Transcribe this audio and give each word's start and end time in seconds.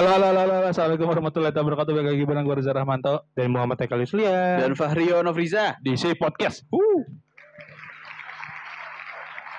Halo, 0.00 0.16
halo, 0.16 0.26
halo, 0.32 0.40
halo, 0.48 0.68
Assalamualaikum 0.72 1.12
warahmatullahi 1.12 1.52
wabarakatuh. 1.52 1.92
Balik 1.92 2.08
lagi 2.16 2.24
bareng 2.24 2.44
gue 2.48 2.56
Reza 2.56 2.72
Rahmanto 2.72 3.28
dan 3.36 3.52
Muhammad 3.52 3.84
Eka 3.84 4.00
Luslia 4.00 4.56
dan 4.56 4.72
Fahrio 4.72 5.20
Novriza 5.20 5.76
di 5.76 5.92
Si 5.92 6.08
Podcast. 6.16 6.64
Uh. 6.72 7.04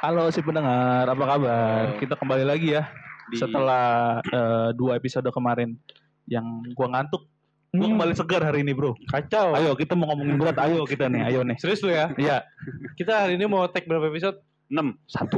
Halo 0.02 0.34
si 0.34 0.42
pendengar, 0.42 1.06
apa 1.06 1.24
kabar? 1.30 1.94
Halo. 1.94 2.02
Kita 2.02 2.18
kembali 2.18 2.42
lagi 2.42 2.74
ya 2.74 2.90
Di- 3.30 3.38
setelah 3.38 4.18
eh, 4.26 4.70
dua 4.74 4.98
episode 4.98 5.30
kemarin 5.30 5.78
yang 6.26 6.66
gua 6.74 6.90
ngantuk. 6.90 7.22
Gua 7.70 7.86
Hmm. 7.86 8.02
kembali 8.02 8.14
segar 8.18 8.42
hari 8.42 8.66
ini, 8.66 8.74
Bro. 8.74 8.98
kacau 9.14 9.54
Ayo 9.54 9.78
kita 9.78 9.94
mau 9.94 10.10
ngomongin 10.10 10.42
berat, 10.42 10.58
ayo 10.58 10.90
kita 10.90 11.06
nih, 11.06 11.22
ayo 11.22 11.46
nih. 11.46 11.56
serius 11.62 11.86
lu 11.86 11.94
ya 11.94 12.10
Iya, 12.18 12.42
kita 12.98 13.30
hari 13.30 13.38
ini 13.38 13.46
mau 13.46 13.70
take 13.70 13.86
berapa 13.86 14.10
episode 14.10 14.42
6 14.72 14.96
satu, 15.04 15.36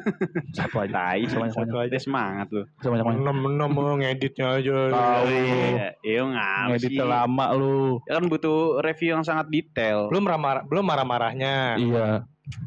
satu 0.53 0.75
aja. 0.85 0.93
Tai 0.93 1.21
satu 1.25 1.73
banyak, 1.73 1.89
aja 1.89 1.97
semangat 1.97 2.47
lu 2.53 2.63
sebanyak 2.85 3.01
banyak. 3.01 3.21
enam 3.25 3.37
enam 3.49 3.69
mau 3.73 3.97
ngeditnya 3.97 4.47
aja 4.61 4.77
Tahu. 4.93 5.25
Iya, 5.25 5.89
iya 6.05 6.21
ngam 6.21 6.67
sih 6.77 6.93
Ngedit 6.93 7.01
lama 7.01 7.45
lu. 7.57 7.97
Ya 8.05 8.21
kan 8.21 8.25
butuh 8.29 8.79
review 8.85 9.17
yang 9.17 9.25
sangat 9.25 9.49
detail 9.49 10.07
belum 10.13 10.29
marah 10.29 10.61
belum 10.63 10.85
marah 10.85 11.05
marahnya 11.05 11.75
Iya. 11.81 12.07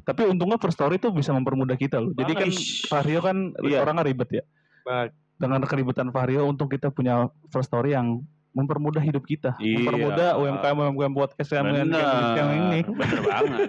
Tapi 0.02 0.24
untungnya 0.26 0.56
First 0.56 0.80
Story 0.80 0.96
tuh 0.96 1.12
bisa 1.12 1.36
mempermudah 1.36 1.76
kita 1.76 2.00
loh. 2.00 2.12
Jadi 2.16 2.32
kan. 2.32 2.50
Vario 2.96 3.20
kan 3.20 3.36
Iya. 3.60 3.84
orangnya 3.84 4.04
ribet 4.08 4.28
ya. 4.40 4.44
Banget. 4.82 5.12
Dengan 5.36 5.60
keribetan 5.68 6.08
Vario 6.08 6.48
untuk 6.48 6.72
kita 6.72 6.88
punya 6.88 7.28
First 7.52 7.68
Story 7.68 7.92
yang 7.92 8.24
mempermudah 8.56 9.04
hidup 9.04 9.28
kita, 9.28 9.52
Iya. 9.60 9.84
mempermudah 9.84 10.28
UMKM 10.40 10.76
UMKM 10.96 11.12
podcast 11.12 11.52
yang 11.52 11.68
ini. 11.68 12.80
bener 12.88 13.20
banget 13.20 13.68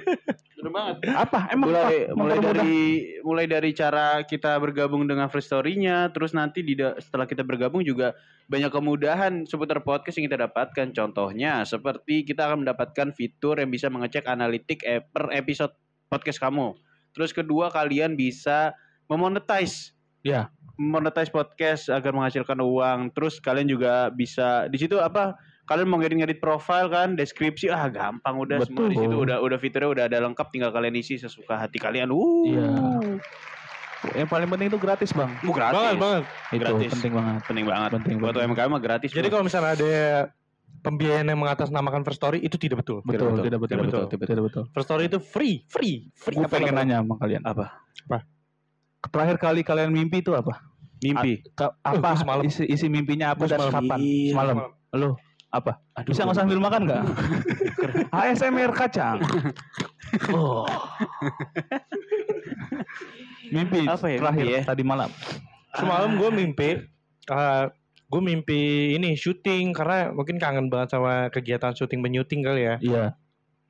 bener 0.57 0.71
banget 0.71 0.95
Apa? 1.11 1.39
Emang 1.51 1.67
mulai 1.69 2.07
apa? 2.07 2.15
mulai 2.15 2.37
dari 2.39 2.75
mulai 3.19 3.45
dari 3.45 3.69
cara 3.75 4.23
kita 4.23 4.55
bergabung 4.57 5.03
dengan 5.03 5.27
Free 5.27 5.43
Story-nya 5.43 6.07
terus 6.15 6.31
nanti 6.31 6.63
di 6.63 6.73
setelah 6.97 7.27
kita 7.27 7.43
bergabung 7.43 7.83
juga 7.83 8.15
banyak 8.47 8.71
kemudahan 8.71 9.43
seputar 9.43 9.83
podcast 9.83 10.15
yang 10.17 10.31
kita 10.31 10.47
dapatkan 10.47 10.95
contohnya 10.95 11.67
seperti 11.67 12.23
kita 12.23 12.47
akan 12.47 12.63
mendapatkan 12.63 13.11
fitur 13.11 13.59
yang 13.59 13.67
bisa 13.67 13.91
mengecek 13.91 14.23
analitik 14.23 14.87
e- 14.87 15.03
per 15.03 15.35
episode 15.35 15.75
podcast 16.07 16.39
kamu 16.39 16.79
terus 17.11 17.35
kedua 17.35 17.67
kalian 17.67 18.15
bisa 18.15 18.71
memonetize 19.11 19.91
Ya. 20.25 20.51
Monetize 20.77 21.27
podcast 21.27 21.89
agar 21.89 22.09
menghasilkan 22.11 22.55
uang 22.55 23.09
terus 23.11 23.37
kalian 23.37 23.65
juga 23.65 24.07
bisa 24.09 24.65
di 24.65 24.77
situ 24.77 24.97
apa 24.97 25.33
kalian 25.65 25.85
mau 25.85 25.97
ngedit-ngedit 25.97 26.37
profile 26.37 26.87
kan 26.87 27.13
deskripsi 27.13 27.67
ah 27.67 27.85
gampang 27.87 28.37
udah 28.37 28.61
semua 28.61 28.87
di 28.87 28.93
Betul. 28.93 29.03
situ 29.03 29.15
udah 29.19 29.37
udah 29.39 29.57
fiturnya 29.57 29.89
udah 29.89 30.03
ada 30.05 30.17
lengkap 30.21 30.47
tinggal 30.47 30.69
kalian 30.69 30.95
isi 30.95 31.17
sesuka 31.17 31.57
hati 31.57 31.77
kalian 31.77 32.07
uh 32.07 32.45
Iya. 32.45 32.67
Yang 34.15 34.29
paling 34.29 34.47
penting 34.47 34.67
itu 34.69 34.77
gratis 34.77 35.09
bang. 35.11 35.31
Uh, 35.41 35.49
gratis 35.51 35.73
banget 35.75 35.97
banget 35.97 36.23
Itu 36.47 36.61
Gratis. 36.61 36.91
penting 36.93 37.11
banget. 37.11 37.39
penting 37.43 37.65
banget 37.65 37.89
Penting 37.91 38.15
buat 38.17 38.29
banget. 38.31 38.47
UMKM 38.47 38.69
mah 38.69 38.79
gratis 38.79 39.09
jadi 39.11 39.27
kalau 39.27 39.43
misalnya 39.43 39.71
ada 39.73 39.93
pembiayaan 40.79 41.25
yang 41.25 41.39
mengatasnamakan 41.41 42.05
First 42.05 42.21
Story 42.21 42.39
itu 42.39 42.55
tidak 42.55 42.85
betul 42.85 43.01
Betul, 43.01 43.33
betul. 43.33 43.43
tidak 43.43 43.59
betul, 43.59 43.73
Tidak 43.73 43.83
betul, 43.83 44.01
betul. 44.07 44.27
tidak 44.29 44.43
betul. 44.45 44.63
First 44.69 44.87
Story 44.87 45.03
itu 45.05 45.17
free 45.19 45.65
free 45.65 46.07
free 46.13 46.37
Gue 46.37 46.45
Apa 46.45 46.53
pengen 46.53 46.71
yang- 46.71 46.77
nanya 46.77 46.95
sama 47.01 47.15
kalian. 47.17 47.41
Apa? 47.41 47.65
Apa? 48.05 48.17
Terakhir 49.03 49.37
kali 49.37 49.61
kalian 49.61 49.89
mimpi 49.89 50.19
itu 50.19 50.33
apa? 50.33 50.57
mimpi 50.97 51.45
Eh, 51.45 51.71
apa 51.83 52.09
semalam. 52.15 52.41
isi, 52.41 52.65
isi 52.65 52.87
mimpinya 52.87 53.31
apa 53.31 53.45
dan 53.45 53.61
semalam. 53.61 53.73
kapan? 53.77 53.99
Semalam. 54.27 54.55
Lo 54.91 55.09
apa? 55.47 55.71
Aduh, 55.93 56.09
Bisa 56.09 56.21
nggak 56.23 56.37
sambil 56.37 56.57
makan 56.57 56.81
nggak? 56.83 57.03
ASMR 58.17 58.71
kacang. 58.73 59.21
Oh. 60.29 60.65
mimpi 63.47 63.85
Apa 63.85 64.05
ya, 64.07 64.17
terakhir 64.19 64.43
mimpi 64.43 64.57
ya? 64.57 64.61
tadi 64.65 64.83
malam. 64.83 65.09
semalam 65.73 66.17
gue 66.17 66.29
mimpi 66.31 66.69
gue 68.07 68.21
mimpi 68.23 68.61
ini 68.91 69.13
syuting 69.13 69.71
karena 69.71 70.09
mungkin 70.09 70.35
kangen 70.35 70.67
banget 70.67 70.95
sama 70.95 71.29
kegiatan 71.29 71.71
syuting 71.71 72.01
menyuting 72.01 72.41
kali 72.41 72.65
ya 72.65 72.75
Iya. 72.79 73.05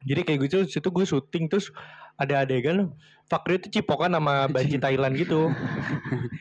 jadi 0.03 0.21
kayak 0.23 0.39
gitu 0.45 0.57
situ 0.67 0.88
gue 0.88 1.03
syuting 1.03 1.45
terus 1.47 1.73
ada 2.17 2.44
adegan 2.44 2.91
Fakri 3.28 3.59
itu 3.59 3.67
cipokan 3.67 4.07
sama 4.16 4.47
banci 4.47 4.79
Thailand 4.83 5.19
gitu 5.19 5.51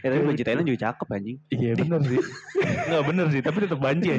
Eh, 0.05 0.07
tapi 0.07 0.23
baju 0.23 0.39
Thailand 0.39 0.67
juga 0.71 0.79
cakep 0.87 1.09
anjing 1.19 1.39
Iya 1.51 1.73
bener 1.75 1.99
sih. 2.07 2.21
Enggak 2.87 3.03
bener 3.11 3.27
sih, 3.35 3.41
tapi 3.43 3.57
tetap 3.67 3.81
banci 3.83 4.07
ya. 4.07 4.19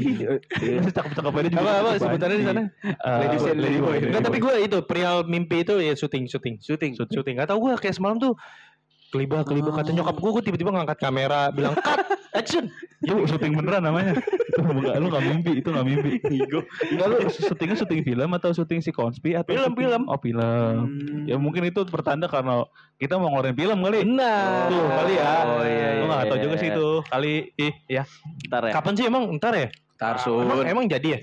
Masih 0.84 0.94
cakep-cakep 1.00 1.31
aja 1.31 1.47
juga. 1.47 1.62
apa 1.63 1.72
apa 1.79 1.90
sebutannya 1.96 2.35
di 2.35 2.44
banci. 2.44 2.51
sana 2.51 2.63
Eh, 2.84 3.17
Lady 3.23 3.38
boy, 3.40 3.53
lady 3.56 3.79
boy. 3.79 3.97
Enggak 4.03 4.23
tapi 4.28 4.38
gue 4.44 4.53
itu 4.67 4.78
perihal 4.84 5.17
mimpi 5.23 5.63
itu 5.63 5.79
ya 5.79 5.96
syuting 5.96 6.28
syuting 6.28 6.56
syuting 6.59 6.91
syuting 7.00 7.34
Gak 7.40 7.47
tau 7.47 7.59
gue 7.63 7.72
kayak 7.79 7.96
semalam 7.96 8.19
tuh 8.19 8.35
kelibah 9.07 9.40
kelibah 9.41 9.72
kata 9.73 9.91
nyokap 9.91 10.16
gue 10.16 10.31
gue 10.31 10.44
tiba-tiba 10.44 10.69
ngangkat 10.69 11.00
kamera 11.00 11.47
bilang 11.50 11.73
cut 11.73 12.03
action 12.31 12.68
Itu 12.97 13.13
syuting 13.25 13.53
beneran 13.53 13.85
namanya. 13.85 14.18
Itu 14.18 14.57
enggak 14.59 14.97
lu 14.97 15.07
enggak 15.07 15.22
mimpi, 15.23 15.51
itu 15.56 15.69
enggak 15.69 15.85
mimpi. 15.85 16.12
Enggak 16.90 17.07
lu 17.07 17.16
syutingnya 17.29 17.78
syuting 17.78 18.01
film 18.01 18.29
atau 18.34 18.50
syuting 18.51 18.81
si 18.81 18.90
konspi 18.90 19.31
atau 19.31 19.47
Film, 19.47 19.69
syuting- 19.69 19.78
film. 19.78 20.01
Oh, 20.07 20.17
film. 20.17 20.75
Hmm. 20.90 21.23
Ya 21.23 21.38
mungkin 21.38 21.62
itu 21.63 21.85
pertanda 21.85 22.25
karena 22.25 22.66
kita 22.97 23.16
mau 23.16 23.29
ngeluarin 23.29 23.53
film 23.53 23.78
kali. 23.79 24.01
benar 24.01 24.66
Tuh, 24.67 24.81
kali 24.90 25.13
ya. 25.13 25.34
Oh, 25.46 25.62
iya, 25.62 25.90
Lu 25.94 26.03
enggak 26.03 26.19
iya, 26.19 26.28
tahu 26.28 26.40
juga 26.41 26.50
iya. 26.50 26.59
sih 26.59 26.69
itu. 26.73 26.88
Kali 27.06 27.34
ih 27.56 27.73
ya. 27.88 28.03
ntar 28.44 28.62
ya 28.63 28.72
kapan 28.73 28.94
sih 28.94 29.06
emang 29.06 29.23
ntar 29.38 29.53
ya 29.53 29.67
Tarsun 29.94 30.41
emang, 30.41 30.57
emang 30.63 30.85
jadi 30.88 31.07
ya 31.07 31.19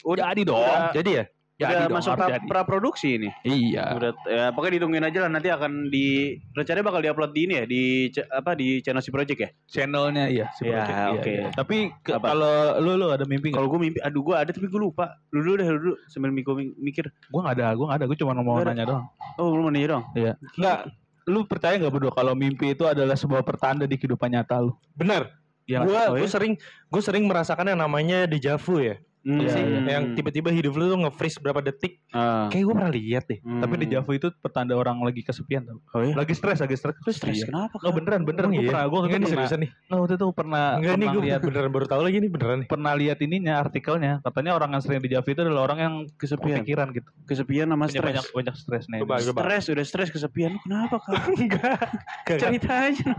udah 0.00 0.24
Jadi 0.30 0.42
dong. 0.44 0.54
udah, 0.56 0.90
jadi 0.92 1.10
ya 1.12 1.24
Jadi 1.60 1.72
udah 1.72 1.84
dong, 1.84 1.94
masuk 1.94 2.12
pra, 2.14 2.26
jadi. 2.30 2.46
praproduksi 2.46 3.08
ini 3.14 3.28
Iya. 3.42 3.84
Udah 3.92 4.10
ya 4.24 4.44
pokoknya 4.48 4.74
ditungguin 4.76 5.04
aja 5.04 5.18
lah 5.20 5.30
nanti 5.30 5.48
akan 5.48 5.72
di 5.86 6.06
rencananya 6.50 6.82
bakal 6.82 7.00
diupload 7.00 7.30
di 7.30 7.40
ini 7.42 7.54
ya 7.54 7.64
di 7.64 7.82
apa 8.26 8.50
di 8.54 8.80
channel 8.80 8.98
si 8.98 9.10
Project 9.10 9.38
ya. 9.38 9.50
Channelnya 9.66 10.24
iya 10.26 10.46
si 10.52 10.64
Iya, 10.64 10.72
Project, 10.74 10.96
iya, 10.96 11.08
oke. 11.12 11.30
iya. 11.30 11.48
Tapi 11.52 11.76
ke- 12.00 12.16
kalau 12.16 12.52
lu 12.78 12.92
lu 12.96 13.06
ada 13.08 13.22
mimpi? 13.22 13.50
Kalau 13.50 13.68
gue 13.68 13.76
mimpi 13.78 14.00
aduh 14.00 14.22
gue 14.22 14.34
ada 14.34 14.48
tapi 14.48 14.66
gue 14.66 14.80
lupa. 14.80 15.20
Lu 15.30 15.40
dulu 15.40 15.54
deh 15.54 15.66
lu 15.66 15.78
dulu 15.80 15.94
sambil 16.06 16.30
mikir 16.30 16.52
mikir. 16.74 17.04
Gue 17.06 17.40
nggak 17.40 17.54
ada, 17.54 17.66
gue 17.70 17.84
nggak 17.84 17.98
ada, 17.98 18.06
gue 18.06 18.16
cuma 18.16 18.32
mau 18.34 18.56
nanya 18.58 18.84
doang. 18.84 19.04
Oh 19.36 19.48
belum 19.50 19.68
nanya 19.68 19.88
dong. 19.90 20.04
Iya. 20.12 20.32
Nggak, 20.56 20.78
lu 21.26 21.44
percaya 21.44 21.76
nggak 21.76 21.92
berdua 21.92 22.10
kalau 22.10 22.32
mimpi 22.32 22.72
itu 22.72 22.82
adalah 22.82 23.14
sebuah 23.14 23.40
pertanda 23.40 23.84
di 23.84 23.94
kehidupan 23.94 24.30
nyata 24.30 24.58
lu? 24.60 24.72
benar 24.92 25.28
Iya. 25.62 25.84
gue 25.84 25.94
Oh, 25.94 26.16
gue 26.16 26.24
ya? 26.24 26.32
sering 26.32 26.58
gue 26.88 26.98
sering 27.00 27.24
merasakan 27.24 27.68
yang 27.68 27.78
namanya 27.78 28.24
deja 28.24 28.56
vu 28.56 28.80
ya 28.80 28.98
Hmm, 29.20 29.36
Iya, 29.36 29.48
sih 29.50 29.60
iya. 29.60 29.80
yang 29.92 30.04
tiba-tiba 30.12 30.48
hidup 30.48 30.72
lu 30.72 30.88
tuh 30.88 30.98
nge-freeze 30.98 31.36
berapa 31.38 31.60
detik 31.60 32.00
Ah. 32.08 32.48
kayak 32.48 32.64
gue 32.64 32.72
pernah 32.72 32.88
lihat 32.90 33.24
deh 33.26 33.38
Hmm. 33.40 33.60
Tapi 33.60 33.74
di 33.76 33.86
Java 33.86 34.10
itu 34.10 34.32
pertanda 34.34 34.72
orang 34.72 34.96
lagi 34.98 35.20
kesepian 35.20 35.62
tau. 35.62 35.76
Oh 35.92 36.00
ya? 36.00 36.16
Lagi 36.16 36.32
stres, 36.32 36.56
lagi 36.58 36.72
stres. 36.72 36.96
Lu 36.98 37.10
stres 37.10 37.36
Iya. 37.36 37.46
kenapa? 37.46 37.76
Nggak 37.76 37.94
beneran, 37.94 38.20
beneran. 38.22 38.48
Emang 38.48 38.56
Gue 38.56 38.64
iya? 38.64 38.70
pernah, 38.70 38.84
gue 38.86 38.98
nih 38.98 39.10
pernah, 39.12 39.28
seriusan 39.30 39.58
nih 39.60 39.70
nggak 39.70 39.98
waktu 40.00 40.14
itu 40.14 40.26
pernah, 40.32 40.64
enggak 40.72 40.80
nih 40.80 40.88
pernah 40.96 41.12
gue 41.12 41.22
lihat, 41.22 41.40
beneran 41.42 41.70
baru 41.70 41.86
tahu 41.86 42.00
lagi 42.00 42.16
nih 42.16 42.30
beneran 42.30 42.56
nih 42.56 42.68
pernah 42.70 42.92
lihat 42.94 43.18
ininya 43.20 43.54
artikelnya. 43.58 44.12
Katanya 44.20 44.50
orang 44.54 44.70
yang 44.70 44.82
sering 44.82 45.00
di 45.00 45.10
Java 45.10 45.28
itu 45.28 45.40
adalah 45.42 45.62
orang 45.62 45.78
yang 45.78 45.94
Kesepian. 46.14 46.56
kepikiran 46.58 46.86
gitu. 46.90 47.08
Kesepian 47.24 47.66
sama 47.68 47.84
stres. 47.86 48.00
banyak 48.02 48.26
banyak 48.32 48.54
stres 48.56 48.84
nih. 48.86 49.00
Coba, 49.00 49.14
coba. 49.20 49.38
Stres 49.42 49.64
udah 49.68 49.84
stres 49.84 50.08
kesepian. 50.10 50.50
Lu 50.50 50.60
kenapa 50.62 50.96
kak? 50.98 51.12
enggak 51.36 52.40
Cerita 52.40 52.72
aja. 52.88 53.10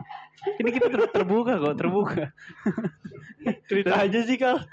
Ini 0.57 0.69
kita 0.71 0.89
ter- 0.89 1.13
terbuka 1.13 1.54
kok 1.56 1.75
terbuka. 1.77 2.33
Cerita 3.71 3.95
aja 3.95 4.19
sih 4.27 4.35
kal 4.35 4.59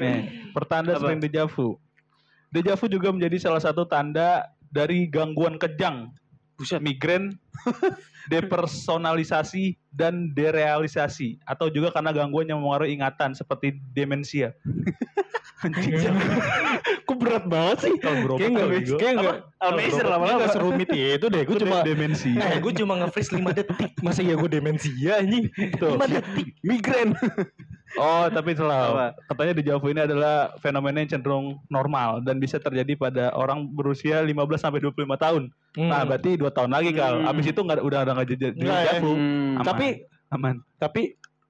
Nih, 0.00 0.46
pertanda 0.54 0.94
Apa? 0.94 1.02
sering 1.02 1.18
dejavu. 1.18 1.74
Dejavu 2.54 2.86
juga 2.86 3.10
menjadi 3.10 3.42
salah 3.42 3.58
satu 3.58 3.82
tanda 3.86 4.46
dari 4.70 5.10
gangguan 5.10 5.58
kejang, 5.58 6.14
Buset. 6.60 6.84
migrain, 6.84 7.32
depersonalisasi 8.32 9.80
dan 9.96 10.36
derealisasi 10.36 11.40
atau 11.48 11.72
juga 11.72 11.88
karena 11.90 12.12
gangguan 12.12 12.46
yang 12.52 12.60
mempengaruhi 12.60 13.00
ingatan 13.00 13.32
seperti 13.32 13.80
demensia. 13.96 14.52
Kok 17.04 17.16
berat 17.20 17.44
banget 17.44 17.76
sih. 17.84 17.92
Kayak 18.00 18.16
enggak, 18.24 18.66
kayak 18.96 19.12
enggak. 19.20 19.36
Kayak 19.60 20.08
lama-lama. 20.08 20.36
enggak 20.40 20.54
serumit 20.56 20.88
itu 20.88 21.26
deh. 21.28 21.42
Gue 21.44 21.56
cuma 21.60 21.84
de- 21.84 21.92
demensi. 21.92 22.32
Eh, 22.32 22.56
gue 22.64 22.72
cuma 22.80 22.92
nge-freeze 23.04 23.32
5 23.36 23.58
detik. 23.60 23.92
Masa 24.00 24.24
ya 24.24 24.40
gue 24.40 24.48
demensia 24.48 25.20
anjing? 25.20 25.52
5 25.52 26.00
detik. 26.00 26.56
Migrain. 26.64 27.12
Oh, 28.00 28.24
tapi 28.32 28.56
salah. 28.56 29.12
Katanya 29.28 29.52
di 29.52 29.62
Javu 29.66 29.92
ini 29.92 30.00
adalah 30.00 30.54
fenomena 30.64 31.04
yang 31.04 31.10
cenderung 31.18 31.60
normal 31.68 32.24
dan 32.24 32.40
bisa 32.40 32.56
terjadi 32.56 32.96
pada 32.96 33.24
orang 33.36 33.68
berusia 33.68 34.24
15 34.24 34.32
sampai 34.56 34.80
25 34.80 35.04
tahun. 35.20 35.42
Nah, 35.72 36.02
berarti 36.02 36.34
2 36.34 36.50
tahun 36.50 36.70
lagi 36.70 36.90
kal. 36.90 37.14
Hmm. 37.18 37.30
Abis 37.30 37.46
itu 37.46 37.60
nggak 37.60 37.78
udah 37.78 38.00
udah 38.02 38.12
nggak 38.12 38.28
jadi 38.28 38.44
Nggak 38.52 38.80
ya. 38.80 38.92
Hmm. 38.98 39.54
Aman. 39.54 39.64
tapi 39.64 39.86
aman. 40.28 40.54
tapi 40.76 41.02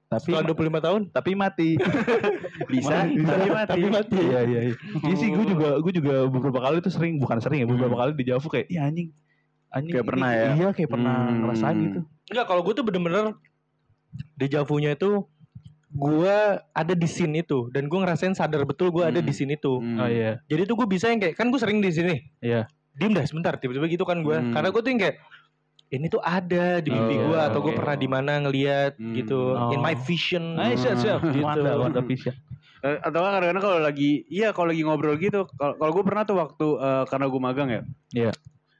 Tapi 0.06 0.26
setelah 0.26 0.42
25 0.44 0.82
tahun 0.82 1.00
tapi 1.08 1.30
mati. 1.34 1.70
bisa, 2.72 3.06
Bisa. 3.06 3.30
tapi 3.30 3.48
mati. 3.48 3.70
tapi 3.70 3.86
mati. 3.88 4.18
Iya 4.18 4.40
iya. 4.44 4.60
iya. 4.66 4.74
Iya 5.00 5.14
sih 5.14 5.28
gue 5.30 5.46
juga 5.46 5.78
gue 5.78 5.92
juga 5.94 6.14
beberapa 6.26 6.58
kali 6.60 6.76
tuh 6.80 6.90
sering 6.90 7.16
bukan 7.16 7.38
sering 7.38 7.62
ya 7.62 7.66
beberapa 7.66 7.94
kali 7.96 8.12
di 8.12 8.26
Javu 8.26 8.46
kayak 8.46 8.66
iya 8.68 8.84
anjing 8.84 9.14
anjing 9.70 9.92
Kayak 9.92 10.02
ini- 10.02 10.10
pernah 10.10 10.30
ya? 10.34 10.48
Iya 10.52 10.68
kayak 10.72 10.90
pernah 10.90 11.14
Hmm. 11.22 11.36
ngerasain 11.40 11.76
gitu. 11.80 12.00
Enggak, 12.26 12.44
kalau 12.44 12.60
gue 12.60 12.74
tuh 12.74 12.82
bener-bener 12.82 13.24
di 14.34 14.46
Javunya 14.48 14.90
itu 14.90 15.22
gue 15.90 16.36
ada 16.70 16.92
di 16.92 17.06
scene 17.06 17.40
itu 17.40 17.70
dan 17.70 17.86
gue 17.86 17.94
ngerasain 17.96 18.30
sadar 18.32 18.62
betul 18.62 18.90
gue 18.90 19.02
ada 19.04 19.18
Hmm. 19.18 19.26
di 19.26 19.32
scene 19.32 19.54
itu. 19.54 19.78
Hmm. 19.78 19.94
Oh 19.96 20.06
iya. 20.06 20.42
Jadi 20.44 20.62
tuh 20.64 20.74
gue 20.74 20.88
bisa 20.88 21.06
yang 21.06 21.18
kayak 21.18 21.34
kan 21.34 21.48
gue 21.48 21.58
sering 21.58 21.78
di 21.78 21.88
sini. 21.88 22.18
Iya. 22.40 22.66
Diem 22.92 23.12
dah 23.12 23.22
sebentar 23.22 23.54
tiba-tiba 23.54 23.86
gitu 23.86 24.02
kan 24.02 24.20
gue. 24.20 24.34
Hmm. 24.34 24.52
Karena 24.52 24.68
gue 24.68 24.80
tuh 24.80 24.90
yang 24.90 25.00
kayak 25.00 25.16
ini 25.90 26.06
tuh 26.06 26.20
ada 26.20 26.78
di 26.78 26.88
mimpi 26.88 27.16
Oh, 27.16 27.22
gue 27.28 27.38
atau 27.40 27.58
gue 27.60 27.72
pernah 27.72 27.94
di 27.94 28.06
mana 28.06 28.32
ngelihat 28.40 28.94
Hmm. 28.94 29.10
gitu 29.12 29.38
Oh. 29.52 29.70
in 29.70 29.78
my 29.78 29.94
vision. 29.96 30.54
Nah, 30.54 30.70
siap 30.72 30.96
siap. 30.96 31.18
Gitu. 31.24 31.42
Wanda 31.42 31.74
Wanda 31.76 32.00
Vision. 32.00 32.34
Eh, 32.80 32.96
atau 32.96 33.18
nggak 33.18 33.32
kadang-kadang 33.34 33.60
kalau 33.62 33.78
lagi 33.78 34.24
iya 34.26 34.50
kalau 34.50 34.72
lagi 34.72 34.80
ngobrol 34.80 35.12
gitu 35.14 35.44
kalau 35.52 35.92
gue 35.92 36.00
pernah 36.00 36.24
tuh 36.24 36.32
waktu 36.34 36.66
eh, 36.74 37.04
karena 37.04 37.26
gue 37.26 37.40
magang 37.42 37.68
ya 37.68 37.82
Iya. 38.16 38.32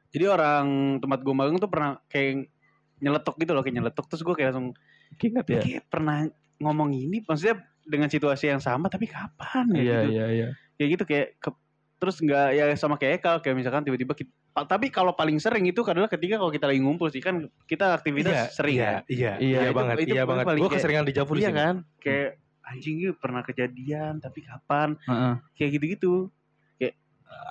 jadi 0.09 0.25
orang 0.31 0.67
tempat 0.99 1.21
gue 1.21 1.35
magang 1.37 1.57
tuh 1.57 1.69
pernah 1.69 2.01
kayak 2.09 2.49
nyeletuk 2.97 3.37
gitu 3.37 3.53
loh 3.53 3.61
kayak 3.61 3.77
nyeletuk 3.77 4.09
terus 4.09 4.23
gue 4.23 4.33
kayak 4.33 4.49
langsung 4.51 4.73
Ingat 5.21 5.45
ya. 5.47 5.61
kayak 5.61 5.83
pernah 5.87 6.25
ngomong 6.57 6.97
ini 6.97 7.21
maksudnya 7.23 7.61
dengan 7.83 8.09
situasi 8.09 8.49
yang 8.49 8.57
sama 8.59 8.89
tapi 8.89 9.05
kapan 9.05 9.69
ya 9.69 9.77
Iya 9.77 9.99
gitu 10.01 10.09
iya 10.11 10.27
iya. 10.33 10.49
kayak 10.75 10.89
gitu 10.97 11.05
kayak 11.05 11.27
ke- 11.37 11.61
terus 12.01 12.17
nggak 12.17 12.47
ya 12.51 12.65
sama 12.75 12.97
kayak 12.97 13.21
Ekal 13.21 13.37
kayak 13.39 13.55
misalkan 13.55 13.85
tiba-tiba 13.85 14.17
kita, 14.17 14.33
tapi 14.65 14.89
kalau 14.89 15.13
paling 15.13 15.37
sering 15.37 15.63
itu 15.63 15.85
adalah 15.85 16.09
ketika 16.09 16.35
kalau 16.35 16.49
kita 16.49 16.65
lagi 16.65 16.81
ngumpul 16.81 17.07
sih 17.07 17.21
kan 17.21 17.37
kita 17.65 17.93
aktivitas 17.93 18.57
sering 18.57 18.75
iya, 18.75 18.89
ya 18.89 18.91
iya, 18.91 18.99
Iya, 19.07 19.33
iya, 19.37 19.61
itu- 19.63 19.77
banget, 19.77 19.97
itu 20.01 20.15
iya 20.17 20.23
banget. 20.25 20.45
Gue 20.57 20.71
keseringan 20.71 21.05
di 21.05 21.13
Javu 21.13 21.33
iya 21.37 21.53
kan 21.53 21.75
kayak 21.99 22.41
anjing 22.65 22.97
itu 22.99 23.13
pernah 23.15 23.43
kejadian 23.43 24.17
tapi 24.17 24.41
kapan 24.41 24.97
Heeh. 25.03 25.35
kayak 25.55 25.71
gitu-gitu 25.77 26.33
kayak 26.75 26.95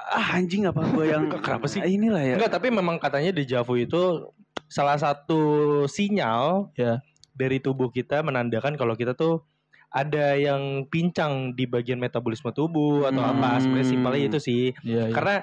ah 0.09 0.27
anjing 0.33 0.65
apa 0.65 0.81
gue 0.83 1.05
yang 1.05 1.29
Kenapa 1.45 1.69
sih? 1.69 1.79
Ah, 1.79 1.87
inilah 1.87 2.19
ya 2.19 2.35
Enggak, 2.35 2.51
tapi 2.51 2.67
memang 2.67 2.97
katanya 2.97 3.29
di 3.29 3.45
Javu 3.45 3.77
itu 3.77 4.33
salah 4.65 4.97
satu 4.97 5.41
sinyal 5.85 6.73
Ya. 6.73 7.05
dari 7.31 7.57
tubuh 7.57 7.89
kita 7.89 8.19
menandakan 8.19 8.73
kalau 8.73 8.93
kita 8.93 9.13
tuh 9.13 9.45
ada 9.89 10.37
yang 10.37 10.85
pincang 10.85 11.51
di 11.51 11.65
bagian 11.65 11.97
metabolisme 11.97 12.49
tubuh 12.51 13.05
atau 13.05 13.21
apa. 13.21 13.57
Hmm. 13.57 13.59
Sebenarnya 13.59 13.89
simpelnya 13.89 14.23
itu 14.23 14.39
sih. 14.39 14.63
Iya 14.81 15.09
iya. 15.09 15.13
Karena 15.13 15.35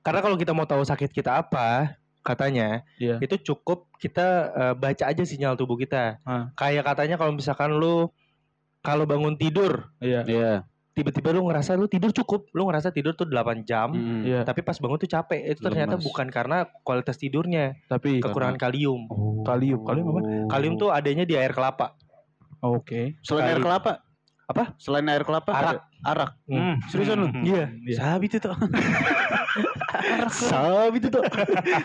karena 0.00 0.20
kalau 0.20 0.36
kita 0.36 0.52
mau 0.52 0.64
tahu 0.64 0.82
sakit 0.82 1.10
kita 1.10 1.40
apa, 1.40 1.96
katanya 2.20 2.84
Iya. 2.96 3.16
itu 3.20 3.40
cukup 3.44 3.88
kita 3.96 4.26
eh, 4.50 4.74
baca 4.74 5.04
aja 5.06 5.22
sinyal 5.22 5.54
tubuh 5.54 5.76
kita. 5.76 6.20
Ah. 6.22 6.52
Kayak 6.54 6.84
katanya 6.86 7.16
kalau 7.16 7.32
misalkan 7.32 7.72
lu 7.72 8.10
kalau 8.80 9.04
bangun 9.04 9.34
tidur 9.34 9.88
Iya. 9.98 10.22
Iya. 10.24 10.52
tiba-tiba 10.94 11.34
lu 11.34 11.50
ngerasa 11.50 11.74
lu 11.74 11.90
tidur 11.90 12.14
cukup, 12.14 12.54
lu 12.54 12.70
ngerasa 12.70 12.94
tidur 12.94 13.14
tuh 13.14 13.26
8 13.26 13.66
jam. 13.66 13.90
Hmm. 13.90 14.22
Iya. 14.22 14.46
Tapi 14.46 14.62
pas 14.62 14.78
bangun 14.78 14.94
tuh 14.96 15.10
capek. 15.10 15.42
Itu 15.50 15.66
ternyata 15.66 15.98
Lemas. 15.98 16.06
bukan 16.06 16.26
karena 16.30 16.58
kualitas 16.86 17.18
tidurnya, 17.18 17.74
Tapi 17.90 18.22
kekurangan 18.22 18.54
kalium. 18.54 19.10
kalium. 19.42 19.82
Kalium 19.82 20.06
apa? 20.10 20.20
Kalium 20.50 20.74
tuh 20.76 20.94
adanya 20.94 21.26
di 21.26 21.34
air 21.34 21.50
kelapa. 21.50 21.98
Oke. 22.64 23.20
selain 23.20 23.44
air 23.46 23.60
kelapa 23.60 24.00
Apa? 24.44 24.72
selain 24.76 25.04
air 25.06 25.20
kelapa 25.20 25.50
Arak. 25.50 25.80
arak 26.02 26.30
Hmm. 26.44 26.76
seriusan 26.86 27.16
lu 27.18 27.28
Iya. 27.42 27.68
Iya. 27.82 27.96
sabi 27.98 28.24
itu 28.26 28.36
tuh 28.38 28.56
Sabi 30.26 30.98
itu 30.98 31.08
tuh. 31.08 31.22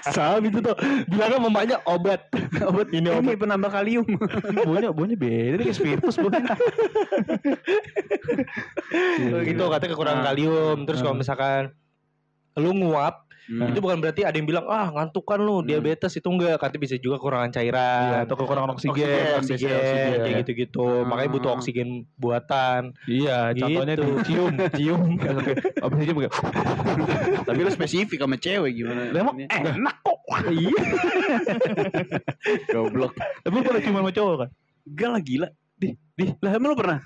Sabi 0.04 0.50
itu 0.50 0.60
tuh. 0.60 0.74
Bilangnya 1.06 1.40
mamanya 1.40 1.78
obat. 1.86 2.26
obat 2.68 2.90
ini 2.90 3.06
ini 3.06 3.16
obat. 3.30 3.38
penambah 3.38 3.70
kalium 3.70 4.06
Baunya 4.66 4.90
baunya 4.90 5.16
beda 5.16 5.56
nih 5.56 5.64
kayak 5.64 5.78
spiritus 5.78 6.16
baunya. 6.18 6.58
Gitu 9.46 9.62
katanya 9.64 9.92
kekurangan 9.94 10.20
Nah. 10.20 10.28
kalium. 10.28 10.78
Terus 10.84 11.00
kalau 11.00 11.14
Hmm. 11.14 11.22
misalkan 11.22 11.62
lu 12.58 12.72
nguap, 12.76 13.29
Hmm. 13.50 13.74
itu 13.74 13.82
bukan 13.82 13.98
berarti 13.98 14.22
ada 14.22 14.38
yang 14.38 14.46
bilang 14.46 14.70
ah 14.70 14.94
ngantuk 14.94 15.26
kan 15.26 15.42
lu 15.42 15.66
diabetes 15.66 16.14
itu 16.14 16.30
enggak. 16.30 16.62
Katanya 16.62 16.82
bisa 16.86 16.96
juga 17.02 17.18
kekurangan 17.18 17.50
cairan. 17.50 18.06
Iya, 18.06 18.18
atau 18.30 18.36
kekurangan 18.38 18.70
oksigen. 18.78 18.94
oksigen, 18.94 19.42
biasanya 19.42 19.78
oksigen. 19.82 20.20
kayak 20.22 20.36
gitu-gitu. 20.46 20.86
Ah. 20.86 21.02
Makanya 21.10 21.30
butuh 21.34 21.52
oksigen 21.58 21.90
buatan. 22.14 22.82
Iya, 23.10 23.38
contohnya 23.58 23.96
Gitu. 23.98 24.06
di 24.06 24.14
cium, 24.30 24.54
cium. 24.78 25.02
Oke, 25.18 25.54
abis 25.82 25.98
itu 26.00 26.12
juga. 26.14 26.30
tapi 27.42 27.60
lu 27.60 27.72
spesifik 27.74 28.20
sama 28.22 28.38
cewek 28.38 28.72
gimana 28.72 29.02
Emang 29.10 29.36
enak 29.42 29.96
kok. 30.00 30.20
Iya. 30.46 30.70
goblok 32.70 33.14
Tapi 33.18 33.52
lu 33.52 33.64
pernah 33.66 33.82
cium 33.82 33.96
sama 33.98 34.12
cowok 34.14 34.36
kan? 34.46 34.50
Enggak 34.86 35.10
lah 35.10 35.22
gila 35.22 35.50
di 35.80 35.90
di 36.14 36.24
lah 36.44 36.52
emang 36.54 36.76
lu 36.76 36.78
pernah 36.78 37.00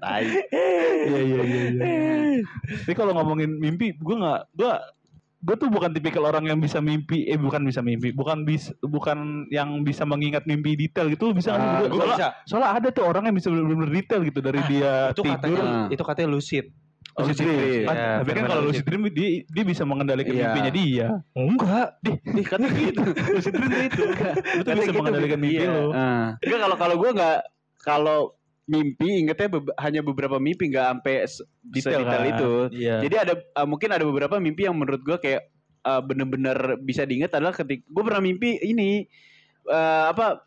tai 0.00 0.24
Iya 0.50 1.20
iya 1.20 1.40
iya. 1.42 1.62
iya. 1.70 2.42
Tapi 2.82 2.94
kalau 2.94 3.12
ngomongin 3.12 3.54
mimpi, 3.54 3.92
gue 3.92 4.16
nggak, 4.16 4.40
gue 4.52 4.72
gue 5.40 5.56
tuh 5.56 5.68
bukan 5.68 5.88
tipikal 5.90 6.24
orang 6.26 6.44
yang 6.44 6.58
bisa 6.58 6.78
mimpi, 6.78 7.24
eh 7.24 7.36
bukan 7.36 7.62
bisa 7.62 7.80
mimpi, 7.80 8.10
bukan 8.10 8.44
bis, 8.44 8.68
bukan 8.78 9.48
yang 9.48 9.80
bisa 9.80 10.04
mengingat 10.04 10.44
mimpi 10.44 10.74
detail 10.74 11.08
gitu, 11.08 11.32
bisa? 11.32 11.52
Ah, 11.52 11.80
Gue 11.82 11.96
soalnya, 11.96 12.12
bisa. 12.14 12.28
soalnya 12.44 12.70
ada 12.74 12.88
tuh 12.90 13.04
orang 13.04 13.24
yang 13.24 13.34
bisa 13.34 13.48
benar-benar 13.48 13.88
detail 13.90 14.20
gitu 14.20 14.38
dari 14.38 14.60
dia 14.66 14.92
Itu 15.08 15.22
tidur. 15.22 15.36
katanya 15.36 15.62
Ah. 15.62 15.86
itu 15.88 16.02
katanya 16.02 16.28
lucid. 16.30 16.66
Oh, 17.10 17.24
lucid 17.24 17.42
dream. 17.42 17.56
dream. 17.56 17.82
Kan, 17.82 17.96
Iya, 17.96 18.10
tapi 18.20 18.30
kan 18.30 18.44
kalau 18.46 18.62
lucid. 18.62 18.84
dream 18.84 19.02
dia, 19.10 19.28
dia 19.42 19.64
bisa 19.66 19.82
mengendalikan 19.82 20.30
Iya. 20.30 20.44
mimpinya 20.46 20.70
dia. 20.70 21.06
Enggak. 21.34 21.88
di 21.98 22.10
di 22.22 22.42
kan 22.42 22.60
gitu 22.62 23.00
lucid 23.32 23.52
dream 23.52 23.72
itu. 23.82 24.02
Lu 24.06 24.12
tuh 24.12 24.60
Katanya 24.60 24.76
bisa 24.76 24.84
gitu. 24.86 24.98
mengendalikan 25.00 25.38
mimpi 25.38 25.56
Iya. 25.58 25.72
lu. 25.74 25.86
Ah. 25.90 26.26
Enggak 26.38 26.60
kalau 26.60 26.76
kalau 26.76 26.94
gue 26.96 27.10
nggak 27.10 27.38
kalau 27.80 28.18
mimpi 28.70 29.08
ingetnya 29.18 29.48
bebe- 29.50 29.74
hanya 29.76 30.00
beberapa 30.00 30.38
mimpi 30.38 30.70
nggak 30.70 30.86
sampai 30.88 31.14
Detail 31.66 32.00
sedetail 32.00 32.22
kan? 32.22 32.30
itu. 32.30 32.52
Iya. 32.78 32.96
Jadi 33.02 33.16
ada 33.18 33.32
uh, 33.58 33.66
mungkin 33.66 33.90
ada 33.90 34.04
beberapa 34.06 34.38
mimpi 34.38 34.62
yang 34.64 34.78
menurut 34.78 35.02
gue 35.02 35.18
kayak 35.18 35.50
uh, 35.82 35.98
bener-bener 35.98 36.54
bisa 36.78 37.02
diingat 37.02 37.34
adalah 37.34 37.50
ketika 37.50 37.82
gue 37.82 38.02
pernah 38.02 38.22
mimpi 38.22 38.62
ini 38.62 39.10
uh, 39.66 40.14
apa 40.14 40.46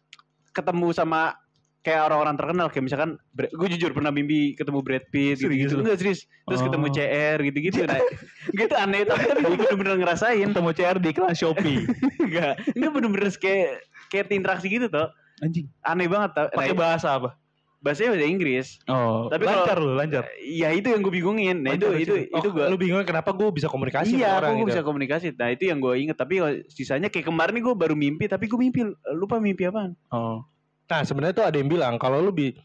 ketemu 0.52 0.96
sama 0.96 1.36
kayak 1.84 2.00
orang-orang 2.08 2.40
terkenal 2.40 2.68
kayak 2.72 2.86
misalkan 2.88 3.20
gue 3.36 3.68
jujur 3.76 3.92
pernah 3.92 4.08
mimpi 4.08 4.56
ketemu 4.56 4.80
Brad 4.80 5.04
Pitt 5.12 5.36
gitu, 5.36 5.52
gitu. 5.52 5.84
enggak 5.84 6.00
serius 6.00 6.24
terus 6.48 6.64
Oh. 6.64 6.72
ketemu 6.72 6.86
CR 6.90 7.38
gitu-gitu 7.44 7.80
nah 7.84 8.00
gitu 8.64 8.74
aneh 8.74 9.04
tapi 9.04 9.24
tapi 9.28 9.44
gue 9.44 9.58
bener-bener 9.60 9.96
ngerasain 10.00 10.48
Ketemu 10.48 10.72
CR 10.72 10.98
di 11.04 11.12
kelas 11.12 11.36
Shopee. 11.36 11.84
enggak 12.24 12.54
enggak 12.72 12.92
bener-bener 12.96 13.28
kayak 13.36 13.84
kayak 14.08 14.32
interaksi 14.32 14.72
gitu 14.72 14.88
toh 14.88 15.12
Anjing. 15.44 15.68
aneh 15.84 16.08
banget 16.08 16.32
tau 16.32 16.48
Pakai 16.56 16.72
nah, 16.72 16.80
bahasa 16.80 17.08
apa? 17.20 17.36
Bahasanya 17.84 18.16
bahasa 18.16 18.26
Inggris 18.26 18.68
Oh, 18.88 19.28
Tapi 19.28 19.44
lancar 19.44 19.76
kalau- 19.76 19.92
lu, 19.92 20.00
lancar. 20.00 20.24
ya 20.40 20.72
itu 20.72 20.88
yang 20.88 21.04
gue 21.04 21.12
bingungin 21.12 21.62
nah 21.62 21.76
itu 21.76 21.84
Lancar, 21.84 22.00
itu 22.00 22.14
lancar. 22.16 22.40
itu 22.40 22.48
Oh, 22.48 22.54
gue 22.56 22.66
lu 22.66 22.78
bingung 22.80 23.04
kenapa 23.04 23.30
gue 23.30 23.48
bisa 23.52 23.68
komunikasi 23.68 24.16
iya, 24.16 24.32
sama 24.32 24.38
orang 24.40 24.50
aku 24.50 24.58
gitu. 24.58 24.70
bisa 24.72 24.82
komunikasi. 24.82 25.26
Nah 25.36 25.50
itu 25.50 25.64
yang 25.68 25.78
gue 25.78 25.94
inget. 25.94 26.16
Tapi 26.16 26.34
kalau 26.40 26.52
sisanya 26.68 27.08
kayak 27.08 27.28
kemarin 27.28 27.54
nih 27.54 27.64
gue 27.64 27.76
baru 27.76 27.94
mimpi, 27.94 28.26
tapi 28.26 28.48
gue 28.48 28.56
mimpi 28.56 28.82
lupa 29.14 29.36
mimpi 29.38 29.68
apaan. 29.68 30.00
Oh. 30.10 30.48
Nah, 30.84 31.02
sebenarnya 31.02 31.36
tuh 31.36 31.46
ada 31.46 31.56
yang 31.56 31.68
bilang 31.68 31.96
kalau 31.96 32.20
lu 32.20 32.32
bi 32.32 32.56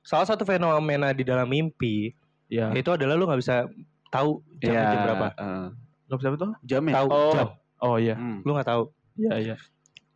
salah 0.00 0.24
satu 0.24 0.44
fenomena 0.44 1.10
di 1.10 1.22
dalam 1.22 1.44
mimpi 1.44 2.12
Ya. 2.46 2.68
itu 2.72 2.88
adalah 2.88 3.12
lu 3.12 3.24
nggak 3.24 3.40
bisa 3.40 3.68
tahu 4.08 4.40
jamnya 4.58 4.84
jam 4.86 5.00
berapa. 5.04 5.26
Uh, 5.34 5.66
Gak 6.06 6.18
bisa 6.18 6.28
betul? 6.32 6.50
jamnya. 6.62 6.94
Tahu 6.96 7.08
Oh. 7.08 7.32
jam. 7.32 7.46
Oh 7.78 7.96
iya. 7.96 8.14
Hmm. 8.16 8.40
Lu 8.40 8.52
nggak 8.52 8.68
tahu. 8.68 8.82
Iya 9.16 9.34
iya. 9.38 9.56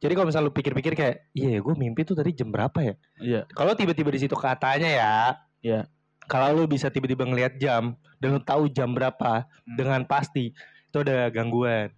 Jadi 0.02 0.12
kalau 0.12 0.26
misalnya 0.26 0.50
lu 0.50 0.54
pikir-pikir 0.54 0.92
kayak, 0.92 1.16
iya 1.30 1.62
gue 1.62 1.74
mimpi 1.78 2.02
tuh 2.02 2.18
tadi 2.18 2.34
jam 2.34 2.50
berapa 2.50 2.74
ya? 2.82 2.94
Iya. 3.22 3.40
Kalau 3.54 3.72
tiba-tiba 3.72 4.10
di 4.10 4.18
situ 4.18 4.34
katanya 4.34 4.90
ya, 4.90 5.14
Iya. 5.62 5.86
Kalau 6.26 6.54
lu 6.54 6.66
bisa 6.66 6.90
tiba-tiba 6.90 7.22
ngelihat 7.22 7.58
jam 7.58 7.94
dan 8.18 8.28
lu 8.34 8.40
tahu 8.42 8.66
jam 8.66 8.90
berapa 8.90 9.46
Hmm. 9.46 9.74
dengan 9.74 10.00
pasti 10.02 10.50
itu 10.54 10.98
ada 10.98 11.30
gangguan. 11.30 11.94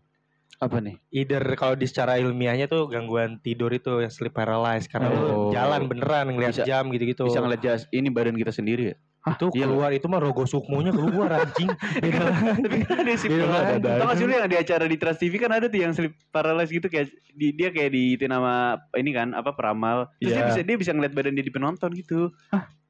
Apa 0.61 0.81
nih? 0.81 0.97
Either 1.11 1.45
kalau 1.57 1.75
di 1.75 1.85
secara 1.85 2.17
ilmiahnya 2.17 2.69
tuh 2.69 2.89
gangguan 2.89 3.41
tidur 3.41 3.69
itu 3.69 4.01
yang 4.01 4.13
sleep 4.13 4.33
paralysis 4.33 4.89
karena 4.89 5.09
Oh. 5.09 5.17
lu 5.17 5.27
jalan 5.53 5.89
beneran 5.89 6.29
ngelihat 6.31 6.61
jam 6.63 6.89
gitu-gitu. 6.89 7.25
Bisa 7.25 7.41
ngeliat 7.41 7.61
jas 7.61 7.83
ini 7.89 8.09
badan 8.09 8.37
kita 8.37 8.53
sendiri 8.53 8.93
ya? 8.93 8.97
Itu 9.27 9.47
Iya. 9.51 9.65
keluar 9.65 9.91
itu 9.91 10.05
mah 10.05 10.21
rogo 10.21 10.45
sukmunya 10.45 10.93
keluar 10.93 11.33
anjing. 11.35 11.73
Tapi 12.61 12.77
kan 12.85 12.97
ada 12.99 13.13
sleep 13.15 13.31
Iya, 13.31 13.41
paralysis. 13.43 13.77
ada- 13.79 13.97
Tau 13.97 14.07
gak 14.07 14.17
sih 14.17 14.25
lu 14.25 14.33
yang 14.35 14.45
di 14.47 14.59
acara 14.59 14.85
di 14.85 14.97
Trans 14.97 15.17
TV 15.17 15.33
kan 15.35 15.51
ada 15.51 15.67
tuh 15.67 15.81
yang 15.81 15.93
sleep 15.93 16.13
paralysis 16.29 16.73
gitu 16.75 16.87
kayak 16.87 17.07
di, 17.31 17.47
dia 17.51 17.69
kayak 17.69 17.91
di 17.91 18.03
nama 18.21 18.53
ini 18.93 19.11
kan 19.11 19.33
apa 19.33 19.51
peramal. 19.51 20.13
Terus 20.19 20.29
dia 20.31 20.39
Iya. 20.39 20.49
bisa 20.51 20.61
dia 20.63 20.77
bisa 20.77 20.91
ngeliat 20.91 21.13
badan 21.13 21.33
dia 21.33 21.43
di 21.43 21.51
penonton 21.51 21.91
gitu. 21.95 22.29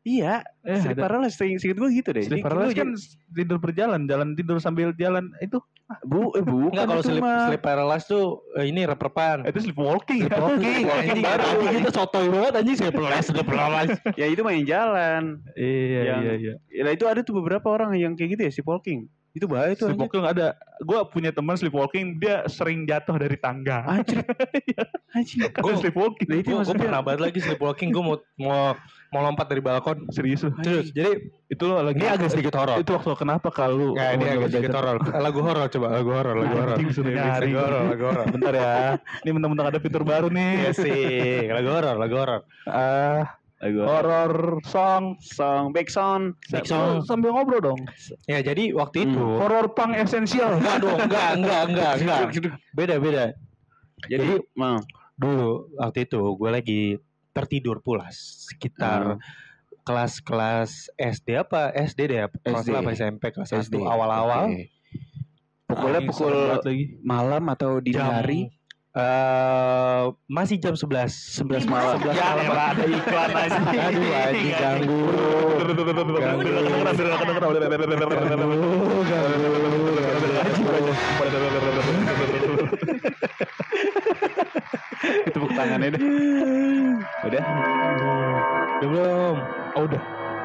Iya, 0.04 0.44
Eh, 0.60 0.80
sleep 0.80 1.00
paralysis 1.00 1.40
seingat 1.40 1.76
gue 1.76 1.90
gitu 1.90 2.12
deh. 2.12 2.20
Sleep 2.22 2.38
Ini- 2.38 2.44
paralysis 2.44 2.76
kan 2.76 2.90
tidur 3.32 3.56
berjalan, 3.56 4.04
jalan 4.04 4.32
tidur 4.32 4.60
sambil 4.60 4.92
jalan 4.94 5.32
itu 5.40 5.56
Bu, 6.02 6.32
eh 6.32 6.40
bukan 6.40 6.72
Enggak 6.72 6.86
kalau 6.86 7.02
sleep, 7.02 7.20
mah. 7.20 7.44
sleep 7.44 7.60
paralysis 7.60 8.08
tuh 8.08 8.24
eh, 8.56 8.64
ini 8.64 8.84
rep-repan. 8.84 9.44
itu 9.44 9.60
sleepwalking. 9.62 10.24
Walking, 10.32 10.84
anjing 10.86 11.20
baru. 11.20 11.44
baru 11.44 11.72
gitu 11.74 11.88
sotoy 11.90 12.26
banget 12.28 12.52
anjing 12.54 12.76
sleep 12.78 12.94
paralysis, 12.94 13.28
sleep 13.28 13.44
paralysis. 13.46 13.98
Ya 14.16 14.26
itu 14.26 14.40
main 14.40 14.64
jalan. 14.64 15.44
Iya 15.54 16.00
Yang- 16.04 16.22
iya 16.22 16.32
iya. 16.34 16.54
Ya 16.68 16.90
itu 16.90 17.04
ada 17.04 17.20
tuh 17.20 17.32
beberapa 17.34 17.68
orang 17.68 17.92
yang 17.94 18.12
kayak 18.12 18.30
gitu 18.32 18.42
ya 18.42 18.50
sleepwalking. 18.50 19.08
Itu 19.34 19.50
bahaya 19.50 19.74
anjing. 19.74 19.90
Sleepwalking 19.90 20.22
ada. 20.22 20.46
Gua 20.78 21.02
punya 21.02 21.30
teman 21.30 21.54
sleepwalking, 21.54 22.16
dia 22.16 22.46
sering 22.46 22.86
jatuh 22.86 23.18
dari 23.18 23.34
tangga. 23.34 23.82
Anjir. 23.84 24.22
Anjir. 25.16 25.50
Karena 25.50 25.62
Gua- 25.66 25.78
sleepwalking. 25.78 26.26
Nah, 26.26 26.38
itu 26.38 26.48
Gue 26.48 26.58
maksudnya- 26.62 26.82
pernah 26.86 27.00
banget 27.00 27.20
lagi 27.20 27.38
sleepwalking, 27.40 27.90
gue 27.90 27.98
mau 28.00 28.14
mau 28.36 28.78
mau 29.10 29.20
lompat 29.22 29.46
dari 29.46 29.58
balkon. 29.58 30.06
Serius 30.08 30.42
lu. 30.42 30.54
Jadi 30.58 31.30
Itu 31.46 31.66
lo 31.66 31.78
lagi 31.78 31.98
ini 31.98 32.06
agak 32.06 32.30
sedikit 32.30 32.54
horor. 32.54 32.78
Itu 32.78 32.94
waktu 32.94 33.10
kenapa 33.14 33.46
kalau 33.48 33.94
Nggak, 33.94 34.10
ini 34.12 34.24
agak 34.28 34.48
sedikit 34.48 34.74
horor. 34.74 34.96
Lagu 35.12 35.38
horor 35.38 35.66
coba, 35.66 35.86
lagu 35.90 36.10
horor, 36.10 36.34
lagu 36.34 36.54
horor. 36.54 36.76
Lagu 36.78 37.54
horor, 37.54 37.82
lagu 37.90 38.04
horor. 38.06 38.26
Bentar 38.34 38.52
ya. 38.54 38.74
Ini 39.22 39.30
mentang-mentang 39.30 39.66
ada 39.70 39.78
fitur 39.78 40.02
baru 40.02 40.30
Iya 40.30 40.70
nih. 40.70 40.74
sih, 40.74 41.02
lagu 41.46 41.68
horor, 41.70 41.94
lagu 41.94 42.14
horor. 42.18 42.40
Ah, 42.66 43.34
horror 43.72 44.60
song. 44.68 45.16
song 45.24 45.72
back 45.72 45.88
sound. 45.88 46.36
Back 46.52 46.68
song. 46.68 47.00
Sambil 47.08 47.32
ngobrol 47.32 47.64
dong. 47.64 47.80
Ya 48.28 48.44
jadi 48.44 48.76
waktu 48.76 49.08
itu, 49.08 49.24
Horror 49.40 49.72
punk 49.72 49.96
esensial. 49.96 50.60
enggak 50.60 50.84
dong, 50.84 50.98
enggak, 51.00 51.30
enggak, 51.40 51.62
enggak, 51.70 51.92
enggak. 52.00 52.20
Beda, 52.76 52.94
beda. 53.00 53.24
Jadi, 54.04 54.44
mau 54.58 54.76
Dulu 55.14 55.78
waktu 55.78 56.10
itu 56.10 56.22
gue 56.34 56.50
lagi 56.50 56.82
tertidur 57.30 57.78
pulas 57.82 58.46
sekitar 58.50 59.18
kelas-kelas 59.86 60.90
SD 60.96 61.38
apa 61.38 61.70
SD 61.70 62.00
deh 62.10 62.18
salah 62.62 62.80
apa 62.82 62.90
SMP 62.94 63.22
kelas 63.30 63.50
SD 63.52 63.78
1 63.78 63.84
awal-awal. 63.84 64.50
Oke. 64.50 64.74
Pukulnya 65.64 66.00
pukul 66.06 66.34
malam 67.02 67.44
atau 67.50 67.78
dini 67.78 67.96
jam 67.96 68.10
hari? 68.10 68.50
Eh, 68.94 70.02
masih 70.28 70.56
jam 70.56 70.74
11 70.74 71.10
11 71.42 71.66
malam. 71.66 71.98
11 71.98 72.14
Ya, 72.14 72.24
malam 72.30 72.44
elah, 72.46 72.66
ada 72.70 72.84
iklan 72.86 73.30
aja. 73.34 73.58
Aduh 73.84 74.10
anjing 74.14 74.54
ganggu. 74.54 75.00
Tepuk 85.26 85.50
tangannya 85.52 85.88
deh. 85.92 86.00
Udah. 87.24 87.42
Udah 88.74 88.88
belum? 88.88 89.36
Oh, 89.74 89.82
udah. 89.84 90.02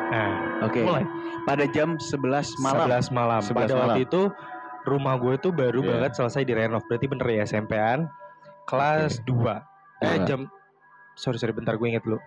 Nah, 0.10 0.32
Oke. 0.66 0.82
Mulai. 0.84 1.06
Pada 1.46 1.66
jam 1.70 1.96
11 1.96 2.58
malam. 2.60 2.88
11 2.90 3.14
malam. 3.14 3.42
11 3.42 3.56
Pada 3.56 3.74
malam. 3.74 3.88
waktu 3.88 4.02
itu 4.04 4.22
rumah 4.84 5.16
gue 5.16 5.34
tuh 5.38 5.52
baru 5.54 5.80
Iya. 5.80 5.90
banget 5.96 6.12
selesai 6.18 6.42
direnov. 6.44 6.84
Berarti 6.90 7.06
bener 7.08 7.28
ya 7.30 7.44
SMP-an 7.46 8.10
kelas 8.70 9.26
2. 9.26 9.34
Eh 10.00 10.16
Dua. 10.16 10.26
jam 10.26 10.40
sorry 11.14 11.36
sorry 11.36 11.52
bentar 11.52 11.74
gue 11.74 11.88
inget 11.88 12.02
dulu. 12.02 12.22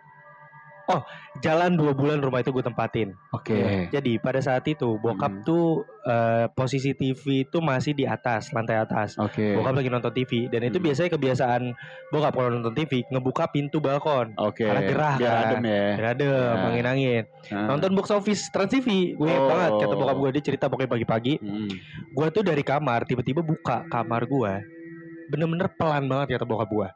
Oh, 0.85 0.99
jalan 1.39 1.79
dua 1.79 1.95
bulan 1.95 2.19
rumah 2.19 2.43
itu 2.43 2.51
gue 2.51 2.61
tempatin. 2.61 3.15
Oke. 3.31 3.87
Jadi 3.89 4.19
pada 4.19 4.43
saat 4.43 4.67
itu 4.67 4.99
bokap 4.99 5.31
Hmm. 5.33 5.43
tuh 5.43 5.67
eh, 6.03 6.51
posisi 6.51 6.91
TV 6.91 7.47
itu 7.47 7.63
masih 7.63 7.95
di 7.95 8.03
atas 8.03 8.51
lantai 8.51 8.75
atas. 8.77 9.15
Oke. 9.15 9.55
Bokap 9.55 9.79
lagi 9.79 9.87
nonton 9.87 10.11
TV 10.11 10.51
dan 10.51 10.67
itu 10.67 10.77
Hmm. 10.77 10.87
biasanya 10.91 11.11
kebiasaan 11.13 11.63
bokap 12.11 12.35
kalau 12.35 12.51
nonton 12.51 12.75
TV 12.75 13.07
ngebuka 13.07 13.47
pintu 13.49 13.79
balkon. 13.79 14.35
Oke. 14.35 14.67
Karena 14.67 14.83
gerah 14.83 15.15
Biar 15.15 15.31
kan. 15.31 15.45
adem 15.47 15.63
ya. 15.63 15.87
Ya 15.95 16.09
ada 16.11 16.27
Ya. 16.27 16.67
angin-angin. 16.67 17.23
Nah. 17.49 17.67
Nonton 17.71 17.91
box 17.95 18.07
office 18.11 18.43
Trans 18.51 18.69
TV. 18.69 19.15
Gue 19.15 19.31
Oh. 19.31 19.47
banget 19.47 19.71
kata 19.79 19.95
bokap 19.95 20.17
gue 20.19 20.31
dia 20.35 20.43
cerita 20.45 20.67
pokoknya 20.67 20.91
pagi-pagi. 20.91 21.35
Hmm. 21.39 21.71
Gue 22.11 22.27
tuh 22.29 22.43
dari 22.43 22.61
kamar 22.61 23.07
tiba-tiba 23.07 23.39
buka 23.41 23.87
kamar 23.87 24.27
gue. 24.27 24.82
Bener-bener 25.31 25.69
pelan 25.77 26.09
banget 26.11 26.39
kata 26.39 26.47
bokap 26.49 26.71
gue. 26.71 26.89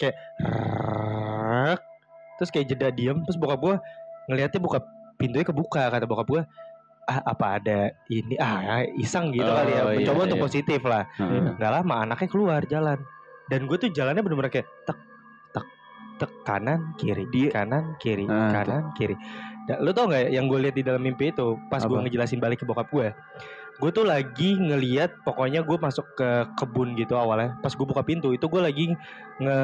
Kayak 0.00 0.16
rrrk. 0.40 1.80
terus 2.40 2.48
kayak 2.56 2.72
jeda 2.72 2.88
diem 2.88 3.20
terus 3.20 3.36
bokap 3.36 3.60
gue 3.60 3.76
ngelihatnya 4.32 4.60
buka 4.64 4.80
pintunya 5.20 5.44
kebuka 5.44 5.92
kata 5.92 6.08
bokap 6.08 6.24
gue 6.24 6.42
ah 7.04 7.20
apa 7.26 7.60
ada 7.60 7.78
ini 8.08 8.38
ah 8.40 8.80
iseng 8.96 9.28
gitu 9.34 9.44
kali 9.44 9.76
ya 9.76 9.82
mencoba 9.84 10.20
untuk 10.24 10.40
iya. 10.40 10.44
positif 10.48 10.80
lah 10.88 11.04
Heeh. 11.20 11.58
nggak 11.60 11.72
lama 11.76 11.94
anaknya 12.08 12.28
keluar 12.32 12.64
jalan 12.64 12.96
dan 13.52 13.68
gue 13.68 13.76
tuh 13.76 13.92
jalannya 13.92 14.24
bener-bener 14.24 14.48
kayak 14.48 14.68
tek 14.88 14.96
tek 15.52 15.66
tek 16.16 16.32
kanan 16.48 16.96
kiri 16.96 17.28
Dia- 17.28 17.52
kanan 17.52 17.98
kiri 18.00 18.24
kanan 18.24 18.94
kiri 18.96 19.18
Dan 19.68 19.84
lu 19.84 19.92
tau 19.92 20.08
nggak 20.08 20.32
yang 20.32 20.48
gue 20.48 20.58
lihat 20.64 20.76
di 20.80 20.82
dalam 20.86 21.04
mimpi 21.04 21.28
itu 21.28 21.60
pas 21.68 21.84
gue 21.84 21.98
ngejelasin 21.98 22.40
balik 22.40 22.62
ke 22.62 22.66
bokap 22.66 22.88
gue 22.88 23.12
gue 23.80 23.90
tuh 23.90 24.04
lagi 24.04 24.54
ngeliat 24.54 25.24
pokoknya 25.24 25.60
gue 25.60 25.76
masuk 25.76 26.04
ke 26.12 26.28
kebun 26.54 26.92
gitu 26.94 27.16
awalnya 27.16 27.56
pas 27.58 27.72
gue 27.72 27.82
buka 27.82 28.00
pintu 28.00 28.30
itu 28.30 28.44
gue 28.44 28.60
lagi 28.60 28.92
nge 29.38 29.58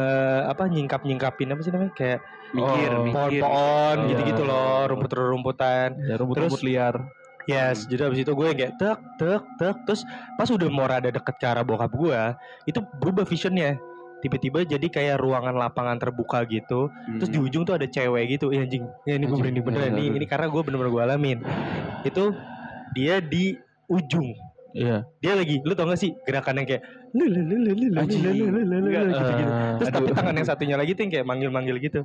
apa 0.48 0.64
nyingkap 0.66 1.00
nyingkapin 1.02 1.48
apa 1.48 1.60
sih 1.60 1.68
namanya 1.68 1.92
kayak 1.92 2.20
Mikir, 2.48 2.88
Oh, 2.88 3.02
mikir. 3.02 3.12
pohon-pohon 3.42 3.96
Iya. 3.98 4.08
gitu-gitu 4.08 4.42
loh 4.42 4.86
rumput-rumputan 4.86 5.88
Ya, 6.00 6.14
rumput-rumput 6.14 6.62
liar. 6.62 6.94
Yes, 7.44 7.84
jadi 7.84 8.06
abis 8.06 8.22
itu 8.22 8.32
gue 8.32 8.48
kayak 8.52 8.74
tek 8.74 8.98
tek 9.16 9.42
tek 9.56 9.76
terus 9.84 10.02
pas 10.34 10.46
udah 10.46 10.66
mau 10.66 10.82
rada 10.84 11.06
deket 11.08 11.36
ke 11.36 11.44
arah 11.44 11.62
bokap 11.62 11.92
gue 11.92 12.20
itu 12.64 12.78
berubah 12.96 13.22
visionnya 13.22 13.78
tiba-tiba 14.16 14.64
jadi 14.64 14.82
kayak 14.82 15.20
ruangan 15.20 15.54
lapangan 15.54 15.94
terbuka 15.96 16.42
gitu 16.44 16.88
terus 17.12 17.28
di 17.28 17.36
ujung 17.36 17.62
tuh 17.62 17.76
ada 17.76 17.84
cewek 17.84 18.32
gitu 18.32 18.48
ya 18.48 18.62
anjing 18.62 18.82
ya 19.04 19.14
ini 19.14 19.24
gue 19.24 19.36
berani 19.36 19.60
beneran 19.60 19.84
Iya, 19.84 19.92
ini 19.92 20.02
iya. 20.04 20.16
ini 20.16 20.26
karena 20.26 20.46
gue 20.48 20.58
bener-bener 20.60 20.90
gue 20.90 21.02
alamin 21.04 21.38
itu 22.02 22.24
dia 22.92 23.20
di 23.20 23.54
ujung 23.88 24.28
Iya. 24.70 25.08
dia 25.18 25.32
lagi 25.32 25.64
lu 25.64 25.72
tau 25.72 25.88
gak 25.88 25.96
sih 25.96 26.12
gerakan 26.22 26.60
yang 26.60 26.68
kayak 26.68 26.82
lu 27.10 27.24
lu 27.24 27.40
lu 27.40 27.56
lu 27.56 27.72
lu 27.72 27.86
lu 27.88 27.96
Anjing. 27.96 28.20
lu 28.20 28.30
lu 28.30 28.44
lu 28.44 28.60
lu 28.60 28.76
lu 28.76 28.88
Enggak, 28.92 29.04
gitu 29.08 29.32
gitu 29.32 29.48
Eh, 29.48 29.72
terus 29.80 29.88
tapi 29.90 30.08
tangan 30.12 30.34
yang 30.36 30.46
satunya 30.46 30.76
lagi 30.76 30.92
tuh 30.92 31.02
yang 31.02 31.12
kayak 31.12 31.26
manggil-manggil 31.26 31.76
gitu 31.78 32.00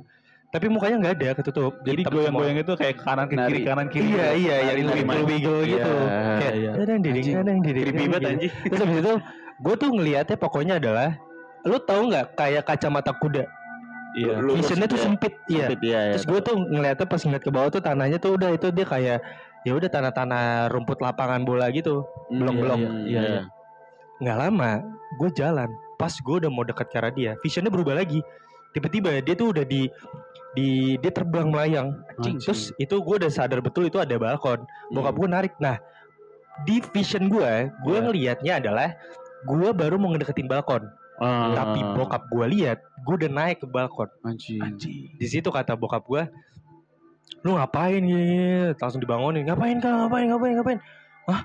tapi 0.48 0.66
mukanya 0.68 0.96
nggak 1.00 1.14
ada 1.16 1.28
ketutup 1.34 1.72
Jadi 1.80 2.00
goyang-goyang 2.04 2.60
itu 2.60 2.72
kayak 2.72 2.96
kanan 2.98 3.24
ke 3.24 3.34
kiri 3.36 3.60
kanan 3.62 3.86
kiri. 3.88 4.04
Iya 4.06 4.26
iya 4.32 4.56
yang 4.68 4.84
wiggle 4.86 5.24
wiggle 5.24 5.60
Iya, 5.60 5.72
gitu. 5.72 5.92
Kayak 6.36 6.54
iya. 6.54 6.70
kadang 6.76 6.98
diding 7.00 7.16
Anjing. 7.16 7.36
kadang 7.36 7.58
diding. 7.58 7.84
Creepy 7.88 8.04
banget 8.04 8.22
anjing. 8.28 8.52
Terus 8.62 8.80
habis 8.80 8.98
itu 9.00 9.12
gue 9.62 9.74
tuh 9.74 9.90
ngelihatnya 9.90 10.36
pokoknya 10.36 10.74
adalah 10.76 11.08
lu 11.62 11.76
tahu 11.78 12.02
nggak 12.08 12.26
kayak 12.34 12.62
kacamata 12.62 13.12
kuda 13.14 13.44
Iya. 14.12 14.44
Visionnya 14.44 14.84
tuh 14.86 14.96
ya. 14.96 15.04
sempit 15.08 15.32
iya 15.46 15.66
iya, 15.72 16.00
iya. 16.04 16.12
terus 16.12 16.28
gue 16.28 16.40
tuh 16.42 16.56
ngeliatnya 16.58 17.06
pas 17.06 17.20
ngeliat 17.20 17.40
ke 17.40 17.48
bawah 17.48 17.68
tuh 17.68 17.80
tanahnya 17.80 18.16
tuh 18.16 18.36
udah 18.36 18.52
itu 18.52 18.68
dia 18.68 18.84
kayak 18.84 19.18
ya 19.62 19.72
udah 19.72 19.88
tanah-tanah 19.88 20.44
rumput 20.68 20.98
lapangan 20.98 21.42
bola 21.42 21.70
gitu 21.70 22.02
blok-blok. 22.28 22.78
Hmm, 22.78 23.06
Iya, 23.06 23.20
iya. 23.22 23.42
nggak 24.18 24.38
lama 24.38 24.70
gue 25.18 25.30
jalan 25.32 25.70
pas 25.96 26.10
gue 26.12 26.34
udah 26.38 26.50
mau 26.50 26.62
dekat 26.62 26.86
ke 26.86 26.96
arah 26.96 27.10
dia 27.10 27.34
visionnya 27.38 27.68
berubah 27.68 27.94
lagi 27.94 28.22
tiba-tiba 28.70 29.18
dia 29.18 29.34
tuh 29.34 29.50
udah 29.50 29.62
di 29.62 29.86
di 30.52 30.68
dia 30.96 31.10
terbang 31.10 31.48
melayang 31.48 31.96
Anjing. 32.16 32.38
terus 32.38 32.70
itu 32.76 32.94
gue 32.94 33.14
udah 33.18 33.30
sadar 33.30 33.58
betul 33.58 33.86
itu 33.86 33.96
ada 33.96 34.14
balkon 34.14 34.62
Hmm. 34.62 34.92
bokap 34.92 35.14
gue 35.14 35.28
narik 35.28 35.52
nah 35.58 35.78
di 36.62 36.82
vision 36.88 37.26
gue 37.26 37.50
gue 37.82 37.94
Iya. 37.94 38.04
ngelihatnya 38.04 38.52
adalah 38.58 38.88
gue 39.42 39.68
baru 39.72 39.96
mau 39.96 40.10
ngedeketin 40.10 40.46
balkon 40.46 40.86
Ah. 41.18 41.54
tapi 41.54 41.80
bokap 41.94 42.26
gue 42.28 42.46
lihat 42.50 42.78
gue 43.00 43.14
udah 43.16 43.30
naik 43.30 43.58
ke 43.58 43.66
balkon 43.66 44.10
Anjing. 44.22 44.58
di 45.12 45.26
situ 45.26 45.48
kata 45.48 45.72
bokap 45.72 46.02
gue 46.04 46.22
lu 47.40 47.54
ngapain 47.54 47.98
gini 47.98 48.28
langsung 48.74 48.98
dibangunin 48.98 49.42
ngapain 49.42 49.78
kan 49.78 49.92
ngapain 49.98 50.26
ngapain 50.26 50.52
ngapain 50.54 50.78
ah 51.26 51.42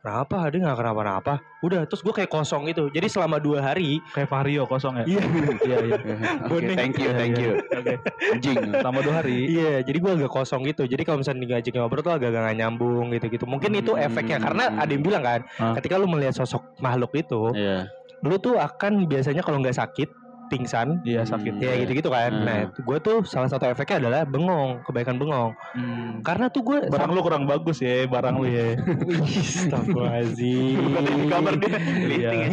kenapa 0.00 0.48
dia 0.48 0.58
nggak 0.60 0.76
kenapa-napa 0.76 1.34
udah 1.60 1.84
terus 1.84 2.00
gue 2.00 2.10
kayak 2.10 2.28
kosong 2.28 2.66
itu 2.66 2.88
jadi 2.88 3.04
selama 3.04 3.36
dua 3.36 3.60
hari 3.62 4.00
Kayak 4.10 4.28
Vario 4.28 4.64
kosong 4.64 4.96
ya. 4.96 5.04
iya 5.06 5.20
Iya 5.60 5.76
iya. 5.84 5.98
Oke, 6.48 6.72
thank 6.72 6.96
you, 6.96 7.12
thank 7.12 7.36
you. 7.36 7.60
Oke. 7.70 8.00
Anjing. 8.32 8.56
Selama 8.72 9.04
dua 9.04 9.14
hari. 9.18 9.44
iya 9.46 9.72
jadi 9.80 9.98
gue 9.98 10.12
agak 10.16 10.32
kosong 10.32 10.64
gitu 10.64 10.88
jadi 10.88 11.04
kalau 11.04 11.20
misalnya 11.20 11.44
diajak 11.46 11.76
ngobrol 11.76 12.00
tuh 12.00 12.16
agak 12.16 12.32
gak 12.32 12.56
nyambung 12.56 13.12
gitu 13.12 13.28
gitu 13.28 13.44
mungkin 13.44 13.76
itu 13.76 13.92
Hmm. 13.92 14.00
efeknya 14.02 14.40
karena 14.40 14.64
ada 14.74 14.88
yang 14.88 15.04
bilang 15.04 15.20
kan 15.20 15.40
Ah. 15.58 15.76
ketika 15.76 15.94
lu 15.94 16.08
melihat 16.08 16.32
sosok 16.34 16.64
makhluk 16.78 17.12
itu 17.14 17.52
Iya. 17.52 17.92
lu 18.20 18.36
tuh 18.36 18.56
akan 18.56 19.04
biasanya 19.04 19.40
kalau 19.40 19.60
nggak 19.60 19.76
sakit 19.76 20.08
pingsan 20.50 20.98
Iya 21.02 21.22
sakit. 21.22 21.56
ya 21.56 21.78
gitu 21.78 21.92
gitu 21.96 22.10
kan 22.10 22.30
Hmm. 22.30 22.44
nah 22.44 22.58
gue 22.68 22.98
tuh 22.98 23.22
salah 23.22 23.46
satu 23.46 23.64
efeknya 23.64 24.02
adalah 24.02 24.22
bengong 24.24 24.82
kebaikan 24.82 25.16
bengong 25.16 25.54
Hmm. 25.72 26.18
karena 26.20 26.46
tuh 26.46 26.60
gue 26.60 26.78
Barang 26.90 27.10
lu 27.10 27.20
kurang 27.20 27.44
bagus 27.44 27.78
ya, 27.78 28.04
barang 28.04 28.34
lu 28.34 28.46
ya. 28.46 28.74
Astagfirullahaladzim 29.40 30.74
Bukan 30.80 31.02
di 31.06 31.26
kamar 31.26 31.54
dia. 31.56 31.78
Iya. 32.10 32.30
Ya. 32.30 32.48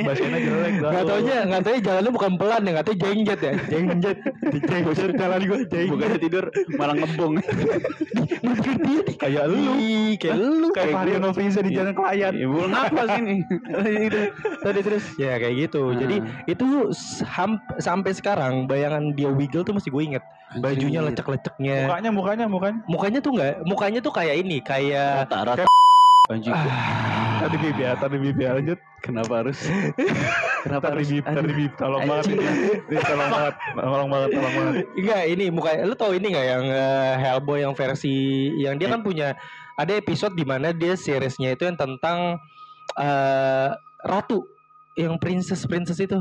Bahasanya 0.00 0.38
jelek. 0.38 0.72
Gak 0.80 1.04
taunya, 1.04 1.36
gak 1.44 1.60
taunya 1.62 1.80
jalannya 1.82 2.10
bukan 2.10 2.32
pelan 2.36 2.62
ya, 2.62 2.70
gak 2.72 2.86
taunya 2.86 3.00
jengjet 3.02 3.40
ya 3.40 3.52
Jengjet, 3.66 4.18
jengjet 4.62 5.10
jalan 5.14 5.40
gue 5.42 5.58
jengjet 5.66 5.90
Bukannya 5.90 6.18
tidur 6.18 6.44
malah 6.76 6.94
ngebong. 6.94 7.32
Kayak 9.16 9.44
lu. 9.46 9.58
Kayak 10.16 10.36
lu 10.38 10.68
Kayak 10.70 10.90
Vario 10.92 11.18
Novisa 11.18 11.60
di 11.60 11.70
jalan 11.70 11.92
klien. 11.92 12.32
Apa 12.70 13.02
sih 13.08 13.20
ini? 13.20 13.36
Tadi 14.64 14.80
terus 14.80 15.04
Ya 15.16 15.36
kayak 15.36 15.54
gitu, 15.68 15.92
jadi 15.92 16.16
Hmm. 16.20 16.28
itu 16.46 16.66
sampai 17.80 18.12
sekarang 18.12 18.68
bayangan 18.68 19.16
dia 19.16 19.32
wiggle 19.32 19.64
tuh 19.64 19.74
masih 19.76 19.90
gue 19.90 20.02
inget. 20.14 20.24
Bajunya 20.58 21.00
lecek-leceknya. 21.02 21.86
Mukanya 21.86 22.10
mukanya 22.10 22.44
mukanya. 22.50 22.78
Mukanya 22.90 23.18
tuh 23.22 23.32
nggak, 23.38 23.54
mukanya 23.66 23.98
tuh 24.02 24.12
kayak 24.12 24.36
ini, 24.42 24.58
kayak 24.60 25.26
Rata 25.26 25.38
rata. 25.46 25.64
Anjing. 26.30 26.54
Ah. 26.54 27.40
Tadi 27.40 27.56
bib 27.56 27.76
ya, 27.80 27.96
tadi 27.96 28.16
bib 28.20 28.36
ya 28.36 28.50
lanjut. 28.54 28.78
Kenapa 29.00 29.40
harus? 29.40 29.58
Kenapa 30.62 30.92
Tadi 30.92 31.00
harus? 31.00 31.08
bib, 31.08 31.24
tadi 31.24 31.52
bib. 31.56 31.72
Tolong 31.80 32.02
banget 32.04 32.24
ini. 32.36 32.44
Ini 32.92 33.00
Tolong 33.00 33.30
banget, 33.32 33.54
tolong 33.72 34.08
banget, 34.12 34.28
tolong 34.36 34.54
banget. 34.54 34.74
Enggak, 34.92 35.22
ini 35.24 35.44
muka 35.48 35.70
lu 35.82 35.94
tau 35.96 36.12
ini 36.12 36.26
nggak 36.30 36.46
yang 36.46 36.64
eh, 36.68 37.12
Hellboy 37.18 37.58
yang 37.64 37.74
versi 37.74 38.16
yang 38.60 38.76
dia 38.76 38.92
kan 38.92 39.00
punya 39.00 39.34
ada 39.80 39.92
episode 39.96 40.36
di 40.36 40.44
mana 40.44 40.76
dia 40.76 40.92
seriesnya 40.94 41.56
itu 41.56 41.64
yang 41.64 41.80
tentang 41.80 42.36
eh 43.00 43.70
ratu 44.04 44.44
yang 44.98 45.16
princess 45.16 45.64
princess 45.64 45.96
itu 46.02 46.20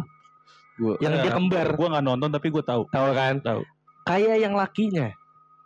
Gua- 0.79 0.97
yang 0.97 1.13
dia 1.13 1.29
kembar 1.29 1.67
Gue 1.75 1.87
nggak 1.87 2.01
nonton 2.01 2.29
tapi 2.29 2.47
gue 2.47 2.63
tahu. 2.63 2.87
tahu 2.87 3.09
kan 3.11 3.35
Tahu. 3.39 3.61
kayak 4.03 4.37
yang 4.39 4.53
lakinya 4.53 5.11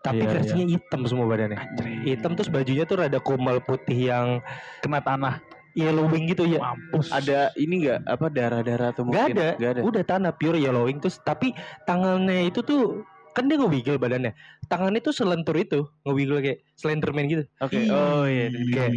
tapi 0.01 0.19
Iya, 0.19 0.35
versinya 0.35 0.65
hitam 0.67 1.01
semua 1.05 1.25
badannya 1.25 1.59
hitam 2.03 2.33
terus 2.33 2.49
bajunya 2.49 2.83
tuh 2.83 2.99
rada 2.99 3.17
kumal 3.17 3.61
putih 3.61 4.09
yang 4.09 4.43
Kena 4.79 4.99
tanah. 4.99 5.39
yellowing 5.71 6.27
gitu 6.27 6.45
ya 6.45 6.61
Mampus. 6.61 7.09
Ada 7.09 7.49
ini 7.55 7.81
nggak 7.81 8.05
apa 8.05 8.25
darah-darah 8.27 8.91
atau 8.91 9.01
Nggak 9.03 9.15
mungkin? 9.23 9.35
ada. 9.35 9.47
Nggak 9.55 9.71
ada. 9.71 9.81
udah 9.81 10.03
tanah 10.03 10.31
pure 10.31 10.59
yellowing 10.59 10.97
terus 10.97 11.17
tapi 11.19 11.49
tangannya 11.83 12.45
itu 12.45 12.61
tuh 12.61 13.01
kan 13.31 13.47
dia 13.47 13.57
nge-wiggle 13.57 13.97
badannya 13.97 14.37
tangannya 14.73 14.99
tuh 14.99 15.13
selentur 15.13 15.53
itu 15.53 15.85
nge-wiggle 16.01 16.41
kayak 16.41 16.59
slenderman 16.73 17.29
gitu 17.29 17.43
Oke. 17.61 17.85
Oh 17.87 18.25
iya. 18.25 18.49
kayak 18.49 18.89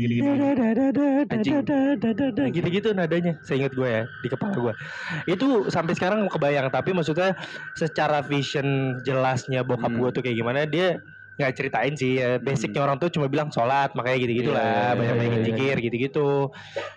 Anjing. 1.29 1.61
gitu-gitu 2.49 2.89
nadanya 2.93 3.37
saya 3.43 3.57
ingat 3.61 3.73
gue 3.75 3.89
ya 3.89 4.03
di 4.23 4.29
kepala 4.29 4.57
gue 4.57 4.73
itu 5.29 5.47
sampai 5.69 5.93
sekarang 5.93 6.25
kebayang 6.27 6.73
tapi 6.73 6.91
maksudnya 6.91 7.37
secara 7.75 8.23
vision 8.23 8.67
jelasnya 9.03 9.61
bokap 9.61 9.93
Hmm. 9.93 10.01
gue 10.01 10.09
tuh 10.13 10.23
kayak 10.23 10.37
gimana 10.37 10.65
dia 10.65 10.99
nggak 11.37 11.53
ceritain 11.53 11.93
sih 11.93 12.17
ya. 12.17 12.37
basicnya 12.39 12.81
orang 12.81 12.97
tuh 12.97 13.09
cuma 13.09 13.27
bilang 13.27 13.49
sholat 13.49 13.93
makanya 13.93 14.19
gitu-gitu 14.19 14.51
Iya, 14.51 14.57
lah 14.57 14.65
iya, 14.65 14.93
banyak 14.95 15.15
banyak 15.15 15.29
iya, 15.29 15.37
iya. 15.37 15.47
zikir 15.47 15.77
gitu-gitu 15.79 16.29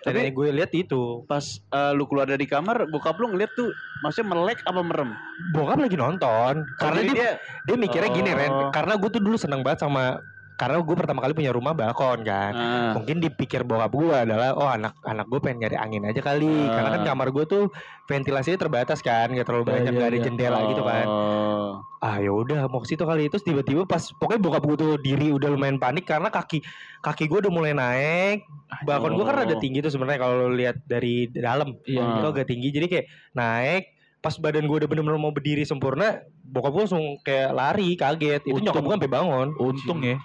Tapi- 0.06 0.20
yang 0.22 0.34
gue 0.34 0.48
lihat 0.56 0.70
itu 0.72 1.02
Pas 1.22 1.44
eh, 1.60 1.92
lu 1.92 2.04
keluar 2.04 2.24
dari 2.24 2.44
kamar, 2.44 2.88
bokap 2.88 3.16
lu 3.16 3.30
ngeliat 3.30 3.52
tuh 3.52 3.68
maksudnya 4.00 4.28
melek 4.30 4.64
apa 4.64 4.80
merem? 4.80 5.10
bokap 5.52 5.78
lagi 5.78 5.94
nonton 5.94 6.54
karena 6.74 6.96
Oh, 6.96 7.02
jadi 7.02 7.12
dia 7.12 7.30
dia 7.62 7.76
mikirnya 7.76 8.10
gini 8.10 8.30
Oh. 8.30 8.34
Ren 8.34 8.52
karena 8.70 8.92
gue 8.94 9.10
tuh 9.10 9.20
dulu 9.20 9.36
seneng 9.36 9.60
banget 9.60 9.80
sama 9.82 10.18
karena 10.60 10.76
gue 10.78 10.92
pertama 10.92 11.24
kali 11.24 11.32
punya 11.32 11.50
rumah 11.50 11.72
balkon 11.72 12.20
kan 12.20 12.52
Ah. 12.52 12.92
mungkin 12.92 13.16
dipikir 13.16 13.64
bokap 13.64 13.88
gue 13.90 14.12
adalah 14.14 14.52
oh 14.52 14.68
anak 14.68 14.92
anak 15.02 15.24
gue 15.24 15.40
pengen 15.40 15.64
nyari 15.64 15.74
angin 15.74 16.04
aja 16.04 16.20
kali 16.20 16.44
Ah. 16.44 16.76
karena 16.76 16.88
kan 16.92 17.02
kamar 17.06 17.28
gue 17.30 17.44
tuh 17.44 17.64
ventilasinya 18.04 18.58
terbatas 18.58 19.00
kan 19.00 19.26
nggak 19.26 19.42
terlalu 19.42 19.64
Iya, 19.64 19.72
banyak 19.72 19.84
iya, 19.86 19.96
nggak 19.96 20.06
ada 20.06 20.14
iya. 20.14 20.24
jendela 20.26 20.58
gitu 20.68 20.82
kan 20.82 21.06
Oh. 21.08 21.70
ah 21.98 22.16
ya 22.16 22.28
udah 22.30 22.60
mau 22.66 22.78
ke 22.78 22.88
situ 22.88 23.00
kali 23.02 23.26
terus 23.26 23.40
tiba-tiba 23.40 23.84
pas 23.84 24.04
pokoknya 24.12 24.40
bokap 24.40 24.62
gue 24.62 24.76
tuh 24.78 24.92
diri 24.96 25.32
udah 25.32 25.48
lumayan 25.48 25.76
panik 25.76 26.04
karena 26.04 26.28
kaki 26.28 26.60
kaki 27.00 27.24
gue 27.24 27.40
udah 27.40 27.50
mulai 27.50 27.72
naik 27.72 28.44
balkon 28.82 29.14
gue 29.14 29.24
kan 29.24 29.32
Oh. 29.32 29.40
rada 29.40 29.56
tinggi 29.56 29.80
tuh 29.80 29.88
sebenarnya 29.88 30.20
kalau 30.20 30.48
lihat 30.50 30.76
dari 30.82 31.24
dalam 31.30 31.72
Iya. 31.82 32.20
itu 32.20 32.26
agak 32.28 32.46
tinggi 32.46 32.68
jadi 32.68 32.86
kayak 32.86 33.06
naik 33.32 33.84
pas 34.20 34.36
badan 34.36 34.68
gue 34.68 34.76
udah 34.76 34.84
bener-bener 34.84 35.16
mau 35.16 35.32
berdiri 35.32 35.64
sempurna 35.64 36.20
bokap 36.42 36.70
gue 36.70 36.82
langsung 36.84 37.04
kayak 37.22 37.50
lari 37.50 37.96
kaget 37.96 38.42
itu 38.42 38.52
Untung. 38.52 38.68
nyokap 38.68 38.82
gue 38.82 38.94
sampai 39.00 39.08
bangun 39.10 39.48
Untung 39.56 40.00
ya. 40.02 40.20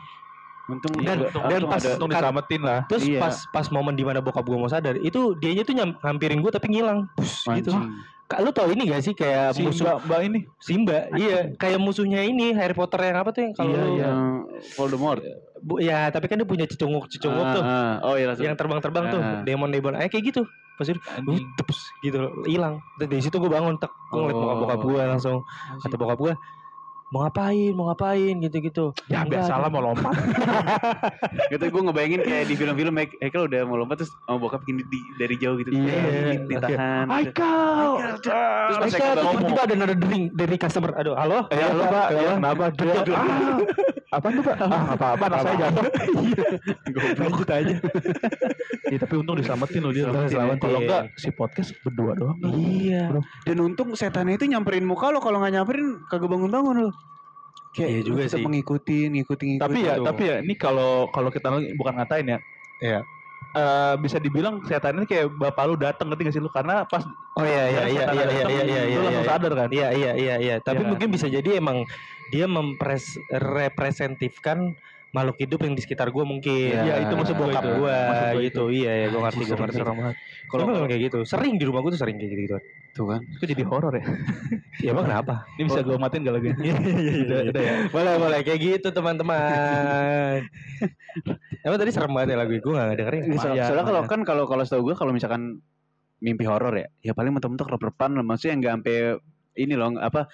Untung 0.65 0.93
Dan- 0.97 1.21
untung 1.23 1.43
dan 1.45 1.61
pas- 1.63 1.77
ada. 1.79 1.89
Untung 1.93 2.09
diselamatin 2.09 2.61
lah. 2.61 2.79
terus 2.85 3.03
Iya. 3.03 3.19
pas 3.19 3.35
pas 3.47 3.67
momen 3.69 3.93
di 3.93 4.01
mana 4.01 4.17
bokap 4.17 4.41
gue 4.41 4.55
mau 4.55 4.65
sadar 4.65 4.97
itu 4.97 5.33
dianya 5.35 5.61
tuh 5.61 5.73
nyam, 5.73 5.93
ngampirin 5.95 6.39
gue 6.39 6.49
tapi 6.49 6.67
ngilang 6.69 7.05
Bus, 7.13 7.45
gitu. 7.51 7.69
Kak, 8.25 8.41
lu 8.41 8.49
tau 8.49 8.65
ini 8.67 8.89
gak 8.89 9.01
sih 9.01 9.13
kayak 9.13 9.53
Si 9.53 9.61
musuh 9.61 9.85
Mbak, 9.85 9.97
Mbak 10.03 10.21
ini. 10.23 10.39
Simba 10.57 10.97
iya 11.13 11.53
kayak 11.53 11.77
musuhnya 11.77 12.21
ini 12.21 12.51
Harry 12.51 12.73
Potter 12.73 12.97
yang 13.03 13.21
apa 13.21 13.29
tuh 13.29 13.41
yang 13.43 13.53
kalau 13.53 13.69
Iya, 13.69 13.77
lu- 13.79 13.93
iya. 13.93 14.03
Yang 14.03 14.21
Voldemort. 14.73 15.21
Bu, 15.59 15.73
ya 15.79 16.09
tapi 16.09 16.25
kan 16.25 16.35
dia 16.35 16.45
punya 16.45 16.65
cicunguk 16.65 17.05
cicunguk 17.07 17.41
Ah, 17.43 17.53
tuh 17.53 17.61
ah. 17.61 17.95
Oh 18.03 18.13
iya 18.13 18.25
langsung. 18.27 18.43
yang 18.43 18.53
terbang-terbang 18.55 19.05
tuh 19.07 19.17
Ah. 19.19 19.41
demon-demon 19.41 19.93
eh 19.95 20.05
kayak 20.07 20.25
gitu 20.27 20.41
pas 20.75 20.83
itu 20.83 20.97
gitu 22.01 22.17
hilang 22.43 22.77
dari 22.95 23.17
situ 23.19 23.33
gue 23.33 23.47
bangun 23.47 23.73
tek 23.75 23.87
gue 24.11 24.19
ngeliat 24.19 24.35
Oh. 24.35 24.41
bokap 24.43 24.57
bokap 24.59 24.79
gue 24.83 25.01
langsung 25.07 25.35
kata 25.79 25.95
bokap 25.95 26.17
gue 26.19 26.33
mau 27.05 27.21
ngapain 27.21 27.71
mau 27.71 27.85
ngapain 27.87 28.33
gitu 28.39 28.57
gitu 28.59 28.85
Ya 29.05 29.21
biasa 29.21 29.57
lah 29.57 29.69
mau 29.69 29.79
lompat. 29.79 30.11
Gitu 31.53 31.69
gue 31.69 31.81
ngebayangin 31.81 32.21
kayak 32.21 32.43
di 32.45 32.55
film-film 32.55 32.95
Ekel 32.97 33.45
udah 33.45 33.61
mau 33.63 33.77
lompat 33.77 34.01
terus 34.01 34.11
sama 34.25 34.41
bokap 34.41 34.65
gini 34.65 34.81
di, 34.83 34.99
dari 35.15 35.35
jauh 35.37 35.55
gitu. 35.55 35.69
Iya. 35.69 36.01
Di- 36.33 36.49
ditahan. 36.49 37.05
Haikal. 37.07 37.89
Terus 38.19 38.91
pas 38.91 39.15
ngomong. 39.15 39.45
tiba-tiba 39.45 39.61
ada 39.61 39.75
nada 39.75 39.95
dering 39.95 40.23
dari 40.33 40.55
customer 40.57 40.91
aduh 40.95 41.13
halo 41.13 41.45
Eh, 41.49 41.61
halo 41.61 41.83
Pak, 41.85 42.05
Halo? 42.09 42.19
ya, 42.19 42.31
kenapa? 42.35 42.65
Apa 44.15 44.27
tuh 44.31 44.41
Pak? 44.41 44.55
Ah, 44.63 44.95
apa-apa, 44.95 45.23
anak 45.27 45.39
saya 45.43 45.55
jatuh. 45.59 45.83
lanjut 47.19 47.49
aja 47.49 47.75
Ya, 48.85 48.97
tapi 49.01 49.13
untung 49.17 49.35
diselamatin 49.35 49.81
loh 49.81 49.91
dia. 49.91 50.07
Untung 50.07 50.23
diselamatin. 50.23 50.61
Kalau 50.61 50.79
enggak 50.79 51.03
si 51.17 51.29
podcast 51.29 51.75
berdua 51.81 52.15
doang. 52.15 52.37
iya 52.55 53.11
Dan 53.43 53.57
untung 53.59 53.91
setannya 53.91 54.37
itu 54.37 54.47
nyamperin 54.47 54.85
muka 54.85 55.09
lo 55.09 55.19
kalau 55.19 55.41
nggak 55.41 55.53
nyamperin 55.53 55.99
kagak 56.07 56.29
bangun-bangun 56.29 56.87
lo. 56.87 56.91
Kayak 57.75 57.89
Iya 57.91 58.01
juga 58.07 58.23
sih. 58.29 58.39
mengikuti, 58.39 59.11
ngikuti, 59.11 59.43
ngikuti. 59.51 59.59
Tapi 59.59 59.79
ya, 59.83 59.99
tapi 59.99 60.21
ya 60.23 60.35
ini 60.39 60.55
kalau 60.55 61.11
kalau 61.11 61.27
kita 61.27 61.51
bukan 61.75 61.93
ngatain 61.99 62.27
ya. 62.31 62.39
Iya. 62.79 62.99
Eh, 63.55 63.95
bisa 64.03 64.19
dibilang 64.19 64.59
setan 64.67 64.99
ini 64.99 65.07
kayak 65.07 65.31
bapak 65.31 65.63
lu 65.63 65.79
datang 65.79 66.11
ngerti 66.11 66.27
gak 66.27 66.35
sih 66.35 66.43
lu 66.43 66.51
karena 66.51 66.83
pas 66.83 67.07
oh 67.39 67.45
iya 67.47 67.71
iya 67.71 67.81
iya 67.87 68.03
iya 68.11 68.25
iya 68.27 68.43
iya 68.51 68.81
iya 68.83 68.97
langsung 68.99 69.23
iya. 69.23 69.31
sadar 69.31 69.51
kan 69.55 69.69
Iya 69.71 69.87
iya 69.95 70.11
iya 70.11 70.35
iya. 70.37 70.55
Tapi 70.59 70.83
Iya. 70.83 70.89
mungkin 70.91 71.07
bisa 71.07 71.31
jadi 71.31 71.49
emang 71.55 71.87
dia 72.35 72.51
mempres 72.51 73.15
representifkan 73.31 74.75
makhluk 75.15 75.39
hidup 75.39 75.63
yang 75.63 75.79
di 75.79 75.81
sekitar 75.87 76.11
gue 76.11 76.25
mungkin. 76.27 76.75
Iya, 76.75 77.07
itu 77.07 77.13
maksud 77.15 77.39
gua 77.39 77.47
bokap 77.47 77.63
itu. 77.63 77.71
gue 77.79 77.97
gitu. 78.51 78.63
Iya 78.67 78.91
ya 78.91 79.07
gue 79.07 79.21
ngerti 79.23 79.43
gue 79.47 79.55
ngerti. 79.55 79.79
Kalau 80.51 80.63
kayak 80.83 81.01
gitu. 81.07 81.19
Sering 81.23 81.55
di 81.55 81.63
rumah 81.63 81.79
gue 81.79 81.95
tuh 81.95 82.01
sering 82.03 82.19
kayak 82.19 82.31
gitu 82.35 82.41
gitu. 82.51 82.57
Tuh 82.95 83.05
kan. 83.11 83.19
itu 83.27 83.43
jadi 83.51 83.63
horor 83.67 83.91
ya 83.91 84.07
Ya 84.87 84.95
emang 84.95 85.03
kenapa? 85.03 85.43
ini 85.59 85.67
bisa 85.67 85.83
gue 85.83 85.99
matiin 85.99 86.23
gak 86.23 86.35
lagi 86.39 86.47
Iya 86.63 86.75
iya 86.79 87.13
udah, 87.27 87.39
udah 87.51 87.63
ya 87.63 87.75
Boleh 87.91 88.13
boleh 88.23 88.39
kayak 88.43 88.59
gitu 88.63 88.87
teman-teman. 88.95 90.39
emang 91.67 91.77
tadi 91.79 91.91
serem 91.91 92.11
banget 92.15 92.35
ya 92.35 92.37
lagu 92.39 92.51
gue 92.55 92.71
gak 92.75 92.87
dengerin. 92.99 93.23
So- 93.23 93.51
Lumayan, 93.51 93.67
soalnya 93.67 93.85
kalau 93.87 94.01
kan 94.07 94.19
kalau 94.27 94.43
kalau 94.47 94.63
setahu 94.67 94.91
gue 94.91 94.95
kalau 94.99 95.11
misalkan 95.15 95.63
mimpi 96.23 96.47
horor 96.47 96.71
ya, 96.75 96.87
ya 97.03 97.11
paling 97.11 97.35
mentok-mentok 97.35 97.67
rep-repan. 97.75 98.15
Maksudnya 98.23 98.55
nggak 98.63 98.73
sampai 98.79 98.97
ini 99.59 99.73
loh 99.75 99.95
apa 99.99 100.27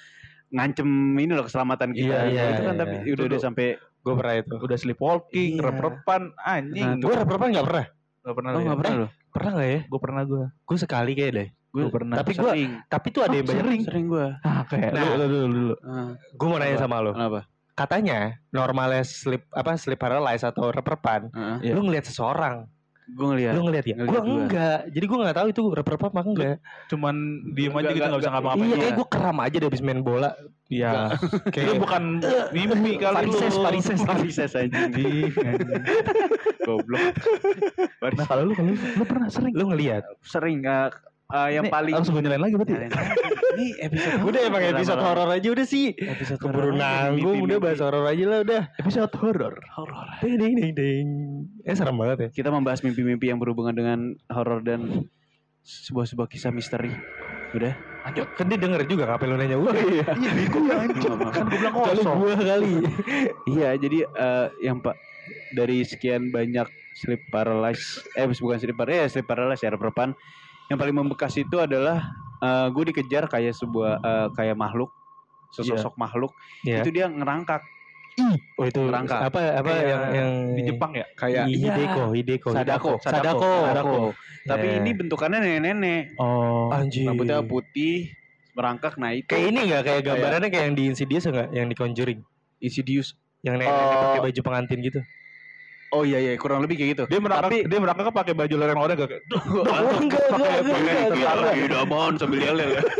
ngancem 0.52 0.88
ini 1.16 1.32
loh 1.32 1.44
keselamatan 1.44 1.90
kita. 1.92 2.16
Iya, 2.22 2.28
iya, 2.28 2.44
itu 2.52 2.62
kan 2.62 2.76
iya. 2.76 2.82
tapi 2.82 2.96
Itu 3.04 3.14
udah 3.16 3.26
udah 3.28 3.40
sampai 3.42 3.68
Gue 4.02 4.14
pernah 4.16 4.36
itu. 4.36 4.56
udah 4.58 4.78
sleepwalking 4.78 5.52
Iya. 5.56 5.64
rep-repan 5.64 6.22
anjing 6.38 6.90
Nah, 6.90 7.00
Gue 7.00 7.14
rep-repan 7.16 7.48
gak 7.52 7.66
pernah. 7.66 7.86
gak 8.22 8.36
pernah 8.36 8.50
Oh 8.50 8.58
ya? 8.58 8.66
nggak 8.66 8.80
pernah 8.80 8.96
loh. 8.98 9.10
Pernah 9.32 9.52
gak 9.54 9.68
ya? 9.68 9.80
gue 9.84 10.00
pernah 10.00 10.22
gue 10.24 10.44
Gue 10.62 10.78
sekali 10.78 11.12
kayak 11.14 11.34
deh. 11.34 11.50
gue 11.72 11.84
pernah 11.88 12.16
Tapi 12.18 12.32
gue 12.34 12.52
tapi 12.86 13.08
tuh 13.10 13.22
ada 13.22 13.32
yang 13.32 13.48
banyak. 13.48 13.62
sering 13.62 13.82
sering 13.82 14.06
gue. 14.08 14.28
ah 14.42 14.62
kayak 14.66 14.92
Nah. 14.92 15.04
lu, 15.08 15.14
lu, 15.14 15.26
lu, 15.26 15.40
lu, 15.48 15.62
lu. 15.64 15.76
Ah, 15.82 16.12
Gue 16.32 16.48
mau 16.48 16.58
nanya 16.58 16.78
sama 16.78 17.00
lo. 17.00 17.12
kenapa? 17.12 17.48
Katanya 17.72 18.20
normalnya 18.50 19.02
sleep 19.02 19.48
apa 19.50 19.74
sleep 19.74 19.98
paralysis 19.98 20.44
atau 20.44 20.68
rep-repan. 20.68 21.32
Iya. 21.62 21.72
lu 21.72 21.82
ngelihat 21.82 22.04
seseorang. 22.04 22.68
Gue 23.12 23.26
ngeliat. 23.28 23.54
Lu 23.54 23.62
ngelihat 23.68 23.86
ya? 23.86 23.96
ngeliat 24.00 24.24
Gue 24.24 24.36
enggak. 24.40 24.80
Jadi 24.92 25.06
gue 25.06 25.18
nggak 25.20 25.38
tahu 25.38 25.48
itu 25.52 25.62
rep-rep 25.76 26.04
apa 26.08 26.20
enggak. 26.24 26.58
cuman 26.88 27.16
diem 27.52 27.74
aja 27.76 27.90
gitu 27.92 28.00
nggak, 28.00 28.12
gak 28.12 28.22
bisa 28.24 28.32
ngapa-ngapain 28.32 28.68
Iya, 28.68 28.76
kayak 28.80 28.94
gue 28.96 29.08
keram 29.12 29.38
aja 29.40 29.56
deh 29.60 29.68
abis 29.68 29.82
main 29.84 30.02
bola. 30.02 30.30
Iya. 30.72 30.92
Itu 31.20 31.52
Kayak 31.56 31.76
bukan 31.84 32.04
mimpi 32.56 32.92
kali 33.02 33.28
lu. 33.28 33.36
Parises, 33.36 33.56
Parises. 33.60 34.00
Parises 34.08 34.52
anjing. 34.56 35.28
Goblok. 36.68 37.14
Nah 38.16 38.26
kalau 38.26 38.44
lu 38.48 38.54
kalau 38.56 38.72
lu, 38.72 39.04
pernah 39.04 39.28
sering. 39.28 39.54
lu 39.54 39.64
ngelihat. 39.76 40.04
Sering 40.24 40.64
eh, 40.64 40.90
eh, 41.32 41.50
yang 41.56 41.66
Nih, 41.68 41.74
paling 41.74 41.94
harus 41.96 42.10
gue 42.12 42.22
nyalain 42.22 42.42
lagi 42.44 42.56
berarti. 42.60 42.74
Ini 43.52 43.68
episode 43.84 44.20
Udah 44.30 44.42
emang 44.48 44.64
episode 44.64 45.02
horor 45.02 45.30
aja 45.32 45.48
udah 45.52 45.66
sih. 45.68 45.96
Episode 45.96 46.40
Keburu 46.40 46.72
nanggung 46.76 47.48
udah 47.48 47.58
bahas 47.60 47.80
horor 47.80 48.06
aja 48.08 48.24
lah 48.28 48.40
udah. 48.44 48.62
Episode 48.80 49.14
horor. 49.20 49.56
horor. 49.76 50.08
Ding 50.24 50.36
ding 50.40 50.54
ding 50.56 50.72
ding. 50.76 51.08
Eh 51.64 51.76
serem 51.76 51.96
banget 51.96 52.18
ya. 52.18 52.30
Kita 52.32 52.50
membahas 52.52 52.84
mimpi-mimpi 52.84 53.32
yang 53.32 53.40
berhubungan 53.40 53.76
dengan 53.76 54.00
horor 54.32 54.64
dan 54.64 55.08
sebuah-sebuah 55.64 56.28
kisah 56.32 56.52
misteri. 56.52 56.92
Udah. 57.52 57.76
Lanjut. 58.08 58.28
Kan 58.34 58.46
dia 58.50 58.58
denger 58.58 58.82
juga 58.88 59.04
ngapain 59.12 59.30
lu 59.30 59.38
nanya 59.38 59.58
udah. 59.60 59.78
Iya, 59.78 60.32
bego 60.34 60.60
ya 60.66 60.76
anjing. 60.88 61.04
Kan 61.32 61.46
gue 61.48 61.60
bilang 61.60 61.74
Kali 61.76 62.02
kosong. 62.02 62.18
gua 62.18 62.36
kali. 62.40 62.76
Iya, 63.56 63.70
jadi 63.78 63.98
eh, 64.08 64.48
yang 64.64 64.80
Pak 64.82 64.96
dari 65.54 65.84
sekian 65.86 66.34
banyak 66.34 66.66
sleep 66.98 67.22
paralysis 67.32 68.04
eh 68.18 68.28
bukan 68.28 68.58
sleep 68.60 68.76
paralysis, 68.76 69.04
eh 69.04 69.10
sleep 69.20 69.28
paralysis 69.28 69.64
ya 69.68 69.72
repan. 69.76 70.16
Yang 70.72 70.80
paling 70.80 70.96
membekas 70.96 71.34
itu 71.36 71.56
adalah 71.60 72.00
eh, 72.40 72.68
gue 72.72 72.84
dikejar 72.90 73.28
kayak 73.28 73.52
sebuah 73.54 74.00
eh, 74.00 74.28
kayak 74.34 74.56
makhluk, 74.56 74.90
sesosok 75.52 76.00
makhluk. 76.00 76.32
Iya. 76.64 76.82
Itu 76.82 76.90
dia 76.90 77.12
ngerangkak 77.12 77.62
Oh 78.60 78.66
itu 78.68 78.82
Ngerangkak. 78.84 79.20
apa 79.32 79.40
apa 79.56 79.70
Kayak 79.72 79.88
yang 79.88 80.04
yang 80.12 80.32
Di 80.52 80.62
Jepang 80.68 80.92
ya? 80.92 81.06
kayak 81.16 81.44
Iya. 81.48 81.72
Hideko, 81.72 82.04
Hideko, 82.12 82.50
Sadako, 82.52 82.92
Sadako. 83.00 83.52
Sadako. 83.66 83.96
Tapi 84.44 84.68
Ya. 84.68 84.76
ini 84.84 84.90
bentukannya 84.92 85.40
nenek-nenek. 85.40 86.20
Oh. 86.20 86.68
anjing. 86.72 87.08
Rambutnya 87.08 87.40
putih, 87.40 88.12
merangkak 88.52 89.00
itu 89.00 89.32
Kayak 89.32 89.46
ini 89.48 89.60
nggak 89.72 89.84
kayak 89.88 90.02
gambarannya 90.04 90.50
kayak 90.52 90.64
yang 90.68 90.76
di 90.76 90.84
Insidious 90.92 91.24
nggak? 91.24 91.50
Yang 91.56 91.66
di 91.72 91.76
Conjuring. 91.80 92.20
Insidious. 92.60 93.08
Yang 93.42 93.54
nenek 93.64 93.68
Oh. 93.72 94.00
pakai 94.04 94.22
baju 94.22 94.42
pengantin 94.44 94.80
gitu. 94.84 95.00
Oh 95.92 96.02
iya 96.02 96.18
iya 96.18 96.32
kurang 96.36 96.64
lebih 96.64 96.76
kayak 96.76 96.90
gitu. 96.94 97.04
Dia 97.06 97.20
merangkak 97.20 97.52
Tapi- 97.52 97.64
dia 97.68 97.80
merangkak 97.80 98.10
pakai 98.10 98.34
baju 98.34 98.56
lereng-lereng 98.56 98.98
gak 98.98 99.10
kayak 99.12 99.24
enggak, 100.02 100.24
enggak, 100.32 100.52
enggak. 101.12 101.54
Iya, 101.54 101.78
aman 101.84 102.14
sambil 102.16 102.40
yel 102.40 102.58
ya. 102.58 102.82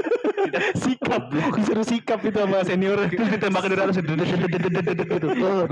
sikap 0.76 1.32
disuruh 1.54 1.86
sikap 1.86 2.20
itu 2.20 2.36
sama 2.36 2.66
senior 2.66 2.98
terus 3.08 3.30
ditembakin 3.30 3.70
dari 3.72 3.82
atas 3.86 3.98
oh 4.02 5.64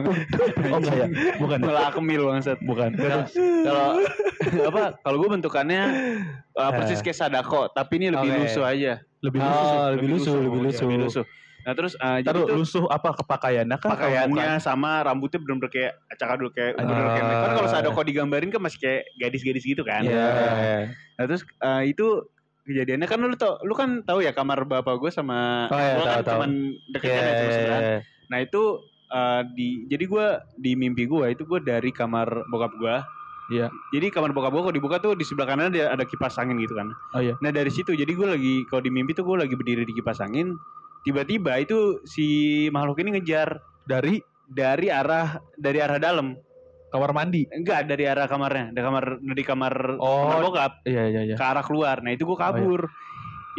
enggak 0.72 0.96
ya 0.96 1.08
bukan 1.36 1.58
ya? 1.60 1.66
Malah 1.68 1.84
akmil 1.92 2.22
bangsat. 2.24 2.58
bukan 2.64 2.90
Kalau 2.96 4.00
apa 4.64 4.82
kalau 5.02 5.18
gue 5.20 5.30
bentukannya 5.36 5.84
uh, 6.54 6.72
persis 6.72 7.02
kayak 7.02 7.18
sadako 7.18 7.68
tapi 7.68 8.00
ini 8.00 8.14
lebih 8.14 8.30
lusuh 8.40 8.64
aja. 8.64 9.04
lebih 9.20 9.44
Oh, 9.44 9.52
lusuh 9.52 9.80
lebih 9.92 10.08
lusuh, 10.08 10.36
lebih 10.40 10.96
ya, 10.96 11.04
lusuh. 11.04 11.26
Nah 11.60 11.74
terus 11.74 11.94
uh, 11.96 12.18
jadi 12.18 12.32
Taruh 12.32 12.46
tuh 12.46 12.58
lusuh 12.58 12.86
apa 12.88 13.14
kepakaiannya 13.16 13.78
kan 13.78 13.90
pakaiannya 13.92 14.50
sama 14.58 15.02
rambutnya 15.02 15.38
bener-bener 15.38 15.68
kayak 15.68 15.94
acak-adul 16.08 16.50
kayak 16.50 16.76
bener 16.76 16.96
kayak 17.10 17.26
Ah. 17.26 17.42
kan 17.42 17.52
kalau 17.54 17.70
sadako 17.70 18.00
digambarin 18.02 18.50
kan 18.50 18.60
masih 18.60 18.80
kayak 18.80 19.02
gadis-gadis 19.18 19.64
gitu 19.64 19.84
kan. 19.84 20.02
Iya. 20.02 20.28
Nah 21.16 21.24
terus 21.26 21.44
uh, 21.60 21.82
itu 21.82 22.26
kejadiannya 22.64 23.06
kan 23.06 23.18
lu 23.20 23.34
tau 23.34 23.58
lu 23.62 23.74
kan 23.74 24.02
tahu 24.02 24.22
ya 24.22 24.30
kamar 24.30 24.62
bapak 24.62 24.96
gue 24.98 25.10
sama 25.10 25.66
Oh, 25.68 25.76
iya, 25.76 25.94
gua 25.96 26.04
kan 26.04 26.10
tahu, 26.12 26.22
tahu. 26.22 26.32
cuman 26.38 26.52
deket 26.94 27.08
Iya, 27.08 27.16
kan 27.16 27.24
ya, 27.24 27.34
cuma 27.34 27.44
iya, 27.44 27.56
sebelah. 27.56 27.80
iya. 27.82 27.98
Nah 28.30 28.40
itu 28.40 28.64
uh, 29.10 29.42
di 29.50 29.68
jadi 29.86 30.04
gue 30.06 30.26
di 30.56 30.72
mimpi 30.74 31.04
gue 31.06 31.26
itu 31.30 31.44
gue 31.44 31.60
dari 31.60 31.90
kamar 31.90 32.28
bokap 32.46 32.74
gue. 32.74 32.96
Iya. 33.50 33.68
Jadi 33.90 34.08
kamar 34.10 34.30
bokap 34.30 34.54
gue 34.54 34.62
kalau 34.64 34.76
dibuka 34.76 34.98
tuh 34.98 35.12
di 35.12 35.26
sebelah 35.26 35.50
kanan 35.50 35.74
ada 35.74 35.92
ada 35.92 36.06
kipas 36.06 36.38
angin 36.38 36.56
gitu 36.58 36.74
kan. 36.74 36.94
oh 37.12 37.20
iya 37.20 37.34
Nah 37.40 37.50
dari 37.50 37.68
situ 37.68 37.92
jadi 37.92 38.08
gue 38.08 38.28
lagi 38.30 38.54
kalau 38.66 38.80
di 38.80 38.90
mimpi 38.90 39.12
tuh 39.12 39.26
gue 39.26 39.38
lagi 39.40 39.54
berdiri 39.54 39.84
di 39.84 39.92
kipas 39.92 40.22
angin. 40.22 40.54
Tiba-tiba 41.04 41.60
itu 41.60 42.04
si 42.04 42.28
makhluk 42.70 43.00
ini 43.02 43.18
ngejar 43.18 43.60
dari 43.88 44.20
dari 44.46 44.88
arah 44.92 45.40
dari 45.56 45.80
arah 45.80 46.00
dalam. 46.00 46.36
kamar 46.90 47.14
mandi 47.14 47.46
Enggak 47.54 47.86
dari 47.86 48.10
arah 48.10 48.26
kamarnya, 48.26 48.74
dari 48.74 48.82
kamar 48.82 49.22
dari 49.22 49.44
kamar, 49.46 49.74
Oh. 50.02 50.26
kamar 50.26 50.42
bokap 50.42 50.72
iya 50.90 51.06
iya 51.06 51.22
iya 51.22 51.36
ke 51.38 51.44
arah 51.46 51.62
keluar. 51.62 52.02
Nah 52.02 52.18
itu 52.18 52.26
gue 52.26 52.34
kabur. 52.34 52.90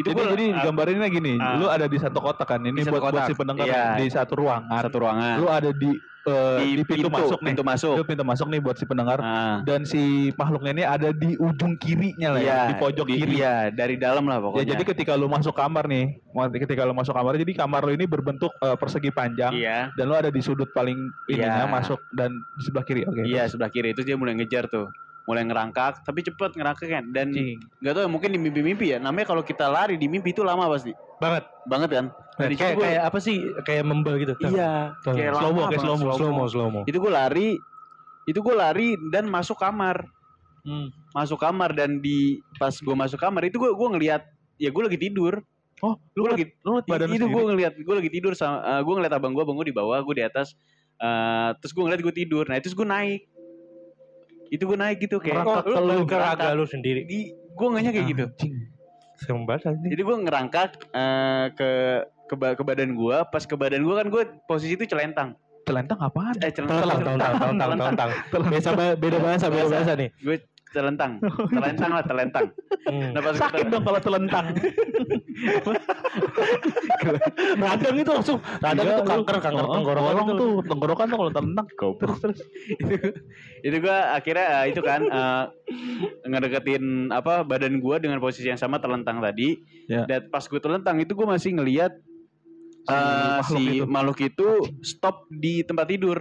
Itu 0.01 0.11
jadi, 0.11 0.33
jadi 0.33 0.47
ah, 0.51 0.63
gambarinnya 0.65 1.09
gini, 1.09 1.33
ah. 1.37 1.57
lu 1.57 1.67
ada 1.67 1.85
di 1.85 1.97
satu 1.97 2.19
kotak 2.19 2.47
kan, 2.47 2.61
ini 2.61 2.81
Di 2.81 2.89
buat, 2.89 2.99
buat 2.99 3.13
kotak. 3.13 3.27
si 3.29 3.35
pendengar 3.37 3.67
Iya. 3.67 3.85
di 3.97 4.07
satu 4.09 4.33
ruangan. 4.35 4.81
satu 4.81 4.97
ruangan. 4.99 5.37
Lu 5.37 5.47
ada 5.47 5.71
di, 5.71 5.91
eh, 6.21 6.59
di, 6.77 6.85
pintu, 6.85 7.09
masuk 7.09 7.39
nih. 7.39 7.49
pintu 7.53 7.63
masuk. 7.63 7.95
Lu 7.97 8.05
pintu 8.05 8.25
masuk 8.25 8.47
nih 8.49 8.61
buat 8.61 8.77
si 8.77 8.85
pendengar. 8.85 9.19
Nah, 9.19 9.61
Dan 9.61 9.85
si 9.85 10.01
makhluknya 10.35 10.73
ini 10.73 10.85
ada 10.85 11.09
di 11.11 11.37
ujung 11.37 11.77
kirinya 11.77 12.33
lah 12.33 12.41
ya, 12.41 12.47
iya, 12.49 12.61
di 12.69 12.75
pojok 12.77 13.07
kiri. 13.07 13.35
Iya, 13.41 13.55
dari 13.71 13.97
dalam 13.97 14.25
lah 14.25 14.37
Ya 14.37 14.45
pokoknya. 14.45 14.67
jadi 14.73 14.83
ketika 14.89 15.13
lu 15.15 15.29
masuk 15.29 15.53
kamar 15.53 15.85
nih, 15.85 16.17
ketika 16.57 16.83
lu 16.83 16.93
masuk 16.93 17.13
kamar, 17.13 17.37
jadi 17.37 17.53
kamar 17.55 17.81
lu 17.85 17.93
ini 17.93 18.05
berbentuk 18.05 18.53
eh, 18.59 18.77
persegi 18.77 19.11
panjang 19.11 19.53
Iya. 19.53 19.93
dan 19.95 20.05
lu 20.07 20.15
ada 20.15 20.29
di 20.29 20.41
sudut 20.41 20.73
paling 20.73 20.97
ininya 21.27 21.67
Iya. 21.67 21.71
masuk 21.71 22.01
dan 22.11 22.33
di 22.57 22.63
sebelah 22.65 22.85
kiri. 22.85 23.03
Oke. 23.05 23.21
Iya, 23.25 23.45
sebelah 23.47 23.69
kiri 23.69 23.93
itu 23.93 24.01
dia 24.01 24.17
mulai 24.17 24.33
ngejar 24.35 24.65
tuh. 24.67 24.89
Mulai 25.31 25.47
ngerangkak, 25.47 26.03
tapi 26.03 26.27
cepet 26.27 26.59
ngerangkak 26.59 26.89
kan. 26.91 27.05
Dan 27.15 27.31
nggak 27.79 27.93
tahu 27.95 28.11
mungkin 28.11 28.35
di 28.35 28.39
mimpi-mimpi 28.43 28.91
ya. 28.91 28.99
Namanya 28.99 29.31
kalau 29.31 29.47
kita 29.47 29.71
lari 29.71 29.95
di 29.95 30.11
mimpi 30.11 30.35
itu 30.35 30.43
lama 30.43 30.67
pasti. 30.67 30.91
Banget. 31.23 31.47
Banget 31.71 31.91
kan? 31.95 32.07
Nah, 32.11 32.49
situ 32.51 32.59
Kayak 32.59 32.75
gua- 32.75 32.85
kayak 32.91 33.03
apa 33.07 33.19
sih? 33.23 33.37
Kayak 33.63 33.85
membel 33.87 34.15
gitu. 34.19 34.33
Iya, 34.43 34.99
kayak 35.07 35.39
Slow 35.39 35.53
mo, 35.55 35.61
kayak 35.71 35.83
slow 35.87 35.97
mo, 35.97 36.07
Slow 36.19 36.31
mo, 36.35 36.45
slow 36.51 36.69
mo. 36.69 36.81
Itu 36.83 36.99
gue 36.99 37.13
lari, 37.13 37.49
itu 38.27 38.39
gue 38.43 38.57
lari 38.59 38.99
dan 39.15 39.31
masuk 39.31 39.55
kamar. 39.55 40.03
Hmm. 40.67 40.91
Masuk 41.15 41.39
kamar 41.39 41.71
dan 41.73 42.03
di 42.03 42.43
pas 42.59 42.75
gue 42.75 42.97
masuk 42.99 43.23
kamar 43.23 43.47
itu 43.47 43.57
gue 43.57 43.71
gue 43.71 43.89
ngelihat 43.95 44.27
ya 44.59 44.75
gue 44.75 44.83
lagi 44.83 44.99
tidur. 44.99 45.39
Oh, 45.81 45.97
lu 46.13 46.27
Gue 46.27 46.37
lagi 46.37 46.45
lagi 46.45 46.65
lu 46.67 46.71
badan 46.85 47.09
itu 47.15 47.25
gue 47.25 47.43
ngelihat 47.55 47.73
gue 47.79 47.95
lagi 47.97 48.11
tidur 48.13 48.33
sama 48.37 48.85
gue 48.85 48.95
ngeliat 49.01 49.15
abang 49.17 49.33
gue 49.33 49.41
abang 49.41 49.57
gue 49.57 49.73
di 49.73 49.77
bawah 49.77 49.97
gue 50.03 50.21
di 50.21 50.25
atas 50.27 50.53
Eh, 51.01 51.51
terus 51.65 51.73
gue 51.73 51.81
ngeliat 51.81 52.05
gue 52.05 52.13
tidur 52.13 52.45
nah 52.45 52.61
terus 52.61 52.77
gue 52.77 52.85
naik 52.85 53.25
itu 54.51 54.63
gue 54.65 54.77
naik 54.77 54.99
gitu 55.01 55.17
kayak 55.17 55.41
Kok 55.41 55.65
lu- 55.65 56.05
ke 56.05 56.17
raga 56.17 56.53
lu 56.53 56.65
sendiri? 56.65 57.03
di 57.05 57.31
gue 57.31 57.69
nganya 57.69 57.91
kayak 57.91 58.07
gitu. 58.09 58.25
Serem 59.17 59.45
banget 59.45 59.77
jadi 59.81 60.01
gue 60.01 60.17
ngerangkak 60.19 60.71
eh, 60.91 61.47
ke 61.53 61.71
ke, 62.25 62.35
ba- 62.35 62.55
ke 62.55 62.63
badan 62.63 62.93
gue 62.93 63.17
pas 63.27 63.43
ke 63.43 63.53
badan 63.53 63.81
gue 63.81 63.95
kan 63.95 64.07
gue 64.07 64.23
posisi 64.45 64.75
itu 64.75 64.87
celentang 64.87 65.37
Celentang 65.61 66.01
apaan? 66.01 66.35
eh 66.37 66.49
celentang 66.49 66.79
Telentang, 66.81 67.01
telentang, 67.05 67.33
telentang, 67.37 67.81
telentang. 67.85 68.11
Beda 68.49 68.71
ba- 68.73 68.97
beda 68.97 69.19
bahasa, 69.21 69.47
beda 69.47 69.67
bahasa 69.69 69.93
nih. 69.95 70.09
gue 70.17 70.37
celentang 70.71 71.19
celentang 71.49 71.91
lah 71.93 72.03
celentang 72.03 72.47
Hmm. 72.81 73.13
nah 73.13 73.21
Sakit 73.31 73.67
dong 73.69 73.83
kalau 73.83 74.01
telentang. 74.01 74.47
Radang 77.57 77.95
itu 77.97 78.11
langsung, 78.11 78.39
radang 78.59 78.83
Iya, 78.83 78.95
itu 78.95 79.03
kanker, 79.05 79.37
kanker 79.39 79.63
Oh, 79.63 79.73
tenggorokan 79.75 80.25
itu. 80.25 80.35
tuh 80.35 80.51
tenggorokan 80.65 81.05
tuh 81.07 81.17
kalau 81.19 81.31
telentang. 81.31 81.67
Terus 81.71 82.19
terus. 82.19 82.39
itu 82.73 82.95
itu 83.63 83.77
gue 83.79 83.97
akhirnya 84.11 84.45
eh, 84.57 84.63
itu 84.71 84.81
kan 84.81 85.01
eh, 85.03 85.43
ngedeketin 86.25 87.09
apa 87.11 87.43
badan 87.43 87.79
gue 87.79 87.95
dengan 87.99 88.19
posisi 88.19 88.47
yang 88.47 88.57
sama 88.57 88.79
telentang 88.79 89.19
tadi 89.21 89.55
Ya. 89.87 90.03
dan 90.05 90.29
pas 90.29 90.41
gue 90.41 90.57
telentang 90.57 90.95
itu 90.99 91.11
gue 91.11 91.25
masih 91.25 91.53
ngelihat 91.53 91.91
Si 92.81 92.89
eh, 92.89 93.37
makhluk 93.37 93.53
si 93.53 93.63
itu. 93.77 93.85
makhluk 93.85 94.19
itu 94.21 94.47
stop 94.81 95.17
di 95.29 95.61
tempat 95.61 95.85
tidur 95.87 96.17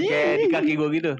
kayak 0.00 0.34
di 0.36 0.44
kaki 0.48 0.72
gue 0.74 0.88
gitu 0.94 1.12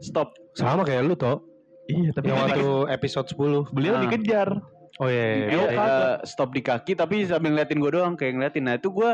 stop 0.00 0.32
Sama 0.52 0.82
kayak 0.82 1.04
lu 1.04 1.14
toh. 1.14 1.51
Iya, 1.84 2.10
tapi 2.12 2.24
Yang 2.24 2.36
kan 2.36 2.44
waktu 2.48 2.68
episode 2.90 3.26
10. 3.28 3.66
beliau 3.68 3.94
Ah. 3.94 4.00
dikejar. 4.00 4.48
Oh 4.96 5.08
iya, 5.08 5.24
iya, 5.24 5.46
iya. 5.48 5.66
eh, 5.66 6.14
stop 6.22 6.50
di 6.50 6.60
kaki 6.60 6.92
tapi 6.92 7.24
sambil 7.24 7.50
ngeliatin 7.50 7.78
gue 7.78 7.90
doang 7.90 8.12
kayak 8.12 8.32
ngeliatin 8.34 8.62
nah 8.62 8.74
itu 8.74 8.88
gue 8.88 9.10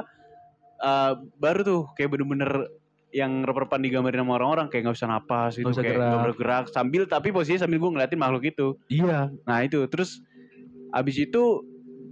eh, 0.78 1.12
baru 1.36 1.60
tuh 1.62 1.80
kayak 1.92 2.10
bener-bener 2.10 2.66
yang 3.08 3.40
rep-repan 3.40 3.80
digambarin 3.80 4.20
sama 4.20 4.36
orang-orang 4.36 4.66
kayak 4.66 4.84
nggak 4.84 4.94
bisa 4.94 5.06
napas 5.06 5.54
gitu 5.54 5.64
bisa 5.66 5.80
kayak 5.80 5.96
gerak. 5.96 6.04
nggak 6.04 6.22
bergerak 6.26 6.64
sambil 6.68 7.02
tapi 7.04 7.28
posisinya 7.30 7.64
sambil 7.64 7.78
gue 7.78 7.90
ngeliatin 7.90 8.14
makhluk 8.16 8.44
itu 8.44 8.68
Iya. 8.86 9.30
Nah 9.42 9.58
itu 9.60 9.80
terus 9.86 10.18
abis 10.90 11.16
itu 11.20 11.42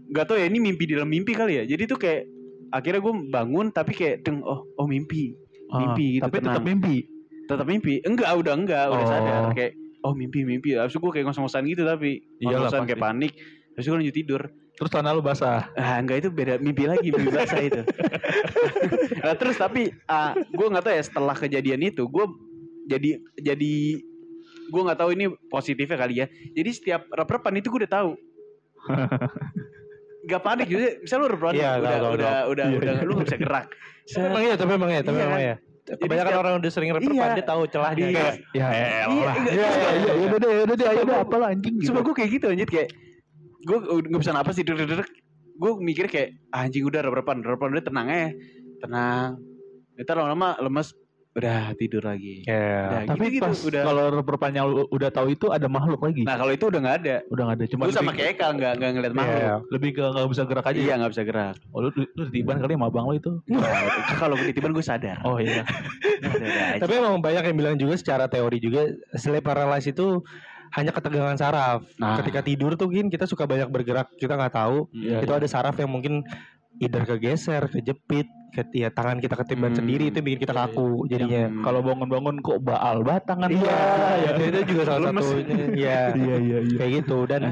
nggak 0.08 0.24
tahu 0.24 0.36
ya 0.36 0.46
ini 0.46 0.58
mimpi 0.58 0.84
di 0.84 0.94
dalam 0.94 1.06
mimpi 1.06 1.32
kali 1.32 1.58
ya. 1.58 1.64
Jadi 1.66 1.82
tuh 1.84 1.98
kayak 1.98 2.22
akhirnya 2.70 3.02
gue 3.02 3.14
bangun 3.28 3.66
tapi 3.68 3.92
kayak 3.92 4.22
deng 4.22 4.40
oh 4.40 4.62
oh 4.72 4.86
mimpi 4.86 5.34
Mimpi 5.68 6.16
gitu, 6.16 6.22
Ah, 6.22 6.24
tapi 6.24 6.36
tenang. 6.38 6.54
tetap 6.54 6.64
mimpi. 6.64 6.96
tetap 7.44 7.62
mimpi 7.64 7.94
enggak 8.00 8.30
udah 8.32 8.54
enggak 8.54 8.84
udah 8.88 8.96
Oh. 8.96 9.06
sadar 9.06 9.42
kayak 9.52 9.72
oh 10.04 10.12
mimpi 10.12 10.44
mimpi 10.44 10.76
abis 10.76 10.96
itu 10.96 11.00
gue 11.00 11.12
kayak 11.12 11.30
ngos-ngosan 11.30 11.64
gitu 11.68 11.82
tapi 11.86 12.24
ngos-ngosan 12.42 12.84
kayak 12.84 13.00
panik 13.00 13.32
abis 13.76 13.84
itu 13.84 13.90
gue 13.92 13.98
lanjut 14.02 14.16
tidur 14.16 14.42
Terus 14.76 14.92
tanah 14.92 15.16
lu 15.16 15.24
basah. 15.24 15.72
ah 15.72 15.96
enggak 15.96 16.20
itu 16.20 16.28
beda 16.28 16.60
mimpi 16.60 16.84
lagi 16.84 17.08
mimpi 17.08 17.32
basah 17.32 17.64
itu 17.64 17.80
nah, 19.24 19.32
terus 19.32 19.56
tapi 19.56 19.88
ah, 20.04 20.36
gue 20.36 20.66
nggak 20.68 20.84
tahu 20.84 20.92
ya 20.92 21.04
setelah 21.04 21.32
kejadian 21.32 21.80
itu 21.80 22.04
gue 22.04 22.24
jadi 22.84 23.16
jadi 23.40 23.74
gue 24.66 24.82
nggak 24.84 25.00
tahu 25.00 25.10
ini 25.16 25.32
positifnya 25.48 25.96
kali 25.96 26.20
ya 26.20 26.26
jadi 26.52 26.70
setiap 26.76 27.08
rep-repan 27.08 27.56
itu 27.56 27.72
gue 27.72 27.88
udah 27.88 27.92
tahu 27.92 28.10
Gak 30.26 30.42
panik 30.42 30.66
juga, 30.66 30.98
misal 30.98 31.22
lu 31.22 31.30
rep-repan 31.30 31.54
Iya, 31.54 31.70
udah, 31.78 31.86
tahu, 31.86 32.02
tahu, 32.02 32.14
udah, 32.18 32.30
udah, 32.50 32.66
Iya, 32.66 32.78
udah, 32.82 32.94
iya. 32.98 33.06
lu 33.06 33.12
gak 33.14 33.26
bisa 33.30 33.38
gerak. 33.38 33.66
Emang 34.18 34.42
iya, 34.42 34.54
tapi 34.58 34.70
emang 34.74 34.90
iya, 34.90 35.02
tapi 35.06 35.16
Iya 35.18 35.26
emang 35.30 35.38
kan? 35.38 35.46
iya. 35.46 35.56
Kebanyakan 35.88 36.26
setiap- 36.26 36.42
orang 36.42 36.52
udah 36.56 36.70
sering 36.70 36.90
reperpan 36.90 37.14
Iya. 37.14 37.36
dia 37.36 37.46
tahu 37.46 37.62
celahnya. 37.66 37.98
Iya. 38.02 38.10
Kayak, 38.12 38.34
Ya, 38.50 38.66
Iya, 38.66 38.66
elah. 38.66 39.06
enggak, 39.06 39.36
Iya, 39.36 39.46
iya, 39.46 39.68
iya, 39.70 39.92
iya, 39.94 40.12
udah 40.18 40.38
deh, 40.38 40.52
udah 40.60 40.74
deh, 40.74 40.86
ayo 40.88 41.02
deh, 41.04 41.16
apalah 41.16 41.48
anjing 41.48 41.74
gitu. 41.76 41.86
Sumpah 41.86 42.02
gue 42.02 42.14
kayak 42.16 42.30
gitu 42.32 42.46
anjir 42.48 42.66
kayak 42.66 42.88
gue 43.62 43.76
gak 43.82 44.20
bisa 44.20 44.30
napas 44.30 44.54
tidur 44.54 44.74
tidur 44.76 45.02
gue 45.56 45.70
mikir 45.80 46.06
kayak 46.06 46.28
ah, 46.50 46.62
anjing 46.62 46.82
udah 46.82 47.00
rep-repan 47.00 47.40
rep-repan 47.40 47.68
udah 47.72 47.82
tenang 47.82 48.06
aja 48.06 48.28
tenang 48.78 49.30
ntar 49.96 50.14
lama-lama 50.14 50.54
lemes 50.60 50.92
udah 51.36 51.76
tidur 51.76 52.00
lagi 52.00 52.40
ya. 52.42 52.88
Udah, 52.88 53.00
Tapi 53.12 53.24
gitu-gitu, 53.28 53.44
pas 53.44 53.58
udah 53.60 53.82
kalau 53.84 54.04
reperpannya 54.10 54.62
lu 54.64 54.88
udah 54.88 55.10
tahu 55.10 55.26
itu 55.30 55.46
ada 55.48 55.68
makhluk 55.68 56.00
lagi. 56.00 56.24
nah 56.24 56.34
kalau 56.34 56.48
itu 56.50 56.64
udah 56.64 56.80
nggak 56.80 56.96
ada 57.04 57.16
udah 57.28 57.42
gak 57.44 57.56
ada, 57.60 57.64
cuma 57.68 57.82
gue 57.84 57.92
sama 57.92 58.10
kayak 58.10 58.40
Eka 58.40 58.46
nggak 58.56 58.72
nggak 58.76 58.90
ngeliat 58.96 59.14
makhluk 59.14 59.36
Iya. 59.36 59.54
lebih 59.68 59.90
ke 59.92 60.04
gak 60.06 60.28
bisa 60.28 60.42
gerak 60.44 60.64
aja. 60.64 60.76
iya 60.76 60.88
ya? 60.88 60.94
nggak 60.96 61.12
bisa 61.12 61.22
gerak 61.22 61.54
Oh, 61.70 61.78
lu, 61.78 61.88
lu 61.92 62.22
ditiban 62.26 62.56
kali 62.56 62.72
sama 62.72 62.86
abang 62.88 63.06
lu 63.06 63.14
itu. 63.20 63.32
kalau 64.16 64.34
ketiban 64.34 64.72
gue 64.72 64.80
sadar 64.82 65.18
Oh 65.22 65.36
iya. 65.36 65.60
Tapi 66.76 66.92
emang 66.94 67.20
banyak 67.20 67.44
yang 67.44 67.56
bilang 67.56 67.76
juga 67.76 67.94
secara 67.94 68.26
teori 68.26 68.56
juga 68.56 68.88
sleep 69.12 69.44
paralysis 69.44 69.92
itu 69.92 70.24
hanya 70.74 70.90
ketegangan 70.90 71.36
saraf. 71.36 71.86
Nah. 71.96 72.18
Ketika 72.18 72.42
tidur 72.42 72.74
tuh 72.74 72.90
Gin, 72.90 73.06
kita 73.06 73.24
suka 73.24 73.46
banyak 73.46 73.70
bergerak, 73.70 74.10
kita 74.14 74.34
nggak 74.34 74.50
tahu. 74.52 74.90
Iya, 74.90 75.22
itu 75.22 75.32
ada 75.32 75.46
saraf 75.46 75.76
yang 75.76 75.88
mungkin 75.88 76.26
either 76.78 77.02
kegeser, 77.04 77.62
kejepit, 77.66 78.24
ke, 78.48 78.62
ya 78.72 78.88
tangan 78.88 79.16
kita 79.16 79.36
ketiban 79.36 79.70
Hmm. 79.70 79.78
sendiri 79.78 80.04
itu 80.06 80.18
bikin 80.18 80.40
kita 80.40 80.52
kaku 80.52 81.04
jadinya. 81.06 81.48
Hmm. 81.48 81.62
Kalau 81.62 81.80
bangun-bangun 81.82 82.36
kok 82.38 82.60
baal 82.60 83.00
banget 83.00 83.24
tangan 83.26 83.48
Iya, 83.48 83.58
gua. 83.58 83.76
ya, 84.16 84.30
itu 84.38 84.60
juga 84.66 84.82
salah 84.86 85.10
satunya. 85.14 85.56
Iya, 85.68 85.98
Iya, 86.18 86.36
iya, 86.38 86.58
iya. 86.62 86.76
kayak 86.76 86.90
gitu 86.98 87.18
dan 87.24 87.42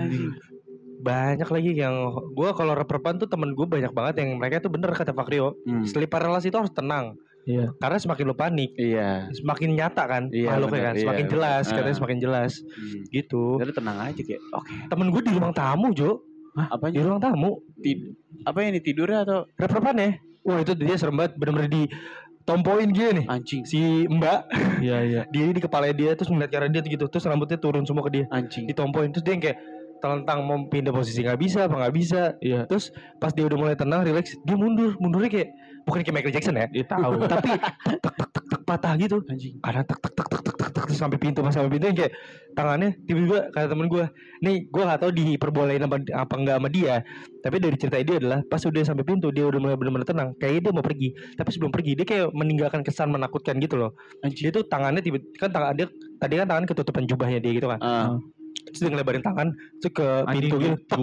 banyak 0.98 1.44
lagi 1.46 1.70
yang 1.74 1.94
gua 2.32 2.52
kalau 2.52 2.72
reperpan 2.72 3.16
tuh 3.16 3.26
temen 3.26 3.52
gue 3.52 3.66
banyak 3.66 3.92
banget 3.92 4.14
yang 4.18 4.40
mereka 4.40 4.56
tuh 4.58 4.68
bener 4.68 4.88
kata 4.90 5.12
Fakrio 5.12 5.52
Hmm. 5.62 5.84
sleep 5.84 6.08
paralysis 6.08 6.48
itu 6.48 6.56
harus 6.56 6.72
tenang 6.72 7.12
Iya. 7.44 7.76
karena 7.76 7.98
semakin 7.98 8.24
lu 8.24 8.32
panik 8.34 8.72
iya 8.74 9.28
semakin 9.34 9.76
nyata 9.76 10.00
kan 10.02 10.22
Iya, 10.26 10.48
makhluknya 10.50 10.72
bener, 10.72 10.80
kan 10.82 10.94
iya, 10.94 11.02
semakin 11.02 11.20
bener. 11.20 11.34
jelas 11.36 11.64
katanya 11.66 11.84
Ah. 11.86 11.98
semakin 12.00 12.18
jelas 12.18 12.52
Hmm. 12.56 13.00
gitu 13.06 13.44
Udah 13.54 13.68
tenang 13.70 13.98
aja 14.02 14.16
kayak 14.18 14.40
oke 14.50 14.72
temen 14.88 15.06
gue 15.10 15.20
di 15.20 15.30
ruang 15.30 15.52
tamu 15.52 15.86
Jo 15.92 16.10
di 16.54 16.62
apanya 16.64 17.00
ruang 17.02 17.18
tamu 17.18 17.50
tid- 17.78 18.14
apa 18.42 18.58
ini 18.62 18.78
tidurnya 18.78 19.22
atau 19.22 19.38
Rep-repan 19.52 19.94
ya. 19.96 20.08
Wah 20.42 20.58
itu 20.58 20.72
dia 20.74 20.94
serem 20.94 21.14
banget. 21.14 21.34
Bener-bener 21.34 21.66
ditompoin 21.66 22.88
gini 22.88 23.10
nih. 23.16 23.26
anjing 23.26 23.62
Si 23.64 23.80
mbak 24.06 24.46
Iya 24.78 24.98
iya. 25.02 25.22
dia 25.32 25.44
di 25.46 25.58
kepala 25.58 25.90
dia 25.90 26.12
terus 26.12 26.28
ngeliat 26.28 26.48
cara 26.48 26.66
dia 26.66 26.78
tuh 26.78 26.90
gitu 26.90 27.04
terus 27.08 27.24
rambutnya 27.24 27.56
turun 27.56 27.82
semua 27.82 28.04
ke 28.04 28.12
dia 28.12 28.24
anjing 28.28 28.64
ditompoin 28.64 29.10
terus 29.10 29.24
dia 29.24 29.32
yang 29.32 29.42
kayak 29.42 29.58
telentang 29.96 30.44
mau 30.44 30.60
pindah 30.62 30.92
posisi 30.92 31.24
nggak 31.24 31.40
bisa 31.40 31.64
apa 31.64 31.80
nggak 31.80 31.94
bisa 31.94 32.22
Iya. 32.38 32.68
terus 32.68 32.92
pas 33.16 33.32
dia 33.32 33.42
udah 33.42 33.56
mulai 33.56 33.72
tenang 33.72 34.04
relax 34.04 34.36
dia 34.38 34.52
mundur 34.52 34.92
mundurnya 35.00 35.32
kayak 35.32 35.48
bukan 35.82 36.00
kayak 36.00 36.14
Michael 36.14 36.34
Jackson 36.34 36.54
ya 36.54 36.66
Dia 36.68 36.84
tahu. 36.84 37.24
tapi 37.32 37.50
tek 37.56 38.12
tek 38.12 38.28
tek 38.28 38.44
tek 38.44 38.60
patah 38.62 38.92
gitu 38.94 39.16
anjing 39.24 39.56
karena 39.58 39.80
tek 39.82 39.96
tek 39.98 40.12
tek 40.12 40.28
tek 40.28 40.42
tek 40.44 40.70
tek 40.76 40.84
sampai 40.92 41.16
pintu 41.16 41.40
pas 41.40 41.50
sampai 41.50 41.72
pintu 41.72 41.88
yang 41.88 41.96
kayak 41.96 42.12
tangannya 42.54 42.94
tiba-tiba 43.04 43.50
kata 43.50 43.66
temen 43.74 43.86
gue 43.90 44.04
nih 44.40 44.56
gue 44.70 44.82
nggak 44.86 45.00
tahu 45.02 45.10
diperbolehin 45.10 45.84
apa 45.84 45.96
apa 46.14 46.34
enggak 46.38 46.56
sama 46.62 46.68
dia. 46.70 46.94
Tapi 47.44 47.56
dari 47.60 47.76
cerita 47.76 47.96
dia 48.00 48.16
adalah 48.16 48.40
pas 48.46 48.62
udah 48.62 48.82
sampai 48.86 49.04
pintu 49.04 49.28
dia 49.34 49.44
udah 49.44 49.60
mulai 49.60 49.76
benar-benar 49.76 50.08
tenang. 50.08 50.28
Kayaknya 50.38 50.60
dia 50.64 50.72
mau 50.72 50.84
pergi. 50.86 51.08
Tapi 51.36 51.48
sebelum 51.50 51.72
pergi 51.74 51.92
dia 51.98 52.06
kayak 52.06 52.26
meninggalkan 52.32 52.80
kesan 52.86 53.12
menakutkan 53.12 53.58
gitu 53.60 53.76
loh. 53.76 53.90
Dia 54.24 54.50
tuh 54.54 54.64
tangannya 54.70 55.02
tiba 55.02 55.18
kan 55.36 55.50
tangan 55.52 55.74
dia 55.76 55.86
tadi 56.22 56.34
kan 56.40 56.46
tangan 56.48 56.64
ketutupan 56.64 57.04
jubahnya 57.04 57.38
dia 57.42 57.52
gitu 57.52 57.66
kan. 57.68 57.78
Ah, 57.82 58.16
terus 58.70 58.80
dia 58.80 58.90
ngelebarin 58.94 59.22
tangan 59.22 59.52
terus 59.82 59.92
ke 59.92 60.06
pintu 60.32 60.56
gitu. 60.56 60.74
gitu. 60.78 61.02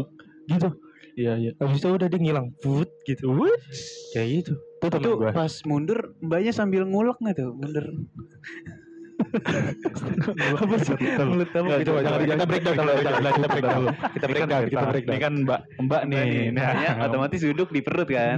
gitu. 0.49 0.69
Iya 1.11 1.33
iya. 1.35 1.51
habis 1.59 1.83
itu 1.83 1.91
udah 1.91 2.07
dia 2.07 2.19
ngilang 2.23 2.55
Wut, 2.63 2.87
gitu. 3.03 3.35
Wut. 3.35 3.59
kayak 4.15 4.27
gitu. 4.41 4.53
Tuh 4.79 4.89
itu 4.89 5.11
gue 5.19 5.31
pas 5.35 5.53
mundur 5.67 6.15
mbaknya 6.23 6.55
sambil 6.55 6.87
ngulek 6.87 7.19
nggak 7.19 7.35
tuh? 7.35 7.51
Mundur 7.51 7.85
apa 9.31 10.75
sih? 10.79 10.95
Mulut 11.21 11.49
kamu 11.49 11.65
Nggak, 11.65 11.79
gitu. 11.81 11.91
jangan- 11.91 12.03
kita 12.03 12.27
jangan- 12.31 12.49
breakdown 12.49 12.75
jangan- 12.75 12.87
dulu 12.91 13.01
jangan- 13.01 13.21
kita 13.21 13.47
breakdown 13.47 13.61
jangan- 13.61 13.91
kita 13.91 14.01
Ini 14.01 14.19
kan 14.21 14.27
breakdown 14.27 14.61
kita 14.61 14.69
kita- 14.71 14.91
breakdown 14.91 15.15
Ini 15.15 15.23
kan 15.23 15.33
Mbak 15.41 15.59
Mbak 15.81 16.01
nih. 16.05 16.27
Nah, 16.51 16.63
makanya 16.63 16.91
otomatis 17.01 17.39
duduk 17.41 17.69
di 17.69 17.81
perut 17.81 18.07
kan. 18.07 18.37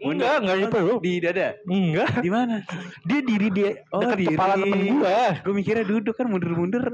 Enggak 0.00 0.34
enggak 0.40 0.56
itu 0.58 0.78
lu 0.80 0.94
di 0.98 1.12
dada. 1.20 1.48
Enggak. 1.66 2.08
Di 2.18 2.30
mana? 2.30 2.56
Dia 3.04 3.20
diri 3.20 3.48
dia 3.50 3.70
Oh, 3.90 4.00
diri. 4.02 4.26
kepala 4.30 4.54
temen 4.56 4.80
gua. 4.90 5.20
Gue 5.40 5.54
mikirnya 5.54 5.84
duduk 5.84 6.14
kan 6.14 6.26
mundur-mundur 6.26 6.84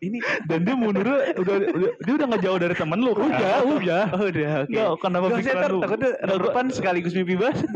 ini 0.00 0.18
Dan 0.42 0.64
dia 0.64 0.72
mundurnya 0.72 1.36
udah, 1.36 1.54
udah 1.70 1.90
dia 1.98 2.12
udah 2.14 2.26
nggak 2.26 2.42
jauh 2.42 2.58
dari 2.58 2.72
temen 2.72 2.98
lu. 2.98 3.12
kan? 3.12 3.26
udah 3.26 3.54
udah 3.70 4.02
oh 4.10 4.24
udah 4.26 4.52
oke 4.58 4.70
Enggak, 4.70 4.88
kenapa 4.98 5.24
Gak 5.26 5.38
pikiran 5.38 5.68
lu? 5.68 5.80
takutnya 5.80 6.10
relevan 6.22 6.64
sekaligus 6.68 7.12
mimpi 7.12 7.34
banget 7.34 7.56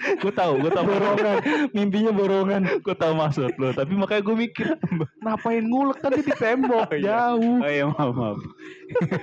Gue 0.00 0.32
tahu, 0.32 0.52
gue 0.58 0.70
tahu 0.70 0.84
borongan 0.86 1.36
mimpinya 1.70 2.10
borongan 2.10 2.62
Gue 2.80 2.94
tahu 2.94 3.12
maksud 3.14 3.52
lu, 3.54 3.68
tapi 3.70 3.92
makanya 3.92 4.22
gue 4.22 4.36
mikir 4.38 4.68
ngapain 5.20 5.60
ngulek 5.62 5.98
kan 5.98 6.10
dia 6.10 6.22
di 6.22 6.34
tembok 6.34 6.88
Oh, 6.88 6.92
iya. 6.92 7.04
jauh. 7.04 7.56
oh 7.58 7.68
iya 7.68 7.84
maaf 7.86 8.10
maaf 8.12 8.38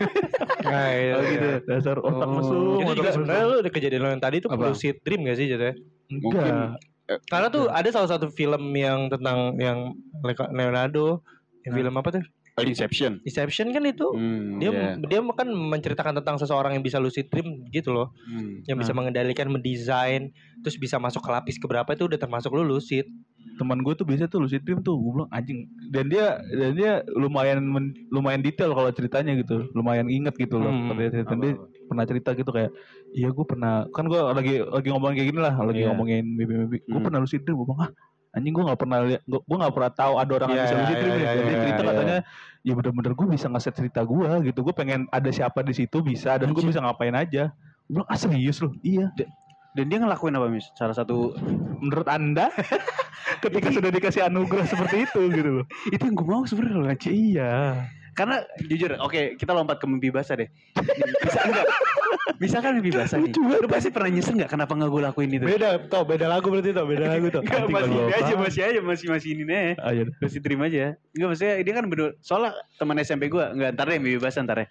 nah, 0.64 0.90
iya, 0.90 1.14
Oh 1.14 1.24
gitu, 1.24 1.48
iya. 1.48 1.60
dasar 1.66 1.98
otak 1.98 2.28
Oh. 2.28 2.34
mesum. 2.34 2.82
itu 2.82 2.94
juga 2.96 3.12
sebenarnya 3.12 3.46
lu 3.46 3.56
udah 3.60 3.72
kejadian 3.72 4.02
lo 4.02 4.10
yang 4.10 4.20
tadi 4.20 4.38
tuh 4.38 4.50
lucid 4.52 4.96
dream 5.02 5.24
gak 5.24 5.38
sih 5.38 5.48
jatuhnya 5.48 5.76
mungkin 6.10 6.40
Enggak. 6.40 6.70
karena 7.26 7.48
tuh 7.48 7.64
ada 7.70 7.90
salah 7.90 8.10
satu 8.10 8.28
film 8.30 8.64
yang 8.72 9.08
tentang 9.08 9.56
yang 9.58 9.96
Leonardo 10.52 11.24
yang 11.68 11.76
Hmm. 11.76 11.80
film 11.84 11.94
apa 11.94 12.10
tuh 12.16 12.24
Inception 12.58 13.12
Inception 13.22 13.70
kan 13.70 13.84
itu 13.84 14.08
hmm, 14.08 14.58
dia 14.58 14.70
iya. 14.72 14.90
dia 14.98 15.20
kan 15.22 15.46
menceritakan 15.46 16.24
tentang 16.24 16.40
seseorang 16.40 16.74
yang 16.74 16.82
bisa 16.82 16.98
lucid 16.98 17.28
dream 17.28 17.68
gitu 17.70 17.92
loh 17.92 18.16
Hmm. 18.26 18.64
yang 18.66 18.80
bisa 18.80 18.96
mengendalikan 18.96 19.52
mendesain 19.52 20.32
terus 20.64 20.80
bisa 20.80 20.96
masuk 20.98 21.20
ke 21.20 21.30
lapis 21.30 21.60
keberapa 21.60 21.92
itu 21.92 22.08
udah 22.08 22.18
termasuk 22.18 22.50
lu 22.50 22.64
lucid 22.64 23.06
Teman 23.58 23.82
gue 23.82 23.90
tuh 23.98 24.06
biasa 24.06 24.30
tuh 24.30 24.46
lucid 24.46 24.62
dream 24.62 24.86
tuh, 24.86 24.94
gue 24.94 25.12
bilang 25.18 25.32
anjing. 25.34 25.66
Dan 25.90 26.14
dia 26.14 26.38
dan 26.46 26.78
dia 26.78 27.02
lumayan 27.10 27.58
men- 27.58 27.96
lumayan 28.14 28.46
detail 28.46 28.70
kalau 28.70 28.86
ceritanya 28.94 29.34
gitu, 29.34 29.66
lumayan 29.74 30.06
inget 30.14 30.38
gitu 30.38 30.62
loh. 30.62 30.70
Hmm. 30.70 30.86
Kalau 30.86 31.00
dia 31.02 31.10
cerita, 31.10 31.34
dia 31.34 31.54
pernah 31.90 32.06
cerita 32.06 32.30
gitu 32.38 32.52
kayak, 32.54 32.70
iya 33.16 33.34
gue 33.34 33.46
pernah, 33.50 33.90
kan 33.90 34.06
gue 34.06 34.20
lagi 34.20 34.62
lagi 34.62 34.88
ngomongin 34.94 35.16
kayak 35.18 35.30
gini 35.34 35.42
lah, 35.42 35.56
lagi 35.58 35.82
Iya. 35.82 35.90
ngomongin 35.90 36.24
mimpi-mimpi. 36.28 36.86
Gue 36.86 37.00
Hmm. 37.02 37.06
pernah 37.10 37.18
lucid 37.18 37.42
dream, 37.42 37.58
gue 37.58 37.66
bilang 37.66 37.82
ah 37.82 37.92
anjing 38.38 38.54
gue 38.54 38.64
nggak 38.64 38.80
pernah 38.80 39.00
lihat, 39.02 39.22
gue 39.26 39.58
nggak 39.58 39.74
pernah 39.74 39.92
tahu 39.92 40.14
ada 40.22 40.32
orang 40.38 40.50
yang 40.54 40.64
bisa 40.64 40.76
lucid 40.78 40.96
dream. 41.02 41.14
gitu. 41.18 41.18
iya, 41.18 41.30
dia 41.34 41.44
iya, 41.44 41.58
cerita 41.66 41.82
katanya, 41.82 42.18
ya 42.62 42.74
bener-bener 42.78 43.14
gue 43.18 43.28
bisa 43.34 43.48
ngeset 43.50 43.74
cerita 43.74 44.02
gue 44.06 44.30
gitu. 44.46 44.60
Gue 44.62 44.74
pengen 44.78 45.10
ada 45.10 45.30
siapa 45.34 45.60
di 45.66 45.74
situ 45.74 45.98
bisa 46.06 46.38
dan 46.38 46.54
gue 46.54 46.64
bisa 46.64 46.80
ngapain 46.80 47.18
aja. 47.18 47.50
Gue 47.90 48.02
bilang 48.02 48.10
ah 48.10 48.18
serius 48.20 48.62
loh, 48.62 48.72
iya. 48.86 49.10
dan 49.74 49.86
dia 49.90 49.98
ngelakuin 50.02 50.34
apa 50.34 50.50
mis 50.50 50.70
salah 50.74 50.94
satu 50.98 51.38
Menurut 51.78 52.10
anda, 52.10 52.50
ketika 53.46 53.70
sudah 53.70 53.90
dikasih 53.94 54.26
anugerah 54.26 54.66
seperti 54.66 55.06
itu 55.06 55.22
gitu 55.30 55.50
loh. 55.62 55.66
itu 55.94 56.02
yang 56.02 56.16
gue 56.18 56.26
mau 56.26 56.46
sebenarnya 56.46 56.78
loh. 56.78 56.90
Iya. 56.94 57.54
karena 58.18 58.42
jujur 58.66 58.98
oke 58.98 59.38
kita 59.38 59.54
lompat 59.54 59.78
ke 59.78 59.86
mimpi 59.86 60.10
basah 60.10 60.42
deh 60.42 60.50
bisa 61.22 61.38
enggak 61.46 61.70
misalkan 62.38 62.78
mimpi 62.78 62.94
basah 62.94 63.18
nih 63.18 63.34
lu 63.34 63.68
pasti 63.68 63.90
pernah 63.90 64.10
nyesel 64.14 64.38
nggak 64.38 64.52
kenapa 64.52 64.74
nggak 64.78 64.90
gue 64.94 65.02
lakuin 65.10 65.30
itu 65.34 65.46
beda 65.48 65.70
tau 65.90 66.04
beda 66.06 66.26
lagu 66.30 66.48
berarti 66.54 66.72
tau 66.76 66.86
beda 66.86 67.06
lagu 67.18 67.28
tuh 67.34 67.42
Enggak, 67.48 67.64
Anjing, 67.64 67.74
masih 67.74 67.92
ini 67.98 68.12
aja, 68.14 68.34
masih 68.36 68.62
aja, 68.62 68.80
masih 68.84 69.08
masih 69.12 69.30
ini 69.34 69.44
nih. 69.48 69.68
Ayo. 69.80 70.04
Masih 70.20 70.40
terima 70.44 70.64
aja. 70.68 70.96
Enggak 71.16 71.28
maksudnya 71.32 71.54
dia 71.64 71.74
kan 71.74 71.86
bener 71.88 72.08
soalnya 72.22 72.52
teman 72.76 72.96
SMP 73.02 73.24
gua, 73.32 73.56
enggak 73.56 73.70
ntar 73.78 73.86
deh 73.88 74.00
mimpi 74.00 74.20
bahasa 74.20 74.44
ntar 74.44 74.58
ya. 74.64 74.68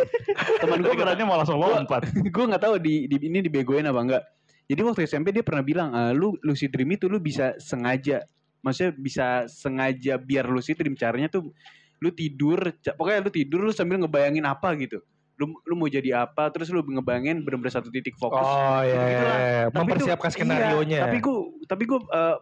teman 0.62 0.78
gua 0.82 0.86
Gue 0.88 1.04
beratnya 1.04 1.26
malah 1.28 1.44
langsung 1.44 1.60
lompat. 1.60 2.02
gue 2.34 2.44
nggak 2.48 2.62
tahu 2.62 2.74
di, 2.80 3.04
di 3.10 3.16
ini 3.28 3.44
dibegoin 3.44 3.84
apa 3.84 4.00
enggak. 4.00 4.22
Jadi 4.68 4.80
waktu 4.84 5.00
SMP 5.08 5.32
dia 5.32 5.44
pernah 5.44 5.64
bilang, 5.64 5.92
"Eh, 5.92 6.12
lu 6.16 6.36
lucid 6.44 6.72
dream 6.72 6.92
itu 6.96 7.08
lu 7.08 7.20
bisa 7.20 7.56
sengaja, 7.60 8.24
maksudnya 8.60 8.92
bisa 8.96 9.26
sengaja 9.48 10.16
biar 10.20 10.48
lucid 10.48 10.76
dream 10.76 10.96
caranya 10.96 11.28
tuh 11.28 11.52
lu 11.98 12.10
tidur, 12.14 12.72
pokoknya 12.96 13.20
lu 13.24 13.30
tidur 13.32 13.60
lu 13.68 13.72
sambil 13.72 14.00
ngebayangin 14.00 14.44
apa 14.48 14.72
gitu. 14.80 15.00
Lu 15.38 15.54
lu 15.64 15.74
mau 15.78 15.86
jadi 15.86 16.26
apa, 16.26 16.50
terus 16.50 16.68
lu 16.68 16.82
ngebayangin 16.82 17.46
bener-bener 17.46 17.70
satu 17.70 17.88
titik 17.88 18.18
fokus. 18.18 18.42
oh 18.42 18.82
iya, 18.82 18.98
Gitu 19.06 19.24
iya. 19.24 19.62
Tapi 19.70 19.78
mempersiapkan 19.78 20.30
skenario 20.34 20.82
nya 20.82 20.96
Iya, 20.98 21.04
tapi 21.06 21.18
gue 21.22 21.36
tapi 21.64 21.82
gue 21.86 22.00
eh, 22.02 22.36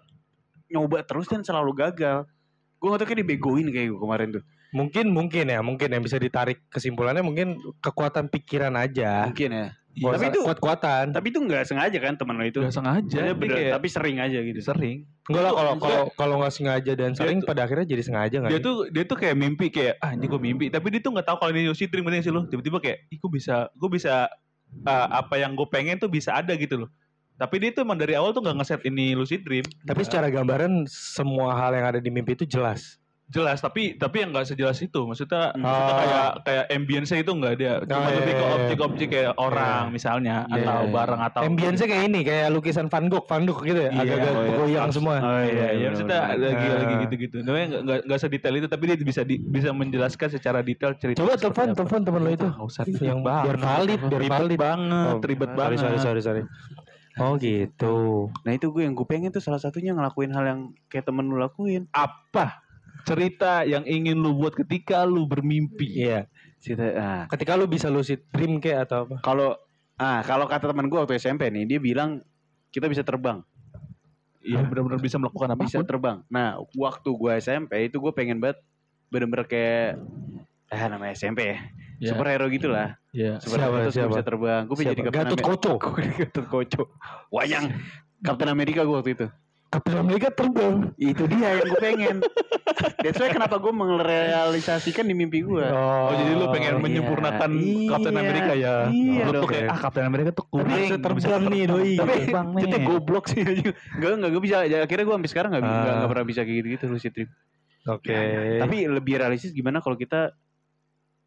nyoba 0.72 1.04
terus 1.04 1.28
dan 1.28 1.44
selalu 1.44 1.76
gagal. 1.76 2.24
Gue 2.76 2.88
gak 2.92 3.00
tau 3.00 3.08
kayak 3.08 3.20
dibegoin 3.24 3.68
kayak 3.68 3.88
gue 3.92 4.00
kemarin 4.00 4.28
tuh. 4.40 4.44
mungkin 4.74 5.08
mungkin 5.08 5.46
ya 5.48 5.62
mungkin 5.62 5.88
yang 5.88 6.02
bisa 6.02 6.18
ditarik 6.18 6.66
kesimpulannya 6.68 7.22
mungkin 7.22 7.56
kekuatan 7.80 8.26
pikiran 8.28 8.74
aja 8.76 9.24
Mungkin 9.30 9.50
ya. 9.54 9.68
Bukan 9.96 10.20
Tapi 10.20 10.28
itu- 10.28 10.44
kuat-kuatan. 10.44 11.04
Tapi 11.16 11.26
itu 11.32 11.38
gak 11.48 11.64
sengaja 11.64 11.98
kan 12.04 12.14
teman 12.20 12.36
lo 12.36 12.44
itu. 12.44 12.60
Gak 12.60 12.76
sengaja. 12.76 13.32
Bener, 13.32 13.56
kayak 13.56 13.72
tapi 13.80 13.88
sering 13.88 14.16
aja 14.20 14.38
gitu. 14.44 14.60
sering. 14.60 15.08
enggak 15.26 15.42
lah 15.42 15.52
kalau 15.58 15.72
kalau 15.82 16.02
kalau 16.14 16.34
nggak 16.38 16.54
sengaja 16.54 16.92
dan 16.94 17.10
sering 17.18 17.42
tuh- 17.42 17.50
pada 17.50 17.66
akhirnya 17.66 17.82
jadi 17.82 18.02
sengaja 18.04 18.36
nggak 18.46 18.52
Dia 18.54 18.60
tuh 18.62 18.76
dia 18.94 19.02
tuh 19.10 19.18
kayak 19.18 19.34
mimpi 19.34 19.74
kayak 19.74 19.98
ah 19.98 20.14
ini 20.14 20.30
gue 20.30 20.38
mimpi. 20.38 20.66
Tapi 20.70 20.86
dia 20.94 21.00
tuh 21.02 21.10
nggak 21.16 21.26
tahu 21.26 21.36
kalau 21.42 21.50
ini 21.50 21.66
lucid 21.66 21.90
dream 21.90 22.06
sih 22.22 22.30
lo 22.30 22.46
tiba-tiba 22.46 22.78
kayak 22.78 23.10
ih 23.10 23.18
gue 23.18 23.30
bisa 23.34 23.66
gue 23.74 23.90
bisa 23.90 24.30
ah, 24.86 25.06
apa 25.10 25.34
yang 25.40 25.58
gue 25.58 25.66
pengen 25.66 25.98
tuh 25.98 26.06
bisa 26.06 26.36
ada 26.36 26.54
gitu 26.54 26.86
loh. 26.86 26.90
Tapi 27.36 27.58
dia 27.58 27.74
tuh 27.74 27.82
emang 27.82 27.98
dari 27.98 28.14
awal 28.14 28.30
tuh 28.30 28.40
nggak 28.44 28.56
ngeset 28.62 28.80
ini 28.86 29.18
lucid 29.18 29.42
dream. 29.42 29.66
Tapi 29.82 30.06
secara 30.06 30.30
gambaran 30.30 30.86
semua 30.86 31.58
hal 31.58 31.74
yang 31.74 31.90
ada 31.90 31.98
di 31.98 32.08
mimpi 32.12 32.38
itu 32.38 32.46
jelas 32.46 33.00
jelas 33.26 33.58
tapi 33.58 33.82
tapi 33.92 34.22
yang 34.22 34.30
nggak 34.30 34.46
sejelas 34.46 34.78
itu 34.78 35.02
maksudnya, 35.02 35.50
Hmm. 35.50 35.58
maksudnya 35.60 35.94
kayak 35.98 36.26
kayak 36.40 36.64
ambience 36.70 37.10
itu 37.10 37.26
nggak 37.28 37.52
ada 37.54 37.70
cuma 37.82 37.98
Oh, 37.98 38.04
iya, 38.04 38.14
lebih 38.14 38.32
ke 38.32 38.36
iya, 38.36 38.46
iya. 38.46 38.56
objek-objek 38.56 39.08
kayak 39.10 39.32
orang 39.36 39.82
Iya. 39.82 39.92
misalnya 39.92 40.36
Iya, 40.44 40.54
atau 40.56 40.78
iya. 40.78 40.92
barang 40.94 41.20
atau 41.24 41.40
ambience 41.42 41.80
kayak 41.82 42.04
ini 42.06 42.20
kayak 42.22 42.46
lukisan 42.48 42.86
Van 42.86 43.04
Gogh 43.06 43.26
Van 43.26 43.42
Gogh 43.42 43.60
gitu 43.60 43.80
ya 43.80 43.90
Iya, 43.90 43.98
agak-agak 43.98 44.30
oh 44.30 44.44
iya. 44.44 44.56
goyang 44.56 44.90
semua 44.90 45.16
Oh 45.18 45.40
Iya, 45.42 45.68
iya, 45.72 45.86
maksudnya 45.90 46.20
bener-bener. 46.22 46.46
lagi 46.46 46.66
Ah. 46.66 46.78
lagi 46.78 46.94
gitu-gitu. 47.02 47.36
Namanya 47.40 47.66
nggak 47.66 47.82
nggak 47.82 47.98
nggak 48.06 48.20
sedetail 48.20 48.54
itu, 48.56 48.68
tapi 48.68 48.82
dia 48.84 48.96
bisa 48.96 49.22
di, 49.22 49.34
bisa 49.40 49.68
menjelaskan 49.70 50.28
secara 50.30 50.58
detail 50.60 50.92
cerita. 50.94 51.18
coba 51.18 51.34
telepon 51.34 51.66
telepon 51.72 52.00
temen 52.02 52.20
lo 52.20 52.30
itu 52.32 52.46
Nggak 52.46 52.62
usah 52.64 52.82
yang 52.96 53.20
banget. 53.20 53.44
biar 53.44 53.58
valid 53.58 54.00
biar 54.00 54.20
ribet 54.20 54.32
valid 54.32 54.58
banget, 54.60 55.12
Oh, 55.12 55.18
ribet 55.20 55.48
sorry, 55.48 55.58
banget. 55.58 55.78
sorry 55.80 55.98
sorry 55.98 56.20
sorry 56.22 56.42
oh 57.16 57.32
gitu 57.36 57.96
Nah 58.44 58.52
itu 58.52 58.68
gue 58.68 58.82
yang 58.82 58.92
gue 58.92 59.02
pengen 59.04 59.30
tuh 59.30 59.40
salah 59.40 59.56
satunya 59.56 59.90
ngelakuin 59.90 60.30
hal 60.30 60.44
yang 60.44 60.60
kayak 60.86 61.02
temen 61.04 61.24
lu 61.24 61.36
lakuin. 61.36 61.88
Apa 61.90 62.62
cerita 63.04 63.66
yang 63.66 63.84
ingin 63.84 64.16
lu 64.16 64.32
buat 64.32 64.54
ketika 64.54 65.04
lu 65.04 65.26
bermimpi? 65.26 65.86
iya 65.92 66.24
Cerita, 66.56 66.84
ah. 66.96 67.22
ketika 67.28 67.52
lu 67.54 67.68
bisa 67.68 67.86
lucid 67.86 68.24
dream 68.32 68.58
kayak 68.58 68.88
atau 68.88 69.04
apa 69.06 69.16
Kalau 69.20 69.54
ah 69.96 70.20
kalau 70.22 70.48
kata 70.48 70.72
teman 70.72 70.88
gue 70.88 70.96
waktu 70.96 71.16
SMP 71.16 71.46
nih, 71.48 71.64
dia 71.66 71.78
bilang 71.78 72.20
kita 72.70 72.86
bisa 72.86 73.00
terbang, 73.00 73.40
Iya, 74.40 74.62
benar-benar 74.62 75.00
bisa 75.00 75.16
melakukan 75.16 75.48
apa? 75.50 75.62
bisa 75.64 75.82
terbang. 75.82 76.22
Nah 76.28 76.56
waktu 76.72 77.08
gue 77.08 77.32
SMP 77.38 77.88
itu 77.88 77.98
gue 77.98 78.12
pengen 78.12 78.38
banget 78.38 78.60
bener-bener 79.08 79.46
kayak 79.46 79.98
ah 80.66 80.86
namanya 80.86 81.14
SMP 81.14 81.46
ya, 81.46 81.58
Iya. 81.96 82.08
superhero 82.12 82.46
gitu 82.50 82.68
lah. 82.68 82.98
Iya. 83.10 83.38
Superhero 83.40 83.86
Siapa, 83.86 83.94
siapa? 83.94 84.10
bisa 84.12 84.22
terbang. 84.22 84.62
Gue 84.66 84.76
pengen 84.76 84.90
jadi? 84.92 85.02
Captain 85.08 85.22
Gatot 85.24 85.40
Koco 85.40 85.72
Gatot 86.20 86.46
Koco. 86.46 86.82
Wayang 87.30 87.64
Captain 88.20 88.50
Amerika 88.50 88.82
gue 88.82 88.92
waktu 88.92 89.12
itu. 89.14 89.26
Captain 89.76 89.98
America 89.98 90.28
terbang 90.30 90.74
Itu 90.96 91.22
dia 91.26 91.46
yang 91.52 91.66
gue 91.66 91.78
pengen. 91.78 92.16
That's 92.98 93.16
why 93.16 93.28
kenapa 93.28 93.56
gue 93.56 93.68
merealisasikan 93.70 95.04
di 95.04 95.12
mimpi 95.12 95.40
gue. 95.40 95.64
Oh, 95.66 96.10
jadi 96.10 96.32
lu 96.32 96.48
pengen 96.48 96.74
iya. 96.74 96.82
menyempurnakan 96.82 97.50
Iya. 97.52 97.88
Captain 97.92 98.16
America 98.16 98.52
ya? 98.52 98.74
Iya 98.86 99.22
lu 99.22 99.32
tuh 99.36 99.48
kayak 99.48 99.68
ah 99.68 99.78
Captain 99.78 100.04
America 100.04 100.30
tuh 100.32 100.44
Tapi 100.44 100.54
kuring. 100.56 100.80
bisa 100.80 100.96
terbang 100.96 101.44
nih 101.46 101.62
doi 101.66 101.92
Tapi 101.94 102.12
kita 102.58 102.76
goblok 102.88 103.24
sih. 103.26 103.42
Enggak, 103.92 104.10
enggak 104.16 104.30
gue 104.32 104.42
bisa. 104.42 104.56
Ya, 104.64 104.78
akhirnya 104.82 105.04
gue 105.04 105.14
sampai 105.14 105.30
sekarang 105.30 105.50
enggak 105.52 105.62
Ah. 105.62 105.70
enggak 105.76 105.94
enggak 105.94 106.10
pernah 106.10 106.26
bisa 106.26 106.40
kayak 106.42 106.56
gitu-gitu 106.56 106.84
lucid 106.88 107.12
dream. 107.12 107.28
oke 107.86 108.16
Tapi 108.58 108.76
lebih 108.88 109.14
realistis 109.16 109.52
gimana 109.52 109.78
kalau 109.78 109.94
kita 109.94 110.32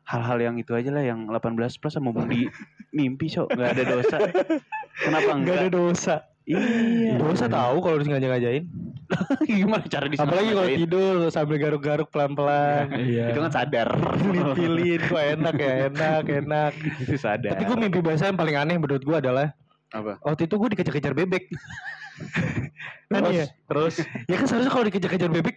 hal-hal 0.04 0.42
yang 0.42 0.56
itu 0.58 0.74
aja 0.74 0.90
lah 0.90 1.06
yang 1.06 1.30
18 1.30 1.54
plus 1.78 1.94
sama 1.94 2.10
di 2.26 2.50
mimpi 2.98 3.30
cok 3.30 3.54
nggak 3.54 3.70
ada 3.72 3.84
dosa 3.86 4.18
kenapa 5.06 5.30
Enggak 5.32 5.56
ada 5.56 5.70
enggak 5.70 5.72
dosa. 5.72 6.16
Iya 6.50 7.14
Dosa 7.22 7.46
tahu 7.46 7.78
kalau 7.80 7.96
harus 8.02 8.10
ngajak-ngajain. 8.10 8.66
gimana 9.50 9.86
cara 9.90 10.06
disangka 10.06 10.34
Apalagi 10.38 10.50
kalau 10.54 10.70
tidur 10.74 11.16
sambil 11.30 11.58
garuk-garuk 11.62 12.10
pelan-pelan. 12.10 12.90
Iya. 13.10 13.34
itu 13.34 13.40
kan 13.42 13.52
sadar 13.54 13.88
Pilih-pilih 13.94 15.00
kok 15.06 15.22
enak 15.40 15.56
ya, 15.58 15.74
enak, 15.90 16.24
enak. 16.26 16.74
itu 17.02 17.16
sadar 17.18 17.54
Tapi 17.58 17.64
gue 17.66 17.78
mimpi 17.78 18.00
basah 18.02 18.30
yang 18.30 18.38
paling 18.38 18.58
aneh 18.58 18.76
menurut 18.78 19.02
gue 19.02 19.18
adalah 19.18 19.54
apa 19.90 20.22
waktu 20.22 20.46
itu 20.46 20.54
gue 20.62 20.70
dikejar-kejar 20.78 21.14
bebek. 21.18 21.50
kan 23.10 23.22
Terus, 23.26 23.34
iya. 23.34 23.46
terus 23.66 23.96
Ya 24.30 24.36
kan 24.38 24.46
seharusnya 24.46 24.74
kalau 24.74 24.86
dikejar-kejar 24.86 25.30
bebek 25.34 25.56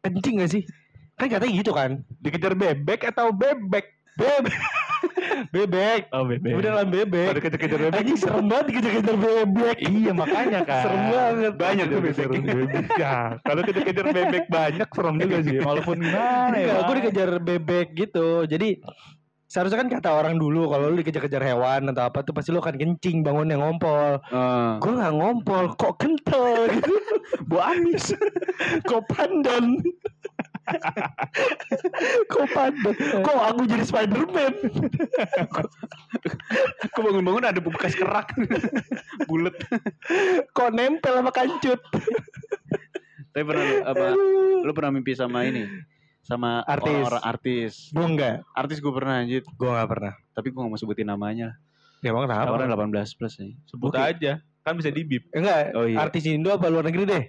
kencing 0.00 0.40
gak 0.40 0.50
sih? 0.52 0.62
Kan 1.20 1.28
katanya 1.28 1.52
gitu 1.56 1.72
kan. 1.76 1.90
dikejar 2.24 2.52
bebek 2.56 3.04
atau 3.04 3.32
bebek? 3.32 3.92
Bebek. 4.14 4.54
bebek. 5.50 6.00
Oh 6.14 6.24
bebek. 6.26 6.52
Udah 6.54 6.70
lah 6.80 6.84
bebek. 6.86 7.26
Kalau 7.30 7.38
dikejar-kejar 7.38 7.80
bebek. 7.90 7.98
Anjing 7.98 8.18
serem 8.18 8.44
banget 8.46 8.64
dikejar-kejar 8.70 9.16
bebek. 9.18 9.76
Iya 9.82 10.12
makanya 10.14 10.60
kan. 10.62 10.82
Serem 10.86 11.02
banget. 11.10 11.52
Banyak 11.58 11.86
tuh 11.90 12.00
bebek. 12.00 12.26
bebek. 12.30 12.84
Ya, 12.94 13.16
kalau 13.42 13.60
kejar-kejar 13.66 14.06
bebek 14.14 14.44
banyak 14.46 14.88
serem 14.88 15.14
juga 15.18 15.36
sih. 15.42 15.56
Walaupun 15.58 15.96
gimana 15.98 16.56
ya. 16.56 16.66
Bang? 16.82 16.94
dikejar 16.94 17.30
bebek 17.42 17.88
gitu. 17.98 18.28
Jadi 18.46 18.78
seharusnya 19.44 19.86
kan 19.86 19.88
kata 19.90 20.10
orang 20.10 20.34
dulu 20.34 20.66
kalau 20.66 20.90
lu 20.90 20.98
dikejar-kejar 20.98 21.42
hewan 21.42 21.90
atau 21.94 22.10
apa 22.10 22.26
tuh 22.26 22.34
pasti 22.34 22.50
lu 22.50 22.58
akan 22.58 22.74
kencing 22.74 23.22
bangun 23.22 23.50
yang 23.50 23.62
ngompol. 23.62 24.18
Eh, 24.18 24.72
Gue 24.82 24.92
nggak 24.98 25.14
ngompol, 25.14 25.64
kok 25.78 25.94
kental 25.98 26.70
gitu. 26.70 26.94
Bu 27.50 27.58
Anis 27.58 28.14
kok 28.86 29.02
pandan. 29.10 29.78
Kok 32.26 32.46
pandan. 32.50 32.94
Kok 33.20 33.38
aku 33.44 33.60
jadi 33.64 33.84
Spiderman. 33.84 34.52
Kok 36.86 37.00
bangun-bangun 37.00 37.44
ada 37.44 37.58
bekas 37.58 37.92
kerak 37.92 38.32
bulat 39.24 39.54
kok 40.50 40.70
nempel 40.70 41.14
sama 41.14 41.30
kancut. 41.30 41.80
tapi 43.26 43.42
pernah 43.42 43.64
lu, 43.64 43.76
apa 43.82 44.04
lu 44.62 44.70
pernah 44.70 44.90
mimpi 44.92 45.10
sama 45.12 45.42
ini 45.42 45.66
sama 46.22 46.62
Artis. 46.62 46.86
orang-orang 46.94 47.24
artis 47.26 47.72
Gue 47.90 48.06
enggak. 48.06 48.36
artis 48.48 48.78
gue 48.78 48.88
pernah 48.88 49.14
anjir 49.18 49.42
Gue 49.50 49.68
nggak 49.68 49.90
pernah. 49.90 50.14
tapi 50.30 50.48
gue 50.48 50.56
gak 50.56 50.70
mau 50.70 50.78
sebutin 50.78 51.04
namanya 51.04 51.58
Ya 51.98 52.08
emang 52.08 52.24
kenapa? 52.24 52.46
orang 52.48 52.70
18 52.70 52.94
plus 53.12 53.34
nih 53.36 53.58
Sebut 53.66 53.90
Oke. 53.90 53.98
aja. 53.98 54.38
Kan 54.60 54.78
bisa 54.78 54.88
di 54.88 55.02
bip. 55.02 55.26
Enggak, 55.30 55.74
Oh, 55.74 55.82
iya. 55.84 55.98
artis 56.00 56.24
Indo 56.24 56.48
apa 56.48 56.70
luar 56.70 56.84
negeri 56.84 57.04
deh? 57.04 57.24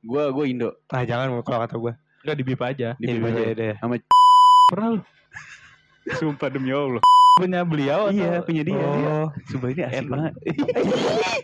gue 0.00 0.22
gue 0.28 0.44
Indo 0.44 0.74
Ah 0.86 1.02
jangan 1.02 1.30
kalau 1.40 1.62
kata 1.62 1.76
gue. 1.76 1.92
Enggak 2.20 2.36
di 2.36 2.44
bip 2.44 2.60
aja. 2.60 2.88
di 2.94 3.06
BBB. 3.06 3.26
aja 3.28 3.52
deh. 3.54 3.74
Pernah 4.66 4.88
lu 4.90 5.00
sumpah 6.10 6.48
demi 6.48 6.70
Allah 6.70 7.04
punya 7.36 7.62
beliau 7.62 8.08
atau? 8.08 8.16
iya 8.16 8.40
punya 8.40 8.62
dia 8.62 8.74
Oh, 8.74 9.28
sumpah 9.46 9.68
ini 9.68 9.82
asik 9.84 10.00
Enak. 10.00 10.10
banget 10.10 10.32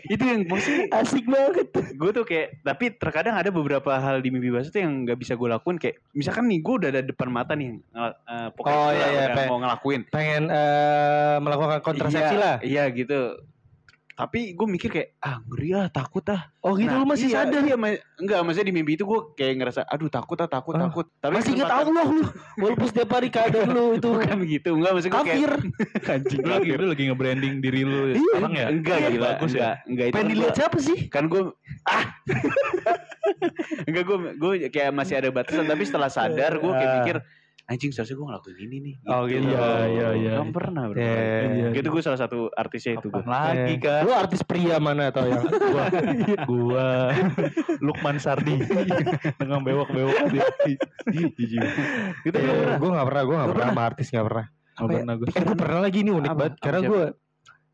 itu 0.05 0.23
yang 0.25 0.41
maksudnya 0.43 0.83
asik 0.99 1.25
banget. 1.25 1.67
gue 1.71 2.11
tuh 2.11 2.23
kayak 2.23 2.47
tapi 2.59 2.85
terkadang 2.91 3.31
ada 3.33 3.47
beberapa 3.47 3.95
hal 3.95 4.19
di 4.19 4.27
mimpi 4.27 4.49
basah 4.49 4.67
tuh 4.69 4.81
yang 4.81 5.05
nggak 5.05 5.15
bisa 5.15 5.33
gue 5.33 5.47
lakuin 5.47 5.77
kayak 5.77 6.03
misalkan 6.11 6.45
nih 6.45 6.59
gue 6.59 6.73
udah 6.75 6.89
ada 6.89 7.01
depan 7.01 7.29
mata 7.29 7.53
nih 7.53 7.79
ngel- 7.87 8.17
eh, 8.19 8.47
pokoknya 8.51 8.75
Oh, 8.75 8.89
iya, 8.91 9.05
iya, 9.07 9.21
udah 9.23 9.35
pe- 9.37 9.47
mau 9.47 9.57
ngelakuin 9.57 10.01
Pengen 10.09 10.43
eh, 10.49 11.35
melakukan 11.39 11.79
kontrasepsi 11.79 12.19
Iya, 12.27 12.41
lah. 12.43 12.55
iya 12.59 12.83
gitu 12.91 13.19
tapi 14.15 14.51
gue 14.51 14.63
mikir 14.65 14.89
kayak 14.89 15.19
ah 15.19 15.43
ngeri 15.43 15.69
ah 15.73 15.87
takut 15.87 16.23
ah 16.25 16.47
Oh 16.61 16.71
gitu 16.73 16.87
Nah, 16.87 16.97
lu 16.97 17.05
masih 17.05 17.27
iya, 17.27 17.43
sadar. 17.43 17.61
iya, 17.61 17.75
ma- 17.75 17.93
enggak 18.15 18.39
maksudnya 18.41 18.65
di 18.65 18.73
mimpi 18.73 18.95
itu 18.95 19.03
gue 19.03 19.19
kayak 19.33 19.53
ngerasa 19.55 19.83
aduh 19.83 20.07
takut 20.07 20.33
ah 20.37 20.47
takut 20.47 20.73
Ah, 20.73 20.81
takut 20.81 21.05
tapi 21.15 21.35
Masih 21.35 21.51
inget 21.53 21.67
Allah 21.67 22.07
lu. 22.07 22.23
Walaupun 22.57 22.87
setiap 22.87 23.09
hari 23.11 23.27
keadaan 23.27 23.69
lu 23.69 23.85
itu 23.93 24.07
bukan 24.07 24.37
gitu 24.41 24.69
enggak 24.73 24.91
maksudnya 24.93 25.13
gue 25.13 25.19
kayak 25.21 25.35
kafir. 25.37 25.51
anjing 26.15 26.39
Lu 26.39 26.49
lagi 26.49 26.69
lu 26.71 26.85
lagi 26.87 27.03
nge-branding 27.05 27.53
diri 27.59 27.81
lu 27.83 27.99
Iya. 28.07 28.15
sekarang 28.17 28.53
ya? 28.53 28.65
enggak 28.71 28.97
Iya, 28.97 29.07
gila 29.09 29.27
bagus 29.29 29.51
ya. 29.51 29.59
enggak 29.59 29.75
enggak 29.85 30.05
itu 30.05 30.13
Pengen 30.13 30.23
kan 30.23 30.31
dilihat 30.31 30.53
siapa 30.55 30.77
sih? 30.79 30.97
kan 31.07 31.23
gue 31.25 31.41
ah 31.85 32.05
enggak 33.85 34.03
gue 34.05 34.17
gue 34.33 34.53
kayak 34.69 34.91
masih 34.91 35.15
ada 35.17 35.29
batasan 35.29 35.65
tapi 35.65 35.83
setelah 35.83 36.09
sadar 36.09 36.55
gue 36.55 36.71
kayak 36.71 36.87
Ah. 36.87 36.95
mikir 36.97 37.17
anjing 37.65 37.89
seharusnya 37.89 38.13
gue 38.13 38.27
ngelakuin 38.27 38.57
ini 38.61 38.77
nih. 38.79 38.95
Oh, 39.05 39.25
gitu. 39.25 39.41
Iya, 39.41 39.69
iya, 39.85 40.07
iya. 40.13 40.33
Belum 40.37 40.53
pernah 40.53 40.83
bro. 40.85 40.97
Iya. 40.97 41.73
gitu 41.73 41.87
gue 41.89 42.01
salah 42.01 42.19
satu 42.19 42.53
artisnya 42.53 42.97
itu 42.97 43.09
gue 43.09 43.25
lagi 43.25 43.73
Eh, 43.73 43.79
kan? 43.79 44.01
Lu 44.05 44.13
artis 44.13 44.41
pria 44.41 44.77
mana 44.77 45.09
atau 45.09 45.25
yang 45.25 45.41
gua. 45.41 45.85
Gua. 46.45 46.87
Lukman 47.81 48.17
Sardi. 48.17 48.61
Dengan 49.41 49.59
bewok-bewok 49.61 50.29
di 50.29 50.39
jijik. 51.35 51.61
Gitu 52.21 52.37
Iya, 52.37 52.77
gue 52.77 52.89
gak 52.91 53.07
pernah, 53.07 53.23
gue 53.23 53.35
gak 53.35 53.49
pernah 53.51 53.67
sama 53.67 53.83
artis 53.83 54.07
gak 54.09 54.25
pernah. 54.25 54.45
Nggak 54.75 54.87
pernah 54.91 55.13
gue 55.15 55.27
Eh 55.27 55.41
gue 55.41 55.55
pernah. 55.55 55.79
lagi 55.81 55.97
ini 56.03 56.11
unik 56.11 56.31
banget, 56.31 56.53
karena 56.59 56.79
gue 56.83 57.03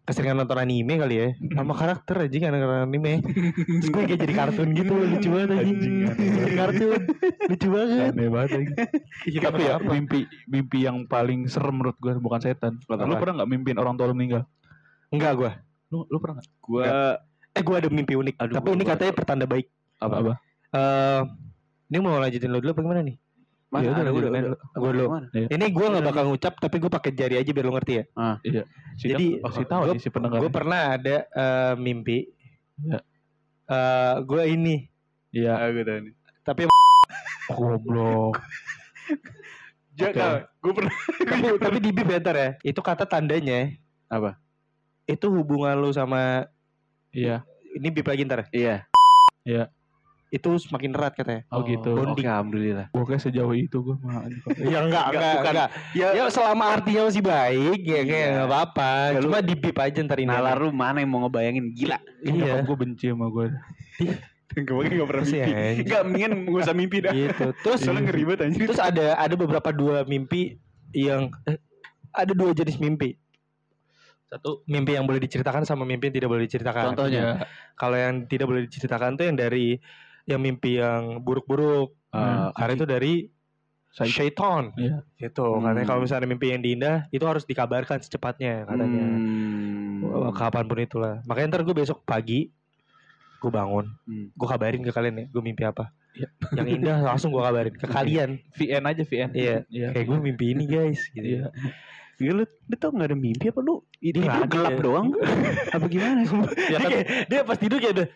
keseringan 0.02 0.34
nonton 0.36 0.58
anime 0.58 0.98
kali 0.98 1.16
ya, 1.16 1.28
sama 1.54 1.72
karakter 1.72 2.26
aja 2.26 2.38
kan 2.42 2.52
anime. 2.84 3.22
Terus 3.22 3.88
gue 3.88 4.02
kayak 4.04 4.20
jadi 4.20 4.34
kartun 4.34 4.70
gitu, 4.74 4.92
lucu 4.92 5.30
banget 5.30 5.50
aja. 5.54 5.74
Jadi 6.18 6.54
kartun, 6.54 7.00
lucu 7.48 7.68
banget. 7.70 8.10
aneh 8.10 8.28
banget 8.28 8.50
lagi. 8.52 8.72
Iya, 9.24 9.40
Tapi 9.46 9.62
ya 9.62 9.76
mimpi 9.80 10.20
mimpi 10.46 10.78
yang 10.82 11.06
paling 11.06 11.46
serem 11.46 11.76
menurut 11.76 11.96
gue 11.98 12.18
bukan 12.18 12.40
setan. 12.40 12.82
Apa? 12.84 13.04
Lu 13.04 13.16
pernah 13.16 13.42
nggak 13.42 13.50
mimpin 13.50 13.76
orang 13.76 13.94
tua 13.96 14.06
lu 14.06 14.16
meninggal? 14.16 14.44
Enggak 15.10 15.32
gue. 15.36 15.52
Lu 15.90 16.04
lu 16.06 16.18
pernah 16.18 16.40
nggak? 16.40 16.50
gue 16.60 16.84
Eh 17.52 17.62
gue 17.62 17.76
ada 17.76 17.88
mimpi 17.88 18.16
unik, 18.16 18.36
Aduh, 18.38 18.56
tapi 18.56 18.64
gua- 18.66 18.76
ini 18.76 18.84
gua- 18.84 18.92
katanya 18.96 19.14
pertanda 19.14 19.46
baik. 19.46 19.68
Apa 20.00 20.16
apa? 20.18 20.34
Eh, 20.72 21.22
ini 21.88 21.98
mau 22.00 22.16
lanjutin 22.16 22.48
lo 22.48 22.58
dulu 22.58 22.72
apa 22.72 22.82
gimana 22.82 23.02
nih? 23.04 23.16
Mana 23.72 23.82
Iya, 23.82 23.92
ada 23.96 24.02
udah, 24.04 24.12
udah 24.12 24.30
udah, 24.30 24.42
udah 24.44 24.60
Gua 24.76 24.90
dulu. 24.92 25.06
Ini 25.48 25.66
gue 25.66 25.86
nggak 25.88 26.06
bakal 26.06 26.24
ngucap, 26.28 26.54
tapi 26.60 26.76
gue 26.78 26.92
pakai 26.92 27.12
jari 27.12 27.36
aja 27.36 27.50
biar 27.50 27.66
lo 27.66 27.74
ngerti 27.74 27.94
ya. 27.96 28.04
Si 28.94 29.06
Jadi, 29.08 29.26
Dan 29.32 29.42
pasti 29.42 29.64
tahu 29.64 29.82
gua- 29.82 29.94
nih 29.96 30.00
si 30.00 30.10
pendengar. 30.12 30.38
Gue 30.38 30.52
pernah 30.52 30.82
ada 30.92 31.16
eh, 31.24 31.74
mimpi. 31.76 32.28
Iya. 32.78 33.00
Eh, 33.66 34.16
gue 34.22 34.44
ini, 34.46 34.76
Iya. 35.32 35.54
Ah, 35.58 35.70
gue 35.70 35.84
tahu 35.84 36.00
tapi 36.42 36.62
Goblok. 37.50 38.36
Jangan, 39.94 40.48
gue 40.58 40.74
pernah 40.78 40.94
tapi, 41.22 41.46
tapi 41.58 41.78
di 41.80 41.90
bib 41.92 42.08
bentar 42.08 42.36
ya. 42.36 42.50
Itu 42.62 42.80
kata 42.80 43.04
tandanya. 43.04 43.72
Apa? 44.08 44.36
Itu 45.04 45.32
hubungan 45.32 45.76
lu 45.76 45.92
sama 45.92 46.48
Iya. 47.10 47.44
ini 47.72 47.88
bib 47.88 48.04
lagi 48.04 48.24
ntar. 48.24 48.52
Iya. 48.52 48.84
Itu 50.32 50.56
semakin 50.56 50.96
erat 50.96 51.12
katanya. 51.12 51.44
Oh, 51.52 51.60
gitu. 51.62 51.92
Bonding. 51.92 52.24
Oke, 52.24 52.24
alhamdulillah. 52.26 52.88
Gue 52.90 53.04
kayak 53.04 53.20
sejauh 53.22 53.52
itu 53.52 53.78
gue 53.78 53.96
mah. 54.00 54.24
Ya 54.58 54.80
enggak, 54.80 54.80
Enggak, 54.82 55.06
enggak, 55.12 55.34
bukan. 55.36 55.52
enggak. 55.52 55.70
Ya, 55.92 56.08
Ya 56.16 56.24
selama 56.32 56.66
artinya 56.72 57.02
masih 57.04 57.20
baik 57.22 57.80
ya 57.84 58.00
kayak 58.00 58.08
Iya. 58.08 58.28
enggak 58.32 58.48
apa-apa. 58.48 58.92
Ya, 59.12 59.20
lu- 59.20 59.24
Cuma 59.28 59.40
di 59.44 59.56
bib 59.56 59.76
aja 59.76 60.00
ntar 60.00 60.18
ini. 60.18 60.28
nalar 60.28 60.56
lu 60.56 60.72
mana 60.72 60.98
yang 60.98 61.12
mau 61.12 61.20
ngebayangin 61.22 61.76
gila. 61.76 62.00
Iya. 62.22 62.64
Gue 62.64 62.78
benci 62.80 63.12
sama 63.12 63.28
gue. 63.28 63.46
Gue 64.52 64.74
mungkin 64.74 64.92
gak 64.94 65.08
pernah 65.08 65.24
ya, 65.24 65.32
mimpi. 65.38 65.52
anjing. 65.52 65.80
Enggak, 65.84 66.02
mendingan 66.04 66.32
gak 66.46 66.62
usah 66.62 66.76
mimpi 66.76 66.98
dah. 67.00 67.14
Gitu. 67.14 67.46
Terus 67.64 67.80
Soalnya 67.82 68.02
ngeri 68.06 68.24
banget 68.26 68.40
anjir. 68.42 68.60
terus 68.66 68.82
ada 68.82 69.06
ada 69.16 69.36
beberapa 69.36 69.70
dua 69.72 70.04
mimpi 70.04 70.60
yang 70.92 71.22
eh, 71.46 71.56
ada 72.12 72.32
dua 72.32 72.52
jenis 72.52 72.76
mimpi. 72.76 73.16
Satu. 74.28 74.64
Mimpi 74.66 74.96
yang 74.96 75.04
boleh 75.04 75.20
diceritakan 75.20 75.64
sama 75.64 75.84
mimpi 75.84 76.08
yang 76.08 76.16
tidak 76.18 76.30
boleh 76.30 76.44
diceritakan. 76.44 76.84
Contohnya? 76.90 77.48
Kalau 77.76 77.96
yang 77.96 78.24
tidak 78.26 78.48
boleh 78.48 78.64
diceritakan 78.64 79.16
tuh 79.16 79.28
yang 79.28 79.36
dari 79.36 79.76
yang 80.26 80.42
mimpi 80.42 80.78
yang 80.78 81.22
buruk-buruk. 81.22 81.94
Eh, 82.12 82.48
Karena 82.56 82.74
itu 82.76 82.86
dari 82.86 83.14
syaiton. 83.92 84.72
Iya. 84.80 85.04
Gitu. 85.20 85.44
Hmm. 85.44 85.64
Katanya 85.68 85.88
kalau 85.88 86.02
misalnya 86.04 86.28
mimpi 86.28 86.56
yang 86.56 86.64
diindah 86.64 87.12
itu 87.12 87.24
harus 87.28 87.44
dikabarkan 87.44 88.00
secepatnya 88.00 88.64
katanya. 88.68 89.04
Hmm. 89.04 90.32
Kapan 90.32 90.64
pun 90.66 90.80
itulah. 90.80 91.20
Makanya 91.28 91.48
ntar 91.58 91.62
gue 91.68 91.76
besok 91.76 92.04
pagi 92.08 92.52
gue 93.42 93.50
bangun, 93.50 93.90
Hmm. 94.06 94.30
gue 94.38 94.48
kabarin 94.48 94.86
ke 94.86 94.94
kalian 94.94 95.16
ya, 95.18 95.26
gue 95.26 95.42
mimpi 95.42 95.66
apa. 95.66 95.90
Iya. 96.14 96.30
Yang 96.62 96.68
indah 96.78 96.98
langsung 97.02 97.34
gue 97.34 97.42
kabarin 97.42 97.74
ke 97.74 97.88
kalian. 97.90 98.30
VN 98.62 98.84
aja 98.86 99.02
VN. 99.02 99.30
Iya. 99.34 99.58
Iya. 99.66 99.88
Kayak 99.98 100.06
gue 100.14 100.18
mimpi 100.22 100.46
ini 100.54 100.70
guys. 100.70 101.02
Gitu. 101.10 101.26
Iya. 101.42 101.50
Iya, 102.22 102.38
lu, 102.38 102.46
lu 102.46 102.76
tau 102.78 102.94
gak 102.94 103.10
ada 103.10 103.18
mimpi 103.18 103.50
apa 103.50 103.66
lu? 103.66 103.82
Itu 103.98 104.22
nggak 104.22 104.46
ada 104.46 104.46
gelap 104.46 104.74
ya. 104.78 104.82
doang? 104.86 105.08
apa 105.76 105.86
gimana? 105.90 106.22
Ya 106.22 106.30
dia, 106.54 106.78
kan 106.86 106.90
kayak, 106.94 107.08
dia 107.34 107.40
pas 107.42 107.58
tidur 107.58 107.78
kayak 107.82 107.94
udah 107.98 108.08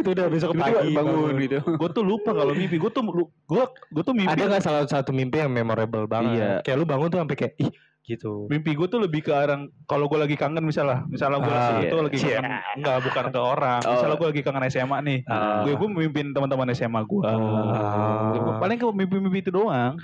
itu 0.00 0.10
udah 0.10 0.26
besok 0.28 0.50
pagi 0.56 0.90
bangun 0.90 1.34
gitu. 1.38 1.58
gue 1.80 1.88
tuh 1.92 2.04
lupa 2.04 2.30
kalau 2.32 2.52
mimpi 2.52 2.76
gue 2.76 2.90
tuh 2.90 3.02
gue 3.04 3.64
gue 3.68 4.02
tuh 4.02 4.14
mimpi 4.16 4.32
Ada 4.32 4.44
nggak 4.48 4.62
salah 4.64 4.84
satu 4.84 5.10
mimpi 5.12 5.38
yang 5.38 5.52
memorable 5.52 6.04
banget? 6.04 6.36
Iya. 6.36 6.50
Kayak 6.64 6.76
lu 6.80 6.86
bangun 6.88 7.08
tuh 7.08 7.18
sampai 7.20 7.36
kayak 7.36 7.54
ih 7.60 7.70
gitu. 8.00 8.50
mimpi 8.50 8.74
gue 8.74 8.88
tuh 8.90 8.98
lebih 8.98 9.22
ke 9.22 9.30
arah 9.30 9.54
kalau 9.86 10.10
gue 10.10 10.18
lagi 10.18 10.34
kangen 10.34 10.66
misalnya 10.66 11.06
misalnya 11.06 11.38
gue 11.38 11.52
Ah, 11.54 11.78
itu 11.78 11.94
lagi 11.94 12.18
iya. 12.18 12.42
kangen 12.42 12.52
enggak 12.82 12.96
bukan 13.06 13.24
ke 13.30 13.38
orang 13.38 13.80
Oh. 13.86 13.92
misalnya 13.94 14.16
gue 14.18 14.28
lagi 14.34 14.42
kangen 14.42 14.64
SMA 14.66 14.98
nih 15.06 15.18
Ah. 15.30 15.62
gue 15.62 15.72
gue 15.78 15.88
memimpin 15.88 16.26
teman-teman 16.34 16.74
SMA 16.74 17.06
gue 17.06 17.22
Oh. 17.22 18.58
paling 18.58 18.82
ke 18.82 18.86
mimpi-mimpi 18.88 19.46
itu 19.46 19.52
doang 19.54 19.94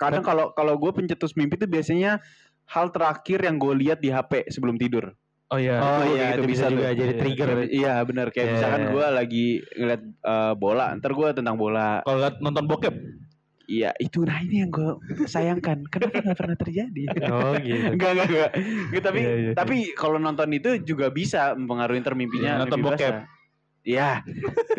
Kadang 0.00 0.24
kalau 0.24 0.50
kalau 0.50 0.74
gue 0.74 0.90
pencetus 0.90 1.36
mimpi 1.36 1.60
itu 1.60 1.68
biasanya 1.68 2.18
hal 2.64 2.88
terakhir 2.88 3.44
yang 3.44 3.60
gue 3.60 3.74
lihat 3.76 4.00
di 4.00 4.08
HP 4.08 4.48
sebelum 4.48 4.80
tidur. 4.80 5.12
Oh 5.54 5.58
iya 5.60 5.76
Oh 5.76 6.00
Itu 6.00 6.12
iya, 6.12 6.26
gitu 6.26 6.34
itu 6.34 6.42
bisa 6.44 6.60
bisa 6.60 6.66
juga 6.68 6.82
tuh. 6.84 6.96
jadi 6.96 7.06
Iya, 7.06 7.20
trigger. 7.20 7.48
Iya 7.64 7.94
benar 8.02 8.26
kayak 8.28 8.44
Iya. 8.44 8.52
misalkan 8.52 8.82
gue 8.88 9.06
lagi 9.08 9.46
ngeliat 9.72 10.02
eh, 10.24 10.52
bola, 10.54 10.86
ntar 10.94 11.10
gue 11.12 11.28
tentang 11.32 11.56
bola. 11.56 11.88
kalau 12.02 12.18
liat 12.18 12.36
nonton 12.40 12.64
bokep 12.64 12.94
Iya 13.64 13.96
itu 13.96 14.20
nah 14.20 14.38
ini 14.38 14.60
yang 14.60 14.68
gue 14.68 14.92
sayangkan 15.24 15.88
kenapa 15.88 16.20
nggak 16.20 16.36
pernah 16.36 16.52
terjadi 16.54 17.02
Oh 17.24 17.56
gitu. 17.56 17.86
Enggak, 17.90 18.10
enggak, 18.12 18.28
enggak. 18.28 18.50
Tapi 19.00 19.18
Iya, 19.18 19.32
iya, 19.38 19.52
tapi 19.54 19.76
kalau 19.94 20.18
nonton 20.18 20.48
itu 20.50 20.82
juga 20.82 21.08
bisa 21.08 21.54
mempengaruhi 21.54 22.02
termimpinya. 22.02 22.50
Iya, 22.50 22.60
nonton 22.60 22.78
mimpi 22.78 22.90
bokep. 22.92 23.14
basah. 23.14 23.24
Iya, 23.84 24.24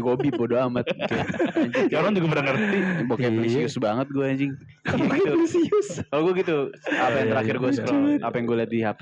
gobi 0.01 0.33
bodo 0.33 0.57
amat. 0.65 0.89
Ya 1.93 2.01
orang 2.01 2.17
juga 2.17 2.33
pada 2.33 2.43
ngerti. 2.49 2.79
bokep 3.05 3.21
Iya. 3.29 3.37
lisius 3.37 3.77
banget 3.77 4.09
gue 4.09 4.25
anjing. 4.25 4.51
Gitu. 4.81 5.37
Kalau 6.09 6.21
gue 6.25 6.33
gitu, 6.41 6.57
apa 6.89 7.13
yang 7.13 7.27
Iya, 7.29 7.31
terakhir 7.37 7.53
iya, 7.53 7.61
gue 7.61 7.69
iya. 7.69 7.77
scroll, 7.77 8.05
apa 8.17 8.35
yang 8.41 8.45
gue 8.49 8.57
lihat 8.57 8.71
di 8.73 8.79
HP. 8.81 9.01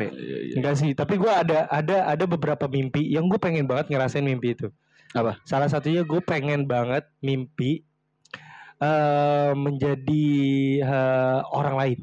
Enggak 0.60 0.76
sih, 0.76 0.92
tapi 0.92 1.16
gue 1.16 1.32
ada 1.32 1.72
ada 1.72 1.98
ada 2.12 2.26
beberapa 2.28 2.68
mimpi 2.68 3.08
yang 3.08 3.32
gue 3.32 3.40
pengen 3.40 3.64
banget 3.64 3.88
ngerasain 3.96 4.28
mimpi 4.28 4.60
itu. 4.60 4.68
Apa? 5.16 5.40
Salah 5.48 5.72
satunya 5.72 6.04
gue 6.04 6.20
pengen 6.20 6.68
banget 6.68 7.08
mimpi 7.24 7.88
eh 8.84 9.52
menjadi 9.56 10.28
eh, 10.84 11.40
orang 11.48 11.76
lain. 11.80 12.00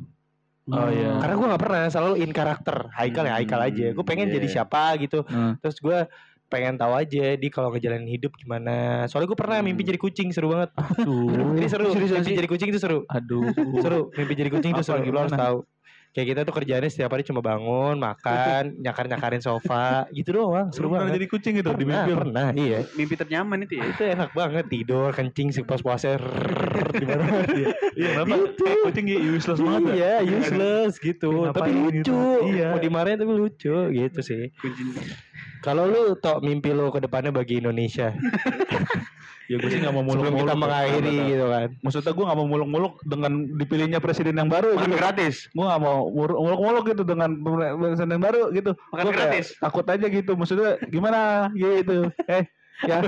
Oh 0.70 0.86
iya. 0.88 1.18
Karena 1.18 1.34
gue 1.34 1.46
nggak 1.50 1.62
pernah 1.62 1.82
selalu 1.90 2.14
in 2.22 2.30
karakter. 2.30 2.88
Haikal 2.94 3.26
ya 3.26 3.34
Haikal 3.36 3.60
aja. 3.60 3.86
Gue 3.90 4.04
pengen 4.06 4.30
Iya, 4.30 4.40
jadi 4.40 4.46
iya. 4.46 4.54
siapa 4.56 4.94
gitu. 5.02 5.26
Hmm. 5.26 5.58
Terus 5.58 5.76
gue 5.82 5.98
pengen 6.50 6.74
tahu 6.74 6.92
aja 6.98 7.38
di 7.38 7.48
kalau 7.48 7.70
ngejalanin 7.70 8.10
hidup 8.10 8.34
gimana. 8.34 9.06
Soalnya 9.06 9.30
gue 9.30 9.38
pernah 9.38 9.62
mimpi 9.62 9.86
jadi 9.86 9.96
kucing 9.96 10.34
seru 10.34 10.50
banget. 10.50 10.74
Aduh. 10.74 11.54
Ini 11.62 11.68
seru. 11.70 11.94
mimpi 11.94 12.34
jadi 12.34 12.50
kucing 12.50 12.68
itu 12.74 12.80
seru. 12.82 13.06
Aduh. 13.06 13.54
Seru. 13.78 14.10
Mimpi 14.12 14.34
jadi 14.34 14.50
kucing 14.50 14.74
itu 14.74 14.82
seru. 14.82 15.00
Lo 15.06 15.22
harus 15.22 15.30
gimana? 15.30 15.46
tahu. 15.46 15.58
Kayak 16.10 16.26
kita 16.26 16.40
tuh 16.42 16.54
kerjaannya 16.58 16.90
setiap 16.90 17.14
hari 17.14 17.22
cuma 17.22 17.38
bangun, 17.38 17.94
makan, 17.94 18.74
nyakar-nyakarin 18.82 19.38
sofa, 19.38 20.10
gitu 20.10 20.42
doang. 20.42 20.74
Seru 20.74 20.90
Lu 20.90 20.98
pernah 20.98 21.06
banget. 21.06 21.22
jadi 21.22 21.26
kucing 21.30 21.54
itu 21.62 21.70
di 21.70 21.86
mimpi. 21.86 22.10
pernah, 22.18 22.46
iya. 22.50 22.78
Mimpi 22.98 23.14
ternyaman 23.14 23.62
itu 23.62 23.78
ya. 23.78 23.84
Itu 23.94 24.02
enak 24.18 24.30
banget 24.34 24.64
tidur, 24.66 25.14
kencing, 25.14 25.54
pas 25.62 25.78
puasa 25.78 26.18
di 26.98 27.06
mana 27.06 27.46
Iya, 27.94 28.26
kenapa? 28.26 28.34
Eh, 28.42 28.78
kucing 28.90 29.06
ya 29.06 29.18
useless 29.22 29.62
banget 29.62 29.82
ya. 29.86 29.94
Iya, 29.94 30.14
useless 30.34 30.92
gitu. 30.98 31.46
Tapi 31.46 31.46
Ngapain 31.46 31.76
lucu. 31.78 32.02
gitu? 32.02 32.18
Iya. 32.42 32.68
Mau 32.74 32.80
dimarahin 32.82 33.18
tapi 33.22 33.30
lucu 33.30 33.76
gitu 33.94 34.20
sih. 34.26 34.50
Kalau 35.60 35.84
lu 35.84 36.16
tok 36.16 36.40
mimpi 36.40 36.72
lu 36.72 36.88
ke 36.88 37.04
depannya 37.04 37.32
bagi 37.32 37.60
Indonesia 37.60 38.12
Ya 39.50 39.58
gue 39.58 39.66
sih 39.66 39.82
gak 39.82 39.90
mau 39.90 40.06
sebelum 40.06 40.30
muluk-muluk. 40.30 40.46
kita 40.46 40.62
mengakhiri 40.62 41.10
Betul. 41.10 41.26
gitu 41.26 41.46
kan. 41.50 41.68
Maksudnya 41.82 42.12
gue 42.14 42.24
gak 42.30 42.38
mau 42.38 42.46
muluk-muluk 42.46 42.94
dengan 43.02 43.32
dipilihnya 43.58 43.98
presiden 43.98 44.38
yang 44.38 44.46
baru 44.46 44.78
Makan 44.78 44.86
gitu. 44.86 44.94
gratis. 45.02 45.34
Gue 45.50 45.66
gak 45.66 45.82
mau 45.82 46.06
muluk-muluk 46.06 46.84
gitu 46.86 47.02
dengan 47.02 47.34
presiden 47.74 48.14
yang 48.14 48.22
baru 48.22 48.54
gitu. 48.54 48.78
Makan 48.94 49.04
Gua 49.10 49.14
gratis. 49.18 49.58
Takut 49.58 49.82
aja 49.90 50.06
gitu. 50.06 50.38
Maksudnya 50.38 50.78
gimana 50.86 51.50
gitu. 51.58 52.14
Eh 52.30 52.46
ya 52.86 53.04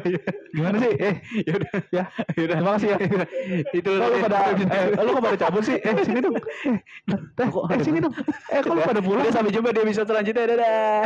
gimana 0.52 0.76
sih 0.84 0.92
eh 1.00 1.14
yaudah 1.48 1.72
ya 1.88 2.04
yaudah 2.36 2.56
terima 2.60 2.72
kasih 2.76 2.88
ya 2.92 2.98
Itu 3.80 3.90
Kok 3.96 4.04
lu 4.12 4.16
pada 4.20 4.38
eh 4.52 4.84
lu 5.00 5.10
kok 5.16 5.22
pada 5.24 5.38
cabut 5.40 5.62
sih 5.64 5.80
eh 5.80 5.92
sini 6.04 6.20
dong 6.20 6.36
eh, 6.36 7.48
eh 7.48 7.80
sini 7.80 7.98
dong 8.04 8.12
eh 8.52 8.60
kok 8.60 8.74
lu 8.76 8.84
pada 8.84 9.00
pulang 9.00 9.32
sampai 9.32 9.48
jumpa 9.48 9.72
di 9.72 9.80
episode 9.86 10.10
selanjutnya. 10.10 10.44
Dadah. 10.44 11.02